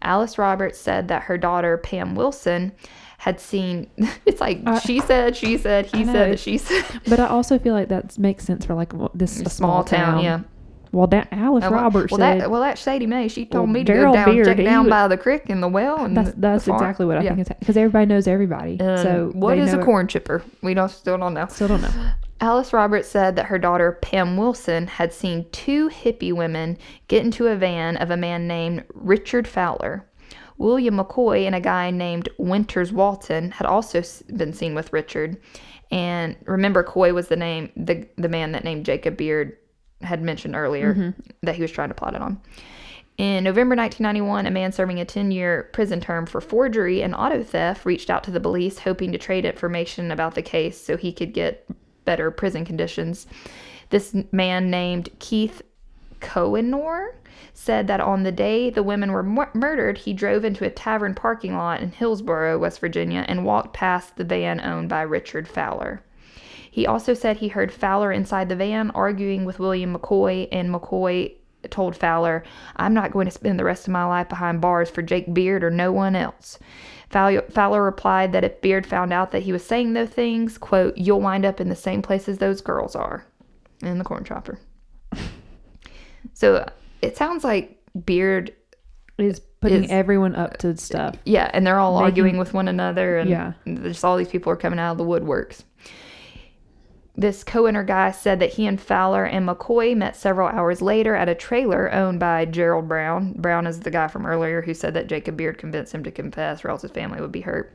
Alice 0.03 0.39
Roberts 0.39 0.79
said 0.79 1.07
that 1.09 1.23
her 1.23 1.39
daughter, 1.39 1.79
Pam 1.79 2.17
Wilson, 2.17 2.73
had 3.19 3.41
seen. 3.41 3.89
It's 4.27 4.41
like 4.41 4.61
she 4.85 5.01
said, 5.01 5.37
she 5.37 5.57
said, 5.59 5.87
he 5.87 6.05
said, 6.05 6.39
she 6.41 6.59
said. 6.59 6.85
But 7.09 7.21
I 7.21 7.27
also 7.29 7.59
feel 7.59 7.75
like 7.75 7.89
that 7.89 8.19
makes 8.19 8.45
sense 8.45 8.65
for 8.67 8.75
like 8.75 8.93
this 9.15 9.41
a 9.41 9.49
Small 9.51 9.85
town, 9.85 10.23
yeah. 10.23 10.41
Well, 10.93 11.07
that 11.09 11.29
Alice 11.33 11.65
Oh, 11.65 11.71
well- 11.71 11.83
Roberts 11.83 12.11
well, 12.13 12.19
said 12.21 12.41
that 12.41 12.51
well, 12.51 12.61
that 12.63 12.79
Sadie 12.79 13.07
Mae, 13.07 13.29
she 13.29 13.45
told 13.45 13.65
Well, 13.69 13.73
me 13.75 13.85
to 13.85 13.93
Gerald 13.93 14.15
go 14.17 14.25
down, 14.25 14.35
Beard, 14.35 14.47
check 14.47 14.65
down 14.65 14.89
by 14.89 15.09
the 15.09 15.17
creek 15.19 15.49
and 15.51 15.63
the 15.63 15.69
well. 15.69 16.05
And 16.05 16.17
that's 16.17 16.33
that's 16.37 16.69
exactly 16.69 17.05
what 17.07 17.19
I 17.19 17.23
Yeah. 17.23 17.35
think 17.35 17.49
it's 17.51 17.59
because 17.59 17.77
everybody 17.77 18.07
knows 18.07 18.27
everybody. 18.27 18.79
So 18.79 19.31
what 19.35 19.59
is 19.59 19.75
a 19.75 19.81
it- 19.81 19.85
corn 19.85 20.09
chipper? 20.09 20.43
We 20.63 20.75
don't 20.75 20.89
still 20.91 21.19
don't 21.19 21.35
know. 21.35 21.47
Still 21.49 21.69
don't 21.69 21.83
know. 21.83 21.91
Alice 22.41 22.73
Roberts 22.73 23.09
said 23.09 23.37
that 23.37 23.47
her 23.47 23.59
daughter 23.59 23.99
Pam 24.03 24.37
Wilson 24.37 24.87
had 24.87 25.13
seen 25.13 25.47
two 25.53 25.89
hippie 25.89 26.33
women 26.35 26.77
get 27.09 27.25
into 27.25 27.47
a 27.47 27.57
van 27.57 27.97
of 27.97 28.11
a 28.11 28.17
man 28.17 28.47
named 28.47 28.85
Richard 28.95 29.49
Fowler. 29.49 30.06
William 30.59 30.97
McCoy 30.97 31.47
and 31.47 31.55
a 31.55 31.61
guy 31.61 31.91
named 31.91 32.29
Winters 32.39 32.93
Walton 32.93 33.51
had 33.51 33.67
also 33.67 34.03
been 34.35 34.53
seen 34.53 34.75
with 34.75 34.93
Richard. 34.93 35.37
And 35.91 36.37
remember, 36.45 36.83
Coy 36.83 37.13
was 37.13 37.29
the 37.29 37.37
name 37.37 37.71
the 37.77 38.07
the 38.17 38.29
man 38.29 38.53
that 38.53 38.65
named 38.65 38.85
Jacob 38.85 39.17
Beard 39.17 39.57
had 40.03 40.23
mentioned 40.23 40.57
earlier 40.57 40.95
mm-hmm. 40.95 41.21
that 41.43 41.55
he 41.55 41.63
was 41.63 41.71
trying 41.71 41.89
to 41.89 41.95
plot 41.95 42.15
it 42.15 42.23
on. 42.23 42.41
In 43.19 43.45
November 43.45 43.75
1991, 43.75 44.47
a 44.47 44.51
man 44.51 44.73
serving 44.73 45.01
a 45.01 45.05
10 45.05 45.31
year 45.31 45.71
prison 45.73 46.01
term 46.01 46.27
for 46.27 46.41
forgery 46.41 47.03
and 47.03 47.15
auto 47.15 47.43
theft 47.43 47.87
reached 47.87 48.11
out 48.11 48.25
to 48.25 48.31
the 48.31 48.41
police 48.41 48.81
hoping 48.81 49.13
to 49.13 49.19
trade 49.19 49.47
information 49.47 50.11
about 50.11 50.35
the 50.35 50.43
case 50.43 50.79
so 50.79 50.97
he 50.97 51.13
could 51.13 51.33
get 51.33 51.67
better 52.05 52.31
prison 52.31 52.65
conditions. 52.65 53.27
This 53.89 54.15
man 54.33 54.71
named 54.71 55.09
Keith 55.19 55.63
Cohenor 56.21 57.15
said 57.55 57.87
that 57.87 58.01
on 58.01 58.23
the 58.23 58.33
day 58.33 58.71
the 58.71 58.83
women 58.83 59.13
were 59.13 59.23
mur- 59.23 59.51
murdered, 59.55 59.99
he 59.99 60.13
drove 60.13 60.45
into 60.45 60.65
a 60.65 60.71
tavern 60.71 61.15
parking 61.15 61.57
lot 61.57 61.81
in 61.81 61.93
Hillsboro, 61.93 62.59
West 62.59 62.81
Virginia, 62.81 63.25
and 63.29 63.45
walked 63.45 63.75
past 63.75 64.17
the 64.17 64.25
van 64.25 64.61
owned 64.61 64.89
by 64.89 65.03
Richard 65.03 65.49
Fowler. 65.49 66.03
He 66.71 66.87
also 66.87 67.15
said 67.15 67.39
he 67.39 67.49
heard 67.49 67.73
Fowler 67.73 68.13
inside 68.13 68.49
the 68.49 68.57
van 68.57 68.91
arguing 68.91 69.45
with 69.45 69.59
William 69.59 69.97
McCoy, 69.97 70.49
and 70.53 70.69
McCoy 70.69 71.35
told 71.71 71.97
Fowler, 71.97 72.45
I'm 72.77 72.95
not 72.95 73.13
going 73.13 73.27
to 73.27 73.33
spend 73.33 73.59
the 73.59 73.65
rest 73.65 73.87
of 73.87 73.93
my 73.93 74.05
life 74.05 74.29
behind 74.29 74.61
bars 74.61 74.91
for 74.91 75.03
Jake 75.03 75.33
Beard 75.33 75.65
or 75.65 75.71
no 75.71 75.93
one 75.93 76.15
else. 76.15 76.59
Fowler 77.11 77.83
replied 77.83 78.33
that 78.33 78.45
if 78.45 78.61
Beard 78.61 78.87
found 78.87 79.13
out 79.13 79.31
that 79.31 79.43
he 79.43 79.53
was 79.53 79.65
saying 79.65 79.93
those 79.93 80.11
things, 80.11 80.59
quote, 80.59 80.97
you'll 80.99 81.21
wind 81.21 81.45
up 81.45 81.61
in 81.61 81.69
the 81.69 81.77
same 81.77 82.03
place 82.03 82.29
as 82.29 82.39
those 82.39 82.61
girls 82.61 82.95
are, 82.95 83.25
in 83.81 83.99
the 83.99 84.05
corn 84.05 84.25
chopper. 84.25 84.59
so 86.35 86.69
it 87.03 87.17
sounds 87.17 87.45
like 87.45 87.79
Beard, 88.05 88.53
Is 89.19 89.41
putting 89.63 89.85
Is- 89.85 89.91
everyone 89.91 90.35
up 90.37 90.59
to 90.59 90.77
stuff. 90.77 91.17
yeah, 91.25 91.51
and 91.55 91.67
they're 91.67 91.79
all 91.79 91.95
Making- 91.95 92.05
arguing 92.05 92.37
with 92.39 92.53
one 92.53 92.69
another, 92.69 93.17
and 93.19 93.31
Yeah. 93.31 93.53
just 93.67 94.05
all 94.05 94.17
these 94.19 94.29
people 94.29 94.53
are 94.53 94.57
coming 94.57 94.79
out 94.79 94.93
of 94.93 94.99
the 94.99 95.05
woodworks. 95.05 95.63
This 97.19 97.43
co-owner 97.43 97.83
guy 97.83 98.11
said 98.11 98.41
that 98.41 98.51
he 98.55 98.67
and 98.67 98.79
Fowler 98.79 99.25
and 99.25 99.49
McCoy 99.49 99.97
met 99.97 100.17
several 100.17 100.49
hours 100.49 100.83
later 100.83 101.15
at 101.17 101.31
a 101.31 101.35
trailer 101.35 101.91
owned 101.91 102.21
by 102.21 102.45
Gerald 102.45 102.89
Brown. 102.89 103.33
Brown 103.39 103.67
is 103.67 103.81
the 103.81 103.91
guy 103.91 104.07
from 104.09 104.27
earlier 104.27 104.61
who 104.61 104.75
said 104.75 104.93
that 104.93 105.07
Jacob 105.07 105.39
Beard 105.39 105.57
convinced 105.57 105.95
him 105.95 106.05
to 106.05 106.11
confess 106.11 106.63
or 106.63 106.69
else 106.69 106.83
his 106.83 106.91
family 106.91 107.23
would 107.23 107.33
be 107.33 107.41
hurt. 107.41 107.73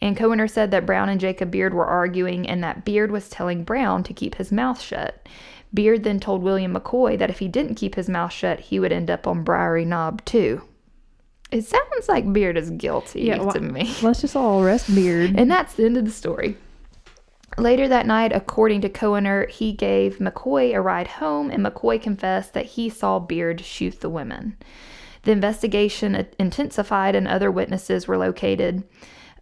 And 0.00 0.16
co-owner 0.16 0.46
said 0.46 0.70
that 0.70 0.86
Brown 0.86 1.08
and 1.08 1.18
Jacob 1.20 1.50
Beard 1.50 1.74
were 1.74 1.86
arguing 1.86 2.48
and 2.48 2.62
that 2.62 2.84
Beard 2.84 3.10
was 3.10 3.28
telling 3.28 3.64
Brown 3.64 4.04
to 4.04 4.14
keep 4.14 4.36
his 4.36 4.52
mouth 4.52 4.80
shut. 4.80 5.28
Beard 5.74 6.04
then 6.04 6.18
told 6.20 6.42
William 6.42 6.74
McCoy 6.74 7.18
that 7.18 7.30
if 7.30 7.38
he 7.40 7.48
didn't 7.48 7.74
keep 7.74 7.94
his 7.94 8.08
mouth 8.08 8.32
shut, 8.32 8.60
he 8.60 8.80
would 8.80 8.92
end 8.92 9.10
up 9.10 9.26
on 9.26 9.44
Briery 9.44 9.84
Knob 9.84 10.24
too. 10.24 10.62
It 11.50 11.64
sounds 11.64 12.08
like 12.08 12.32
Beard 12.32 12.56
is 12.56 12.70
guilty 12.70 13.22
Yeah, 13.22 13.38
wha- 13.42 13.52
to 13.52 13.60
me. 13.60 13.94
Let's 14.02 14.20
just 14.20 14.36
all 14.36 14.62
arrest 14.62 14.94
Beard. 14.94 15.34
And 15.36 15.50
that's 15.50 15.74
the 15.74 15.84
end 15.84 15.96
of 15.96 16.04
the 16.04 16.10
story. 16.10 16.56
Later 17.56 17.88
that 17.88 18.06
night, 18.06 18.32
according 18.32 18.82
to 18.82 18.88
Cohener, 18.88 19.48
he 19.48 19.72
gave 19.72 20.18
McCoy 20.18 20.74
a 20.74 20.80
ride 20.80 21.08
home, 21.08 21.50
and 21.50 21.64
McCoy 21.64 22.00
confessed 22.00 22.52
that 22.54 22.66
he 22.66 22.88
saw 22.88 23.18
Beard 23.18 23.60
shoot 23.62 24.00
the 24.00 24.10
women. 24.10 24.56
The 25.22 25.32
investigation 25.32 26.26
intensified, 26.38 27.16
and 27.16 27.26
other 27.26 27.50
witnesses 27.50 28.06
were 28.06 28.16
located. 28.18 28.84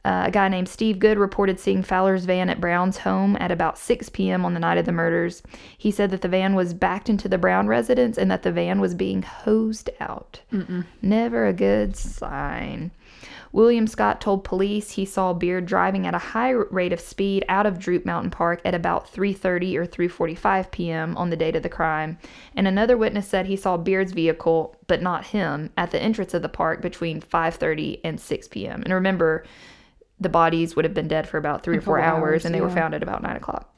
Uh, 0.07 0.22
a 0.26 0.30
guy 0.30 0.48
named 0.48 0.68
Steve 0.68 1.00
Good 1.00 1.18
reported 1.18 1.59
seeing 1.59 1.82
Fowler's 1.82 2.26
van 2.26 2.48
at 2.48 2.61
Brown's 2.61 2.98
home 2.98 3.36
at 3.40 3.50
about 3.50 3.76
6 3.76 4.09
p.m. 4.11 4.44
on 4.44 4.54
the 4.54 4.61
night 4.61 4.78
of 4.78 4.86
the 4.86 4.92
murders. 4.92 5.42
He 5.76 5.90
said 5.90 6.11
that 6.11 6.22
the 6.22 6.28
van 6.28 6.54
was 6.54 6.74
backed 6.74 7.09
into 7.09 7.28
the 7.28 7.38
Brown 7.38 7.66
residence 7.66 8.16
and 8.16 8.30
that 8.30 8.44
the 8.44 8.52
van 8.52 8.80
was 8.80 8.94
being 8.94 9.22
hosed 9.22 9.90
out. 9.98 10.42
Never 11.02 11.48
a 11.48 11.52
good 11.52 11.96
sign. 11.96 12.92
William 13.50 13.88
Scott 13.88 14.20
told 14.20 14.44
police 14.44 14.92
he 14.92 15.04
saw 15.04 15.32
Beard 15.32 15.66
driving 15.66 16.07
at 16.07 16.14
a 16.14 16.18
high 16.18 16.50
rate 16.50 16.92
of 16.92 17.00
speed 17.00 17.44
out 17.48 17.66
of 17.66 17.80
Droop 17.80 18.04
Mountain 18.04 18.30
Park 18.30 18.61
at 18.64 18.74
about 18.76 19.12
3:30 19.12 19.74
or 19.74 19.86
3:45 19.86 20.70
p.m. 20.70 21.16
on 21.16 21.30
the 21.30 21.36
date 21.36 21.57
of 21.57 21.64
the 21.64 21.68
crime. 21.68 22.16
And 22.54 22.68
another 22.68 22.96
witness 22.96 23.26
said 23.26 23.46
he 23.46 23.57
saw 23.57 23.76
Beard's 23.76 24.12
vehicle, 24.12 24.76
but 24.86 25.02
not 25.02 25.26
him, 25.26 25.70
at 25.76 25.90
the 25.90 26.00
entrance 26.00 26.32
of 26.32 26.42
the 26.42 26.48
park 26.48 26.80
between 26.80 27.20
5:30 27.20 28.00
and 28.04 28.20
6 28.20 28.48
p.m. 28.48 28.82
And 28.82 28.92
remember, 28.92 29.44
the 30.21 30.29
bodies 30.29 30.75
would 30.77 30.85
have 30.85 30.95
been 30.95 31.09
dead 31.09 31.29
for 31.29 31.39
about 31.39 31.62
three 31.62 31.77
or 31.79 31.81
four 31.81 31.99
Four 31.99 32.01
hours, 32.01 32.23
hours, 32.23 32.45
and 32.47 32.55
they 32.55 32.61
were 32.61 32.71
found 32.71 32.95
at 32.95 33.03
about 33.03 33.23
nine 33.23 33.37
o'clock. 33.37 33.73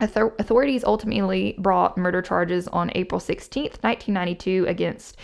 Author- 0.00 0.34
Authorities 0.38 0.82
ultimately 0.84 1.54
brought 1.58 1.98
murder 1.98 2.22
charges 2.22 2.66
on 2.68 2.90
April 2.94 3.20
16th, 3.20 3.82
1992, 3.82 4.64
against 4.66 5.16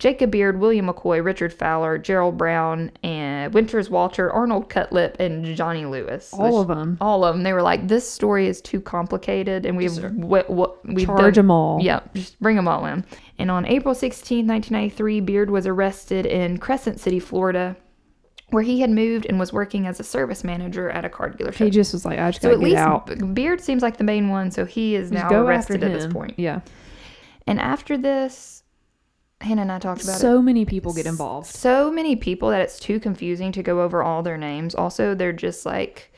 Jacob 0.00 0.32
Beard, 0.32 0.58
William 0.58 0.88
McCoy, 0.88 1.24
Richard 1.24 1.52
Fowler, 1.52 1.98
Gerald 1.98 2.36
Brown, 2.36 2.90
and 3.04 3.54
Winters 3.54 3.88
Walter, 3.90 4.32
Arnold 4.32 4.68
Cutlip, 4.68 5.16
and 5.20 5.54
Johnny 5.54 5.84
Lewis. 5.86 6.34
All 6.34 6.60
of 6.60 6.66
them. 6.66 6.98
All 7.00 7.24
of 7.24 7.34
them. 7.36 7.44
They 7.44 7.52
were 7.52 7.62
like, 7.62 7.86
this 7.86 8.10
story 8.10 8.48
is 8.48 8.60
too 8.60 8.80
complicated, 8.80 9.64
and 9.64 9.76
we've 9.76 9.96
what 10.16 10.50
what 10.50 10.84
we've 10.84 11.06
Charge 11.06 11.20
done- 11.20 11.32
them 11.34 11.50
all. 11.52 11.78
yeah, 11.80 12.00
just 12.14 12.40
bring 12.40 12.56
them 12.56 12.66
all 12.66 12.84
in. 12.86 13.04
And 13.38 13.52
on 13.52 13.64
April 13.66 13.94
16, 13.94 14.44
1993, 14.48 15.20
Beard 15.20 15.50
was 15.50 15.64
arrested 15.64 16.26
in 16.26 16.58
Crescent 16.58 16.98
City, 16.98 17.20
Florida, 17.20 17.76
where 18.50 18.62
he 18.62 18.80
had 18.80 18.90
moved 18.90 19.26
and 19.26 19.38
was 19.38 19.52
working 19.52 19.86
as 19.86 19.98
a 19.98 20.04
service 20.04 20.44
manager 20.44 20.90
at 20.90 21.04
a 21.04 21.08
car 21.08 21.30
dealership. 21.30 21.54
He 21.54 21.70
just 21.70 21.92
was 21.92 22.04
like, 22.04 22.18
I 22.18 22.30
just 22.30 22.42
so 22.42 22.56
gotta 22.56 22.68
get 22.68 22.76
out. 22.78 23.34
Beard 23.34 23.60
seems 23.60 23.82
like 23.82 23.96
the 23.96 24.04
main 24.04 24.28
one, 24.28 24.50
so 24.50 24.64
he 24.64 24.94
is 24.94 25.10
now 25.10 25.28
arrested 25.32 25.82
at 25.82 25.92
this 25.92 26.12
point. 26.12 26.34
Yeah. 26.36 26.60
And 27.46 27.58
after 27.58 27.96
this, 27.98 28.62
Hannah 29.40 29.62
and 29.62 29.72
I 29.72 29.78
talked 29.78 30.02
about 30.04 30.16
it. 30.16 30.20
So 30.20 30.40
many 30.40 30.64
people 30.64 30.92
get 30.94 31.06
involved. 31.06 31.46
So 31.48 31.90
many 31.90 32.16
people 32.16 32.50
that 32.50 32.60
it's 32.62 32.78
too 32.78 33.00
confusing 33.00 33.50
to 33.52 33.62
go 33.62 33.80
over 33.82 34.02
all 34.02 34.22
their 34.22 34.38
names. 34.38 34.74
Also, 34.74 35.14
they're 35.14 35.32
just 35.32 35.66
like 35.66 36.12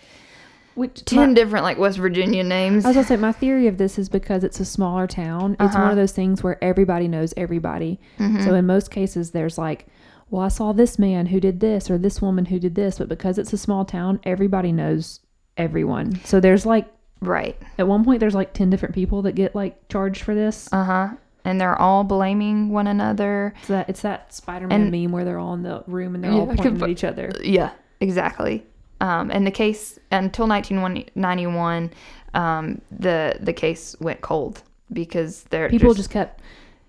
Which 0.75 1.05
10 1.07 1.29
my- 1.31 1.35
different 1.35 1.65
like 1.65 1.79
West 1.79 1.99
Virginia 1.99 2.45
names. 2.45 2.85
I 2.85 2.89
was 2.89 2.97
gonna 2.97 3.07
say 3.07 3.17
my 3.17 3.33
theory 3.33 3.67
of 3.67 3.79
this 3.79 3.99
is 3.99 4.09
because 4.09 4.45
it's 4.45 4.61
a 4.61 4.65
smaller 4.65 5.07
town. 5.07 5.53
It's 5.59 5.75
one 5.75 5.83
Uh-huh. 5.83 5.91
of 5.91 5.97
those 5.97 6.13
things 6.13 6.43
where 6.43 6.63
everybody 6.63 7.09
knows 7.09 7.33
everybody. 7.37 7.99
Mm-hmm. 8.19 8.45
So 8.45 8.55
in 8.55 8.67
most 8.67 8.91
cases, 8.91 9.31
there's 9.31 9.57
like, 9.59 9.87
well, 10.31 10.43
I 10.43 10.49
saw 10.49 10.73
this 10.73 10.99
man 10.99 11.27
who 11.27 11.39
did 11.41 11.61
this 11.61 11.91
or 11.91 11.99
this 11.99 12.21
woman 12.21 12.47
who 12.47 12.59
did 12.59 12.75
this, 12.75 12.99
but 12.99 13.09
because 13.09 13.39
it's 13.39 13.53
a 13.53 13.59
small 13.59 13.85
town, 13.85 14.21
everybody 14.25 14.73
knows 14.73 15.21
everyone. 15.57 16.21
So 16.25 16.41
there's 16.41 16.67
like 16.67 16.87
right. 17.21 17.57
at 17.79 17.87
one 17.87 18.05
point 18.05 18.21
there's 18.21 18.35
like 18.35 18.53
ten 18.53 18.69
different 18.71 18.95
people 18.95 19.23
that 19.23 19.33
get 19.33 19.55
like 19.55 19.89
charged 19.89 20.23
for 20.23 20.35
this. 20.35 20.69
Uh 20.73 20.85
huh. 20.85 21.09
And 21.45 21.61
they're 21.61 21.81
all 21.81 22.03
blaming 22.03 22.71
one 22.71 22.89
another. 22.89 23.55
It's 23.61 23.69
that 23.69 23.89
it's 23.89 24.01
that 24.03 24.35
Spider-Man 24.35 24.81
And- 24.83 24.91
meme 24.91 25.13
where 25.13 25.25
they're 25.25 25.39
all 25.39 25.55
in 25.55 25.63
the 25.63 25.85
room 25.87 26.15
and 26.17 26.25
they're 26.25 26.33
Yeah, 26.33 26.39
all 26.41 26.47
could 26.49 26.57
pointing 26.57 26.79
fu- 26.79 26.85
at 26.85 26.91
each 26.91 27.05
other. 27.05 27.31
Yeah, 27.43 27.71
exactly. 28.01 28.67
Um, 29.01 29.31
and 29.31 29.47
the 29.47 29.51
case 29.53 29.99
until 30.11 30.49
1991, 30.49 31.91
um, 32.35 32.81
the 32.91 33.37
the 33.41 33.53
case 33.53 33.95
went 34.01 34.21
cold 34.23 34.63
because 34.93 35.45
they're 35.45 35.69
People 35.69 35.95
just 35.95 36.11
kept 36.11 36.41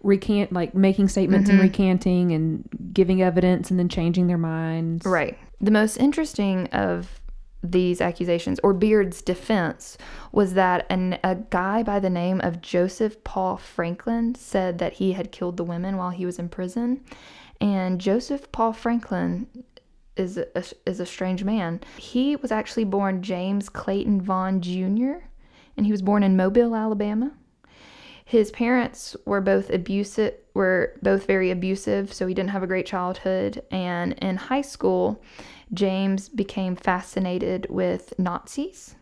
recant 0.04 0.52
like 0.54 0.74
making 0.76 1.08
statements 1.08 1.50
Mm-hmm. 1.50 1.60
and 1.60 1.70
recanting 1.70 2.32
and 2.32 2.70
giving 2.94 3.22
evidence 3.22 3.70
and 3.72 3.80
then 3.80 3.90
changing 3.90 4.28
their 4.28 4.38
minds. 4.38 5.06
Right. 5.06 5.38
The 5.60 5.72
most 5.72 5.98
interesting 5.98 6.68
of 6.68 7.20
these 7.64 8.00
accusations, 8.02 8.60
or 8.64 8.72
Beard's 8.74 9.22
defense, 9.22 9.98
was 10.32 10.54
that 10.54 10.86
an, 10.92 11.18
a 11.24 11.36
guy 11.36 11.82
by 11.84 12.00
the 12.00 12.10
name 12.10 12.40
of 12.42 12.62
Joseph 12.62 13.24
Paul 13.24 13.58
Franklin 13.58 14.36
said 14.36 14.78
that 14.78 14.94
he 14.94 15.14
had 15.14 15.32
killed 15.32 15.58
the 15.58 15.64
women 15.64 15.98
while 15.98 16.12
he 16.12 16.26
was 16.26 16.38
in 16.38 16.50
prison. 16.50 17.02
And 17.60 18.00
Joseph 18.00 18.52
Paul 18.52 18.74
Franklin 18.74 19.48
is 20.16 20.38
a, 20.38 20.64
is 20.86 21.00
a 21.00 21.06
strange 21.06 21.44
man. 21.44 21.82
He 21.98 22.36
was 22.36 22.52
actually 22.52 22.84
born 22.86 23.24
James 23.24 23.68
Clayton 23.70 24.22
Vaughn 24.22 24.62
Jr., 24.62 25.26
and 25.76 25.86
he 25.86 25.92
was 25.92 26.02
born 26.04 26.22
in 26.24 26.38
Mobile, 26.38 26.76
Alabama. 26.76 27.32
His 28.30 28.52
parents 28.52 29.16
were 29.26 29.40
both 29.40 29.70
abusive, 29.70 30.34
were 30.54 30.94
both 31.02 31.26
very 31.26 31.50
abusive, 31.50 32.12
so 32.12 32.28
he 32.28 32.34
didn't 32.34 32.50
have 32.50 32.62
a 32.62 32.68
great 32.68 32.86
childhood. 32.86 33.64
And 33.72 34.12
in 34.14 34.36
high 34.36 34.64
school, 34.64 35.24
James 35.74 36.28
became 36.28 36.76
fascinated 36.76 37.68
with 37.70 38.14
Nazis, 38.20 38.96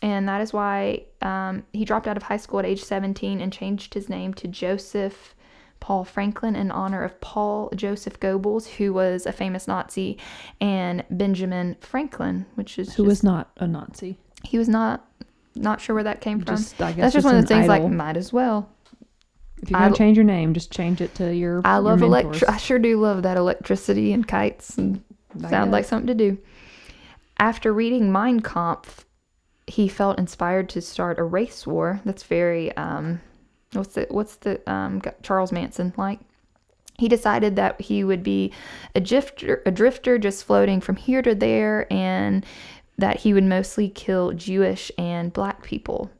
and 0.00 0.28
that 0.28 0.40
is 0.40 0.52
why 0.52 1.02
um, 1.22 1.64
he 1.72 1.84
dropped 1.84 2.06
out 2.06 2.16
of 2.16 2.22
high 2.22 2.36
school 2.36 2.60
at 2.60 2.64
age 2.64 2.84
17 2.84 3.40
and 3.40 3.52
changed 3.52 3.94
his 3.94 4.08
name 4.08 4.32
to 4.34 4.46
Joseph 4.46 5.34
Paul 5.80 6.04
Franklin 6.04 6.54
in 6.54 6.70
honor 6.70 7.02
of 7.02 7.20
Paul 7.20 7.68
Joseph 7.74 8.20
Goebbels, 8.20 8.68
who 8.76 8.92
was 8.92 9.26
a 9.26 9.32
famous 9.32 9.66
Nazi, 9.66 10.18
and 10.60 11.04
Benjamin 11.10 11.76
Franklin, 11.80 12.46
which 12.54 12.78
is 12.78 12.94
Who 12.94 13.02
just- 13.02 13.08
was 13.08 13.22
not 13.24 13.50
a 13.56 13.66
Nazi. 13.66 14.18
he 14.44 14.56
was 14.56 14.68
not 14.68 15.04
not 15.54 15.80
sure 15.80 15.94
where 15.94 16.04
that 16.04 16.20
came 16.20 16.40
from. 16.40 16.56
Just 16.56 16.78
That's 16.78 17.12
just 17.12 17.24
one 17.24 17.36
of 17.36 17.42
the 17.42 17.46
things 17.46 17.68
idol. 17.68 17.84
like 17.86 17.92
might 17.96 18.16
as 18.16 18.32
well. 18.32 18.68
If 19.62 19.70
you're 19.70 19.78
gonna 19.78 19.90
l- 19.92 19.96
change 19.96 20.16
your 20.16 20.24
name, 20.24 20.54
just 20.54 20.72
change 20.72 21.00
it 21.00 21.14
to 21.16 21.34
your. 21.34 21.62
I 21.64 21.78
love 21.78 22.00
mentors. 22.00 22.40
electri- 22.40 22.48
I 22.48 22.56
sure 22.56 22.78
do 22.78 22.98
love 23.00 23.22
that 23.22 23.36
electricity 23.36 24.12
and 24.12 24.26
kites 24.26 24.76
and 24.76 25.02
I 25.44 25.50
sound 25.50 25.70
like 25.70 25.84
something 25.84 26.08
to 26.08 26.14
do. 26.14 26.38
After 27.38 27.72
reading 27.72 28.10
Mein 28.12 28.40
Kampf, 28.40 29.04
he 29.66 29.88
felt 29.88 30.18
inspired 30.18 30.68
to 30.70 30.80
start 30.80 31.18
a 31.18 31.22
race 31.24 31.66
war. 31.66 32.00
That's 32.04 32.24
very 32.24 32.76
um, 32.76 33.20
what's 33.72 33.94
the 33.94 34.06
what's 34.10 34.36
the 34.36 34.60
um 34.70 35.00
Charles 35.22 35.52
Manson 35.52 35.92
like? 35.96 36.20
He 36.98 37.08
decided 37.08 37.56
that 37.56 37.80
he 37.80 38.04
would 38.04 38.22
be 38.22 38.52
a 38.94 39.00
drifter, 39.00 39.62
a 39.64 39.70
drifter 39.70 40.18
just 40.18 40.44
floating 40.44 40.80
from 40.80 40.96
here 40.96 41.22
to 41.22 41.34
there, 41.34 41.90
and 41.92 42.44
that 42.98 43.20
he 43.20 43.32
would 43.32 43.44
mostly 43.44 43.88
kill 43.88 44.32
Jewish 44.32 44.92
and 44.98 45.32
black 45.32 45.62
people. 45.62 46.10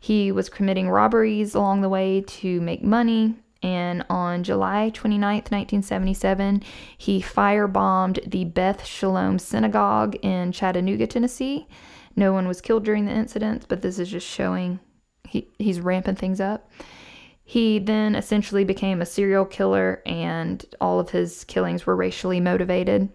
He 0.00 0.30
was 0.30 0.48
committing 0.48 0.90
robberies 0.90 1.54
along 1.54 1.80
the 1.80 1.88
way 1.88 2.22
to 2.22 2.60
make 2.60 2.82
money. 2.82 3.34
And 3.62 4.04
on 4.08 4.44
July 4.44 4.92
29th, 4.94 5.50
1977, 5.50 6.62
he 6.96 7.20
firebombed 7.20 8.30
the 8.30 8.44
Beth 8.44 8.84
Shalom 8.84 9.40
Synagogue 9.40 10.14
in 10.22 10.52
Chattanooga, 10.52 11.08
Tennessee. 11.08 11.66
No 12.14 12.32
one 12.32 12.46
was 12.46 12.60
killed 12.60 12.84
during 12.84 13.06
the 13.06 13.12
incident, 13.12 13.66
but 13.68 13.82
this 13.82 13.98
is 13.98 14.10
just 14.10 14.26
showing 14.26 14.78
he, 15.28 15.48
he's 15.58 15.80
ramping 15.80 16.14
things 16.14 16.40
up. 16.40 16.70
He 17.44 17.78
then 17.78 18.14
essentially 18.14 18.64
became 18.64 19.00
a 19.00 19.06
serial 19.06 19.44
killer, 19.44 20.02
and 20.04 20.64
all 20.80 21.00
of 21.00 21.10
his 21.10 21.44
killings 21.44 21.86
were 21.86 21.96
racially 21.96 22.40
motivated. 22.40 23.08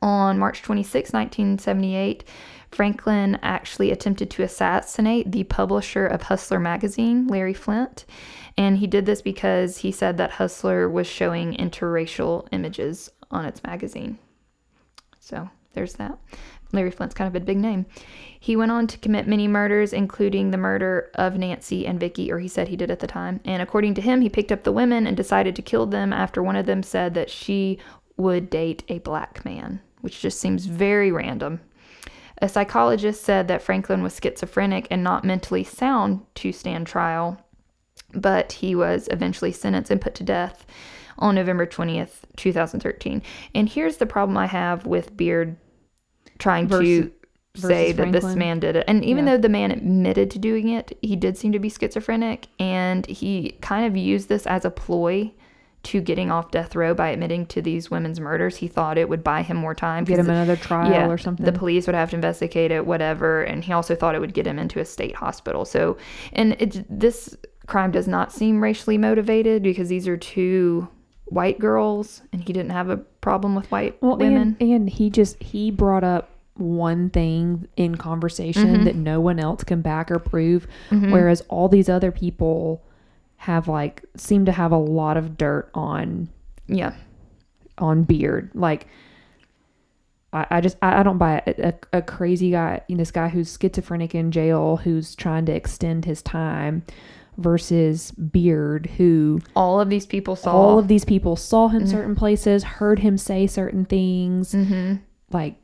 On 0.00 0.38
March 0.38 0.62
26, 0.62 1.12
1978, 1.12 2.24
Franklin 2.70 3.38
actually 3.42 3.90
attempted 3.90 4.30
to 4.30 4.42
assassinate 4.42 5.32
the 5.32 5.44
publisher 5.44 6.06
of 6.06 6.22
Hustler 6.22 6.60
magazine, 6.60 7.26
Larry 7.26 7.54
Flynt. 7.54 8.04
And 8.56 8.78
he 8.78 8.86
did 8.86 9.06
this 9.06 9.22
because 9.22 9.78
he 9.78 9.90
said 9.90 10.16
that 10.18 10.32
Hustler 10.32 10.88
was 10.88 11.06
showing 11.06 11.54
interracial 11.54 12.46
images 12.52 13.10
on 13.30 13.44
its 13.44 13.62
magazine. 13.62 14.18
So 15.20 15.48
there's 15.72 15.94
that. 15.94 16.18
Larry 16.72 16.90
Flynt's 16.90 17.14
kind 17.14 17.28
of 17.28 17.40
a 17.40 17.44
big 17.44 17.56
name. 17.56 17.86
He 18.38 18.56
went 18.56 18.72
on 18.72 18.86
to 18.88 18.98
commit 18.98 19.26
many 19.26 19.48
murders, 19.48 19.92
including 19.92 20.50
the 20.50 20.58
murder 20.58 21.10
of 21.14 21.38
Nancy 21.38 21.86
and 21.86 21.98
Vicky, 21.98 22.30
or 22.30 22.38
he 22.38 22.48
said 22.48 22.68
he 22.68 22.76
did 22.76 22.90
at 22.90 23.00
the 23.00 23.06
time. 23.06 23.40
And 23.44 23.62
according 23.62 23.94
to 23.94 24.00
him, 24.02 24.20
he 24.20 24.28
picked 24.28 24.52
up 24.52 24.64
the 24.64 24.72
women 24.72 25.06
and 25.06 25.16
decided 25.16 25.56
to 25.56 25.62
kill 25.62 25.86
them 25.86 26.12
after 26.12 26.42
one 26.42 26.56
of 26.56 26.66
them 26.66 26.82
said 26.82 27.14
that 27.14 27.30
she 27.30 27.78
would 28.16 28.50
date 28.50 28.84
a 28.88 28.98
black 28.98 29.44
man, 29.44 29.80
which 30.08 30.22
just 30.22 30.40
seems 30.40 30.64
very 30.64 31.12
random. 31.12 31.60
A 32.40 32.48
psychologist 32.48 33.22
said 33.22 33.46
that 33.48 33.60
Franklin 33.60 34.02
was 34.02 34.18
schizophrenic 34.18 34.86
and 34.90 35.04
not 35.04 35.22
mentally 35.22 35.62
sound 35.64 36.22
to 36.36 36.50
stand 36.50 36.86
trial, 36.86 37.38
but 38.14 38.52
he 38.52 38.74
was 38.74 39.06
eventually 39.12 39.52
sentenced 39.52 39.90
and 39.90 40.00
put 40.00 40.14
to 40.14 40.24
death 40.24 40.64
on 41.18 41.34
November 41.34 41.66
20th, 41.66 42.20
2013. 42.36 43.20
And 43.54 43.68
here's 43.68 43.98
the 43.98 44.06
problem 44.06 44.38
I 44.38 44.46
have 44.46 44.86
with 44.86 45.14
Beard 45.14 45.56
trying 46.38 46.68
Versus- 46.68 47.10
to 47.54 47.60
say 47.60 47.92
that 47.92 48.10
this 48.10 48.34
man 48.34 48.60
did 48.60 48.76
it. 48.76 48.84
And 48.88 49.04
even 49.04 49.26
Yeah. 49.26 49.32
though 49.32 49.42
the 49.42 49.48
man 49.50 49.72
admitted 49.72 50.30
to 50.30 50.38
doing 50.38 50.70
it, 50.70 50.96
he 51.02 51.16
did 51.16 51.36
seem 51.36 51.52
to 51.52 51.58
be 51.58 51.68
schizophrenic 51.68 52.46
and 52.58 53.04
he 53.04 53.58
kind 53.60 53.84
of 53.84 53.94
used 53.94 54.30
this 54.30 54.46
as 54.46 54.64
a 54.64 54.70
ploy 54.70 55.32
to 55.84 56.00
getting 56.00 56.30
off 56.30 56.50
death 56.50 56.74
row 56.74 56.92
by 56.92 57.08
admitting 57.10 57.46
to 57.46 57.62
these 57.62 57.90
women's 57.90 58.18
murders. 58.20 58.56
He 58.56 58.66
thought 58.68 58.98
it 58.98 59.08
would 59.08 59.22
buy 59.22 59.42
him 59.42 59.56
more 59.56 59.74
time. 59.74 60.04
Get 60.04 60.18
him 60.18 60.26
the- 60.26 60.32
another 60.32 60.56
trial 60.56 61.10
or 61.10 61.16
something. 61.18 61.46
the 61.46 61.52
police 61.52 61.86
would 61.86 61.94
have 61.94 62.10
to 62.10 62.16
investigate 62.16 62.70
it, 62.70 62.84
whatever. 62.84 63.42
And 63.42 63.62
he 63.64 63.72
also 63.72 63.94
thought 63.94 64.14
it 64.14 64.20
would 64.20 64.34
get 64.34 64.46
him 64.46 64.58
into 64.58 64.80
a 64.80 64.84
state 64.84 65.14
hospital. 65.14 65.64
So, 65.64 65.96
and 66.32 66.52
it, 66.60 66.84
this 66.90 67.36
crime 67.66 67.90
does 67.92 68.08
not 68.08 68.32
seem 68.32 68.60
racially 68.62 68.98
motivated 68.98 69.62
because 69.62 69.88
these 69.88 70.08
are 70.08 70.16
two 70.16 70.88
white 71.26 71.58
girls 71.58 72.22
and 72.32 72.42
he 72.42 72.52
didn't 72.52 72.70
have 72.70 72.88
a 72.90 72.96
problem 72.96 73.54
with 73.54 73.70
white 73.70 73.96
Well, 74.02 74.16
women. 74.16 74.56
and, 74.60 74.70
and 74.70 74.90
he 74.90 75.10
just 75.10 75.40
he 75.42 75.70
brought 75.70 76.02
up 76.02 76.30
one 76.56 77.08
thing 77.10 77.68
in 77.76 77.94
conversation 77.96 78.78
Mhm. 78.78 78.84
that 78.84 78.96
no 78.96 79.20
one 79.20 79.38
else 79.38 79.62
can 79.62 79.80
back 79.82 80.10
or 80.10 80.18
prove, 80.18 80.66
Mhm. 80.90 81.12
whereas 81.12 81.40
all 81.48 81.68
these 81.68 81.88
other 81.88 82.10
people 82.10 82.82
have 83.38 83.68
like 83.68 84.04
seem 84.16 84.44
to 84.44 84.52
have 84.52 84.72
a 84.72 84.76
lot 84.76 85.16
of 85.16 85.36
dirt 85.38 85.70
on 85.74 86.28
yeah, 86.66 86.94
on 87.78 88.02
beard. 88.02 88.50
Like, 88.54 88.86
I, 90.32 90.46
I 90.50 90.60
just 90.60 90.76
I, 90.82 91.00
I 91.00 91.02
don't 91.02 91.18
buy 91.18 91.42
it. 91.46 91.58
A, 91.58 91.98
a 91.98 92.02
crazy 92.02 92.50
guy, 92.50 92.80
you 92.88 92.96
know, 92.96 93.00
this 93.00 93.10
guy 93.10 93.28
who's 93.28 93.56
schizophrenic 93.60 94.14
in 94.14 94.30
jail, 94.30 94.76
who's 94.76 95.14
trying 95.14 95.46
to 95.46 95.52
extend 95.52 96.04
his 96.04 96.20
time, 96.20 96.82
versus 97.38 98.10
Beard, 98.12 98.86
who 98.98 99.40
all 99.56 99.80
of 99.80 99.88
these 99.88 100.04
people 100.04 100.36
saw 100.36 100.52
all 100.52 100.78
of 100.78 100.88
these 100.88 101.04
people 101.04 101.36
saw 101.36 101.68
him 101.68 101.84
Mhm. 101.84 101.88
certain 101.90 102.14
places, 102.14 102.64
heard 102.64 102.98
him 102.98 103.16
say 103.16 103.46
certain 103.46 103.84
things. 103.84 104.52
hmm 104.52 104.94
Like, 105.30 105.54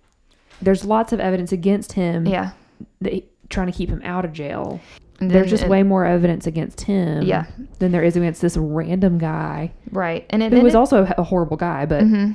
there's 0.62 0.84
lots 0.84 1.12
of 1.12 1.20
evidence 1.20 1.50
against 1.52 1.92
him. 1.92 2.26
Yeah, 2.26 2.52
that 3.00 3.24
trying 3.50 3.66
to 3.66 3.72
keep 3.72 3.90
him 3.90 4.00
out 4.04 4.24
of 4.24 4.32
jail. 4.32 4.80
And 5.24 5.30
There's 5.30 5.50
just 5.50 5.64
it- 5.64 5.68
way 5.70 5.82
more 5.82 6.04
evidence 6.04 6.46
against 6.46 6.82
him. 6.82 7.22
Yeah. 7.22 7.46
Than 7.78 7.92
there 7.92 8.02
is 8.02 8.16
against 8.16 8.40
this 8.42 8.56
random 8.56 9.18
guy 9.18 9.72
right, 9.90 10.24
and 10.30 10.42
it 10.42 10.52
who 10.52 10.60
was 10.62 10.74
also 10.74 11.04
a 11.18 11.22
horrible 11.22 11.56
guy, 11.56 11.86
but 11.86 12.02
hmm 12.02 12.32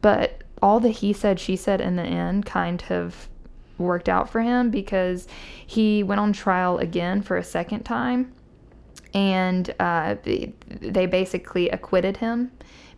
But 0.00 0.42
all 0.62 0.80
the 0.80 0.88
he 0.90 1.12
said, 1.12 1.38
she 1.40 1.56
said 1.56 1.80
in 1.80 1.96
the 1.96 2.02
end 2.02 2.46
kind 2.46 2.82
of 2.90 3.28
worked 3.76 4.08
out 4.08 4.28
for 4.30 4.40
him 4.40 4.70
because 4.70 5.26
he 5.66 6.02
went 6.02 6.20
on 6.20 6.32
trial 6.32 6.78
again 6.78 7.20
for 7.22 7.36
a 7.36 7.42
second 7.44 7.82
time. 7.84 8.32
And 9.14 9.72
uh, 9.78 10.16
they 10.24 11.06
basically 11.06 11.68
acquitted 11.70 12.16
him 12.18 12.50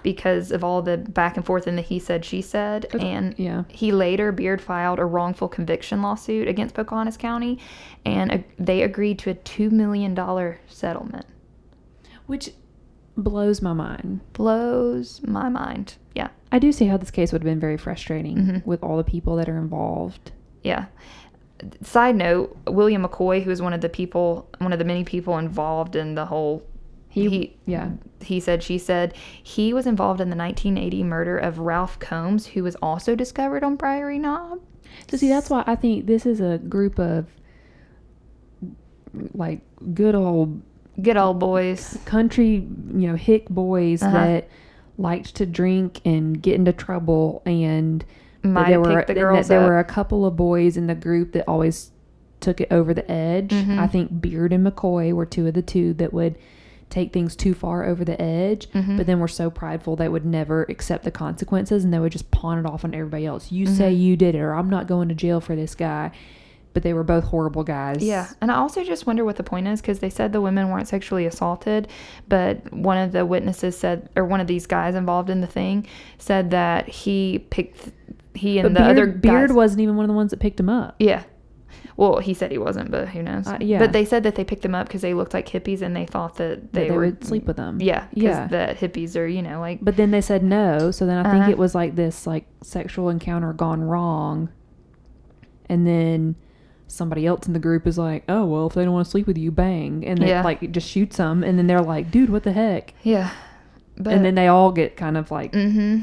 because 0.02 0.50
of 0.52 0.62
all 0.64 0.82
the 0.82 0.96
back 0.96 1.36
and 1.36 1.44
forth 1.44 1.66
in 1.66 1.76
the 1.76 1.82
he 1.82 1.98
said, 1.98 2.24
she 2.24 2.40
said. 2.40 2.86
And 2.98 3.34
yeah. 3.38 3.64
he 3.68 3.92
later, 3.92 4.32
Beard 4.32 4.60
filed 4.62 4.98
a 4.98 5.04
wrongful 5.04 5.48
conviction 5.48 6.00
lawsuit 6.00 6.48
against 6.48 6.74
Pocahontas 6.74 7.16
County, 7.16 7.58
and 8.04 8.44
they 8.58 8.82
agreed 8.82 9.18
to 9.20 9.30
a 9.30 9.34
$2 9.34 9.70
million 9.72 10.16
settlement. 10.68 11.26
Which 12.26 12.50
blows 13.16 13.60
my 13.60 13.72
mind. 13.72 14.20
Blows 14.32 15.20
my 15.22 15.48
mind. 15.48 15.96
Yeah. 16.14 16.28
I 16.52 16.58
do 16.58 16.70
see 16.72 16.86
how 16.86 16.96
this 16.96 17.10
case 17.10 17.32
would 17.32 17.42
have 17.42 17.46
been 17.46 17.60
very 17.60 17.76
frustrating 17.76 18.36
Mhm. 18.36 18.66
with 18.66 18.82
all 18.82 18.96
the 18.96 19.04
people 19.04 19.36
that 19.36 19.48
are 19.48 19.58
involved. 19.58 20.32
Yeah. 20.62 20.86
Side 21.82 22.16
note: 22.16 22.56
William 22.66 23.04
McCoy, 23.04 23.42
who 23.42 23.50
was 23.50 23.62
one 23.62 23.72
of 23.72 23.80
the 23.80 23.88
people, 23.88 24.48
one 24.58 24.72
of 24.72 24.78
the 24.78 24.84
many 24.84 25.04
people 25.04 25.38
involved 25.38 25.96
in 25.96 26.14
the 26.14 26.26
whole, 26.26 26.62
He- 27.08 27.28
he, 27.30 27.56
yeah. 27.66 27.90
he 28.20 28.40
said, 28.40 28.62
she 28.62 28.76
said, 28.78 29.14
he 29.42 29.72
was 29.72 29.86
involved 29.86 30.20
in 30.20 30.28
the 30.30 30.36
1980 30.36 31.02
murder 31.04 31.38
of 31.38 31.58
Ralph 31.58 31.98
Combs, 31.98 32.46
who 32.48 32.62
was 32.62 32.76
also 32.82 33.14
discovered 33.14 33.64
on 33.64 33.76
Briery 33.76 34.18
Knob. 34.18 34.60
So 35.10 35.16
see, 35.16 35.28
that's 35.28 35.48
why 35.50 35.64
I 35.66 35.76
think 35.76 36.06
this 36.06 36.26
is 36.26 36.40
a 36.40 36.58
group 36.58 36.98
of 36.98 37.26
like 39.34 39.60
good 39.94 40.14
old 40.14 40.60
Good 41.02 41.16
old 41.18 41.38
boys. 41.38 41.98
country, 42.06 42.66
you 42.94 43.06
know, 43.08 43.16
hick 43.16 43.48
boys 43.50 44.02
Uh-huh. 44.02 44.12
that 44.12 44.48
liked 44.96 45.34
to 45.36 45.44
drink 45.46 46.00
and 46.06 46.40
get 46.40 46.54
into 46.54 46.72
trouble 46.72 47.42
and 47.44 48.02
there 48.54 48.64
have 48.64 48.80
were 48.80 49.04
the 49.06 49.14
girls 49.14 49.48
there 49.48 49.60
up. 49.62 49.68
were 49.68 49.78
a 49.78 49.84
couple 49.84 50.24
of 50.26 50.36
boys 50.36 50.76
in 50.76 50.86
the 50.86 50.94
group 50.94 51.32
that 51.32 51.44
always 51.48 51.90
took 52.40 52.60
it 52.60 52.68
over 52.70 52.92
the 52.94 53.08
edge. 53.10 53.50
Mhm. 53.50 53.78
I 53.78 53.86
think 53.86 54.20
Beard 54.20 54.52
and 54.52 54.66
McCoy 54.66 55.12
were 55.12 55.26
two 55.26 55.46
of 55.46 55.54
the 55.54 55.62
two 55.62 55.94
that 55.94 56.12
would 56.12 56.36
take 56.90 57.12
things 57.12 57.34
too 57.34 57.52
far 57.54 57.84
over 57.84 58.04
the 58.04 58.20
edge, 58.20 58.70
Mhm. 58.70 58.96
but 58.96 59.06
then 59.06 59.18
were 59.18 59.26
so 59.26 59.50
prideful 59.50 59.96
they 59.96 60.08
would 60.08 60.24
never 60.24 60.62
accept 60.68 61.02
the 61.04 61.10
consequences 61.10 61.82
and 61.82 61.92
they 61.92 61.98
would 61.98 62.12
just 62.12 62.30
pawn 62.30 62.58
it 62.58 62.66
off 62.66 62.84
on 62.84 62.94
everybody 62.94 63.26
else. 63.26 63.50
You 63.50 63.66
say 63.66 63.92
Mhm. 63.92 63.98
you 64.00 64.16
did 64.16 64.34
it 64.36 64.40
or 64.40 64.54
I'm 64.54 64.70
not 64.70 64.86
going 64.86 65.08
to 65.08 65.14
jail 65.14 65.40
for 65.40 65.56
this 65.56 65.74
guy. 65.74 66.12
But 66.74 66.82
they 66.82 66.92
were 66.92 67.04
both 67.04 67.24
horrible 67.24 67.64
guys. 67.64 68.02
Yeah, 68.04 68.26
and 68.42 68.52
I 68.52 68.56
also 68.56 68.84
just 68.84 69.06
wonder 69.06 69.24
what 69.24 69.36
the 69.36 69.42
point 69.42 69.66
is 69.66 69.80
because 69.80 70.00
they 70.00 70.10
said 70.10 70.34
the 70.34 70.42
women 70.42 70.68
weren't 70.68 70.86
sexually 70.86 71.24
assaulted, 71.24 71.88
but 72.28 72.70
one 72.70 72.98
of 72.98 73.12
the 73.12 73.24
witnesses 73.24 73.78
said, 73.78 74.10
or 74.14 74.26
one 74.26 74.40
of 74.42 74.46
these 74.46 74.66
guys 74.66 74.94
involved 74.94 75.30
in 75.30 75.40
the 75.40 75.46
thing 75.46 75.86
said 76.18 76.50
that 76.50 76.86
he 76.86 77.46
picked, 77.48 77.92
he 78.36 78.58
and 78.58 78.72
But 78.74 78.74
the 78.74 78.84
Beard, 78.86 78.90
other 78.98 79.06
Beard 79.06 79.52
wasn't 79.52 79.80
even 79.80 79.96
one 79.96 80.04
of 80.04 80.08
the 80.08 80.14
ones 80.14 80.30
that 80.30 80.40
picked 80.40 80.60
him 80.60 80.68
up. 80.68 80.96
Yeah. 80.98 81.24
Well, 81.96 82.18
he 82.18 82.34
said 82.34 82.50
he 82.52 82.58
wasn't, 82.58 82.90
but 82.90 83.08
who 83.08 83.22
knows? 83.22 83.46
Uh, 83.46 83.56
yeah. 83.60 83.78
But 83.78 83.92
they 83.92 84.04
said 84.04 84.22
that 84.24 84.34
they 84.34 84.44
picked 84.44 84.62
them 84.62 84.74
up 84.74 84.86
because 84.86 85.00
they 85.02 85.14
looked 85.14 85.32
like 85.34 85.48
hippies 85.48 85.80
and 85.82 85.96
they 85.96 86.04
thought 86.06 86.36
that 86.36 86.72
They, 86.72 86.82
they, 86.82 86.88
they 86.88 86.94
were, 86.94 87.06
would 87.06 87.24
sleep 87.24 87.44
with 87.46 87.56
them. 87.56 87.80
Yeah, 87.80 88.06
Yeah. 88.12 88.46
That 88.48 88.78
hippies 88.78 89.16
are, 89.16 89.26
you 89.26 89.42
know, 89.42 89.60
like 89.60 89.78
But 89.82 89.96
then 89.96 90.10
they 90.10 90.20
said 90.20 90.42
no, 90.42 90.90
so 90.90 91.06
then 91.06 91.18
I 91.24 91.30
think 91.30 91.42
Uh-huh. 91.42 91.50
it 91.52 91.58
was 91.58 91.74
like 91.74 91.96
this 91.96 92.26
like 92.26 92.46
sexual 92.62 93.08
encounter 93.08 93.52
gone 93.52 93.82
wrong. 93.82 94.50
And 95.68 95.86
then 95.86 96.36
somebody 96.86 97.26
else 97.26 97.46
in 97.46 97.52
the 97.52 97.58
group 97.58 97.86
is 97.86 97.98
like, 97.98 98.22
"Oh, 98.28 98.44
well, 98.44 98.68
if 98.68 98.74
they 98.74 98.84
don't 98.84 98.92
want 98.92 99.06
to 99.06 99.10
sleep 99.10 99.26
with 99.26 99.36
you, 99.38 99.50
bang." 99.50 100.06
And 100.06 100.18
they 100.18 100.28
Yeah. 100.28 100.42
like 100.42 100.70
just 100.70 100.88
shoots 100.88 101.16
them 101.16 101.42
and 101.42 101.58
then 101.58 101.66
they're 101.66 101.80
like, 101.80 102.10
"Dude, 102.10 102.30
what 102.30 102.44
the 102.44 102.52
heck?" 102.52 102.94
yeah. 103.02 103.30
But 103.98 104.12
and 104.12 104.24
then 104.24 104.34
they 104.34 104.46
all 104.46 104.70
get 104.72 104.96
kind 104.96 105.16
of 105.16 105.30
like 105.30 105.52
mm-hmm. 105.52 106.02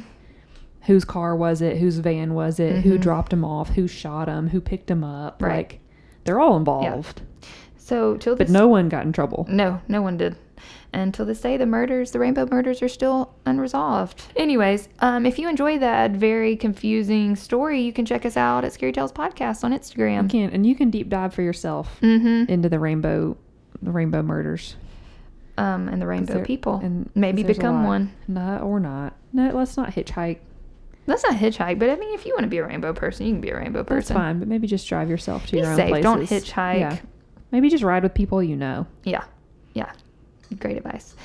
Whose 0.86 1.06
car 1.06 1.36
was 1.36 1.62
it? 1.62 1.78
Whose 1.78 1.98
van 2.00 2.34
was 2.34 2.60
it? 2.60 2.84
Who 2.84 2.98
Mhm. 2.98 3.02
dropped 3.02 3.34
him 3.34 3.44
off? 3.46 3.70
Who 3.72 3.88
shot 3.88 4.28
him? 4.28 4.50
Who 4.50 4.60
picked 4.62 4.90
him 4.92 5.04
up? 5.04 5.42
Right. 5.42 5.56
Like 5.58 5.80
they're 6.26 6.40
all 6.40 6.58
involved. 6.58 7.22
So 7.78 8.16
till 8.18 8.36
But 8.36 8.50
no 8.50 8.68
one 8.68 8.88
got 8.90 9.06
in 9.06 9.12
trouble. 9.12 9.46
no, 9.50 9.80
no 9.88 10.02
one 10.02 10.18
did. 10.18 10.36
And 10.94 11.12
till 11.14 11.26
this 11.26 11.42
day, 11.42 11.58
the 11.58 11.66
murders, 11.66 12.12
the 12.12 12.20
rainbow 12.20 12.48
murders, 12.50 12.82
are 12.84 12.88
still 12.88 13.32
unresolved. 13.48 14.22
Anyways, 14.36 14.88
um, 15.00 15.26
if 15.26 15.40
you 15.40 15.50
enjoy 15.50 15.80
that 15.80 16.12
very 16.12 16.56
confusing 16.56 17.36
story, 17.36 17.82
you 17.82 17.92
can 17.92 18.06
check 18.06 18.26
us 18.28 18.38
out 18.38 18.64
at 18.64 18.74
Scary 18.74 18.92
Tales 18.92 19.12
Podcast 19.12 19.64
on 19.64 19.72
You 19.72 19.80
Instagram. 19.80 20.30
can 20.30 20.52
and 20.52 20.66
you 20.68 20.76
can 20.76 20.92
deep 20.92 21.10
dive 21.10 21.34
for 21.34 21.42
yourself 21.42 22.00
Mm-hmm. 22.02 22.52
into 22.52 22.70
the 22.70 22.80
rainbow 22.80 23.36
the 23.82 23.92
rainbow 23.92 24.22
murders. 24.22 24.76
Um, 25.58 25.88
and 25.90 26.02
the 26.02 26.08
rainbow 26.08 26.42
people. 26.44 26.80
and- 26.84 27.10
maybe 27.16 27.44
become 27.44 27.84
one. 27.86 28.12
No, 28.28 28.60
or 28.60 28.80
not. 28.80 29.14
No, 29.34 29.52
let's 29.54 29.76
not 29.76 29.92
hitchhike. 29.92 30.38
That's 31.06 31.24
not 31.24 31.34
hitchhike, 31.34 31.80
but 31.80 31.90
I 31.90 31.96
mean, 31.98 32.14
if 32.14 32.26
you 32.26 32.34
want 32.34 32.44
to 32.44 32.50
be 32.50 32.58
a 32.60 32.66
rainbow 32.66 32.94
person, 32.94 33.26
you 33.26 33.34
can 33.34 33.42
be 33.42 33.50
a 33.50 33.58
rainbow 33.58 33.84
person. 33.84 34.14
That's 34.16 34.24
fine, 34.26 34.40
but 34.40 34.48
maybe 34.48 34.68
just 34.68 34.88
drive 34.88 35.10
yourself 35.10 35.46
to 35.48 35.52
Be 35.54 35.58
your 35.60 35.68
own 35.70 35.76
safe. 35.76 35.90
places. 35.90 36.04
Don't 36.04 36.22
hitchhike. 36.22 36.80
Yeah. 36.80 36.98
Maybe 37.52 37.70
just 37.70 37.84
ride 37.84 38.04
with 38.04 38.14
people 38.14 38.42
you 38.42 38.56
know. 38.56 38.88
Yeah. 39.04 39.24
Yeah. 39.74 39.92
Great 40.60 40.78
advice. 40.78 41.16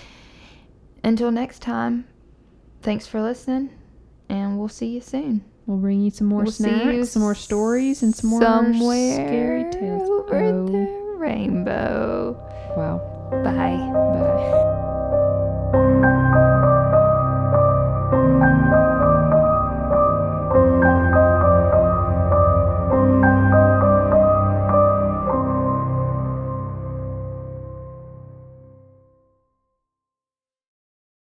Until 1.05 1.31
next 1.31 1.63
time, 1.63 2.07
thanks 2.83 3.07
for 3.07 3.23
listening, 3.23 3.71
and 4.29 4.59
we'll 4.59 4.69
see 4.69 4.89
you 4.89 5.01
soon. 5.01 5.45
We'll 5.67 5.77
bring 5.79 6.03
you 6.03 6.11
some 6.11 6.27
more 6.27 6.43
We'll 6.43 6.53
snacks, 6.53 7.11
some 7.11 7.23
more 7.23 7.35
stories, 7.35 8.03
and 8.03 8.15
some 8.17 8.31
more 8.31 8.41
scary 8.41 9.71
tales. 9.71 10.09
over 10.09 10.35
Oh, 10.37 10.67
the 10.67 11.17
rainbow. 11.19 12.33
wow. 12.77 12.99
Bye. 13.45 13.77
Bye. 18.59 18.85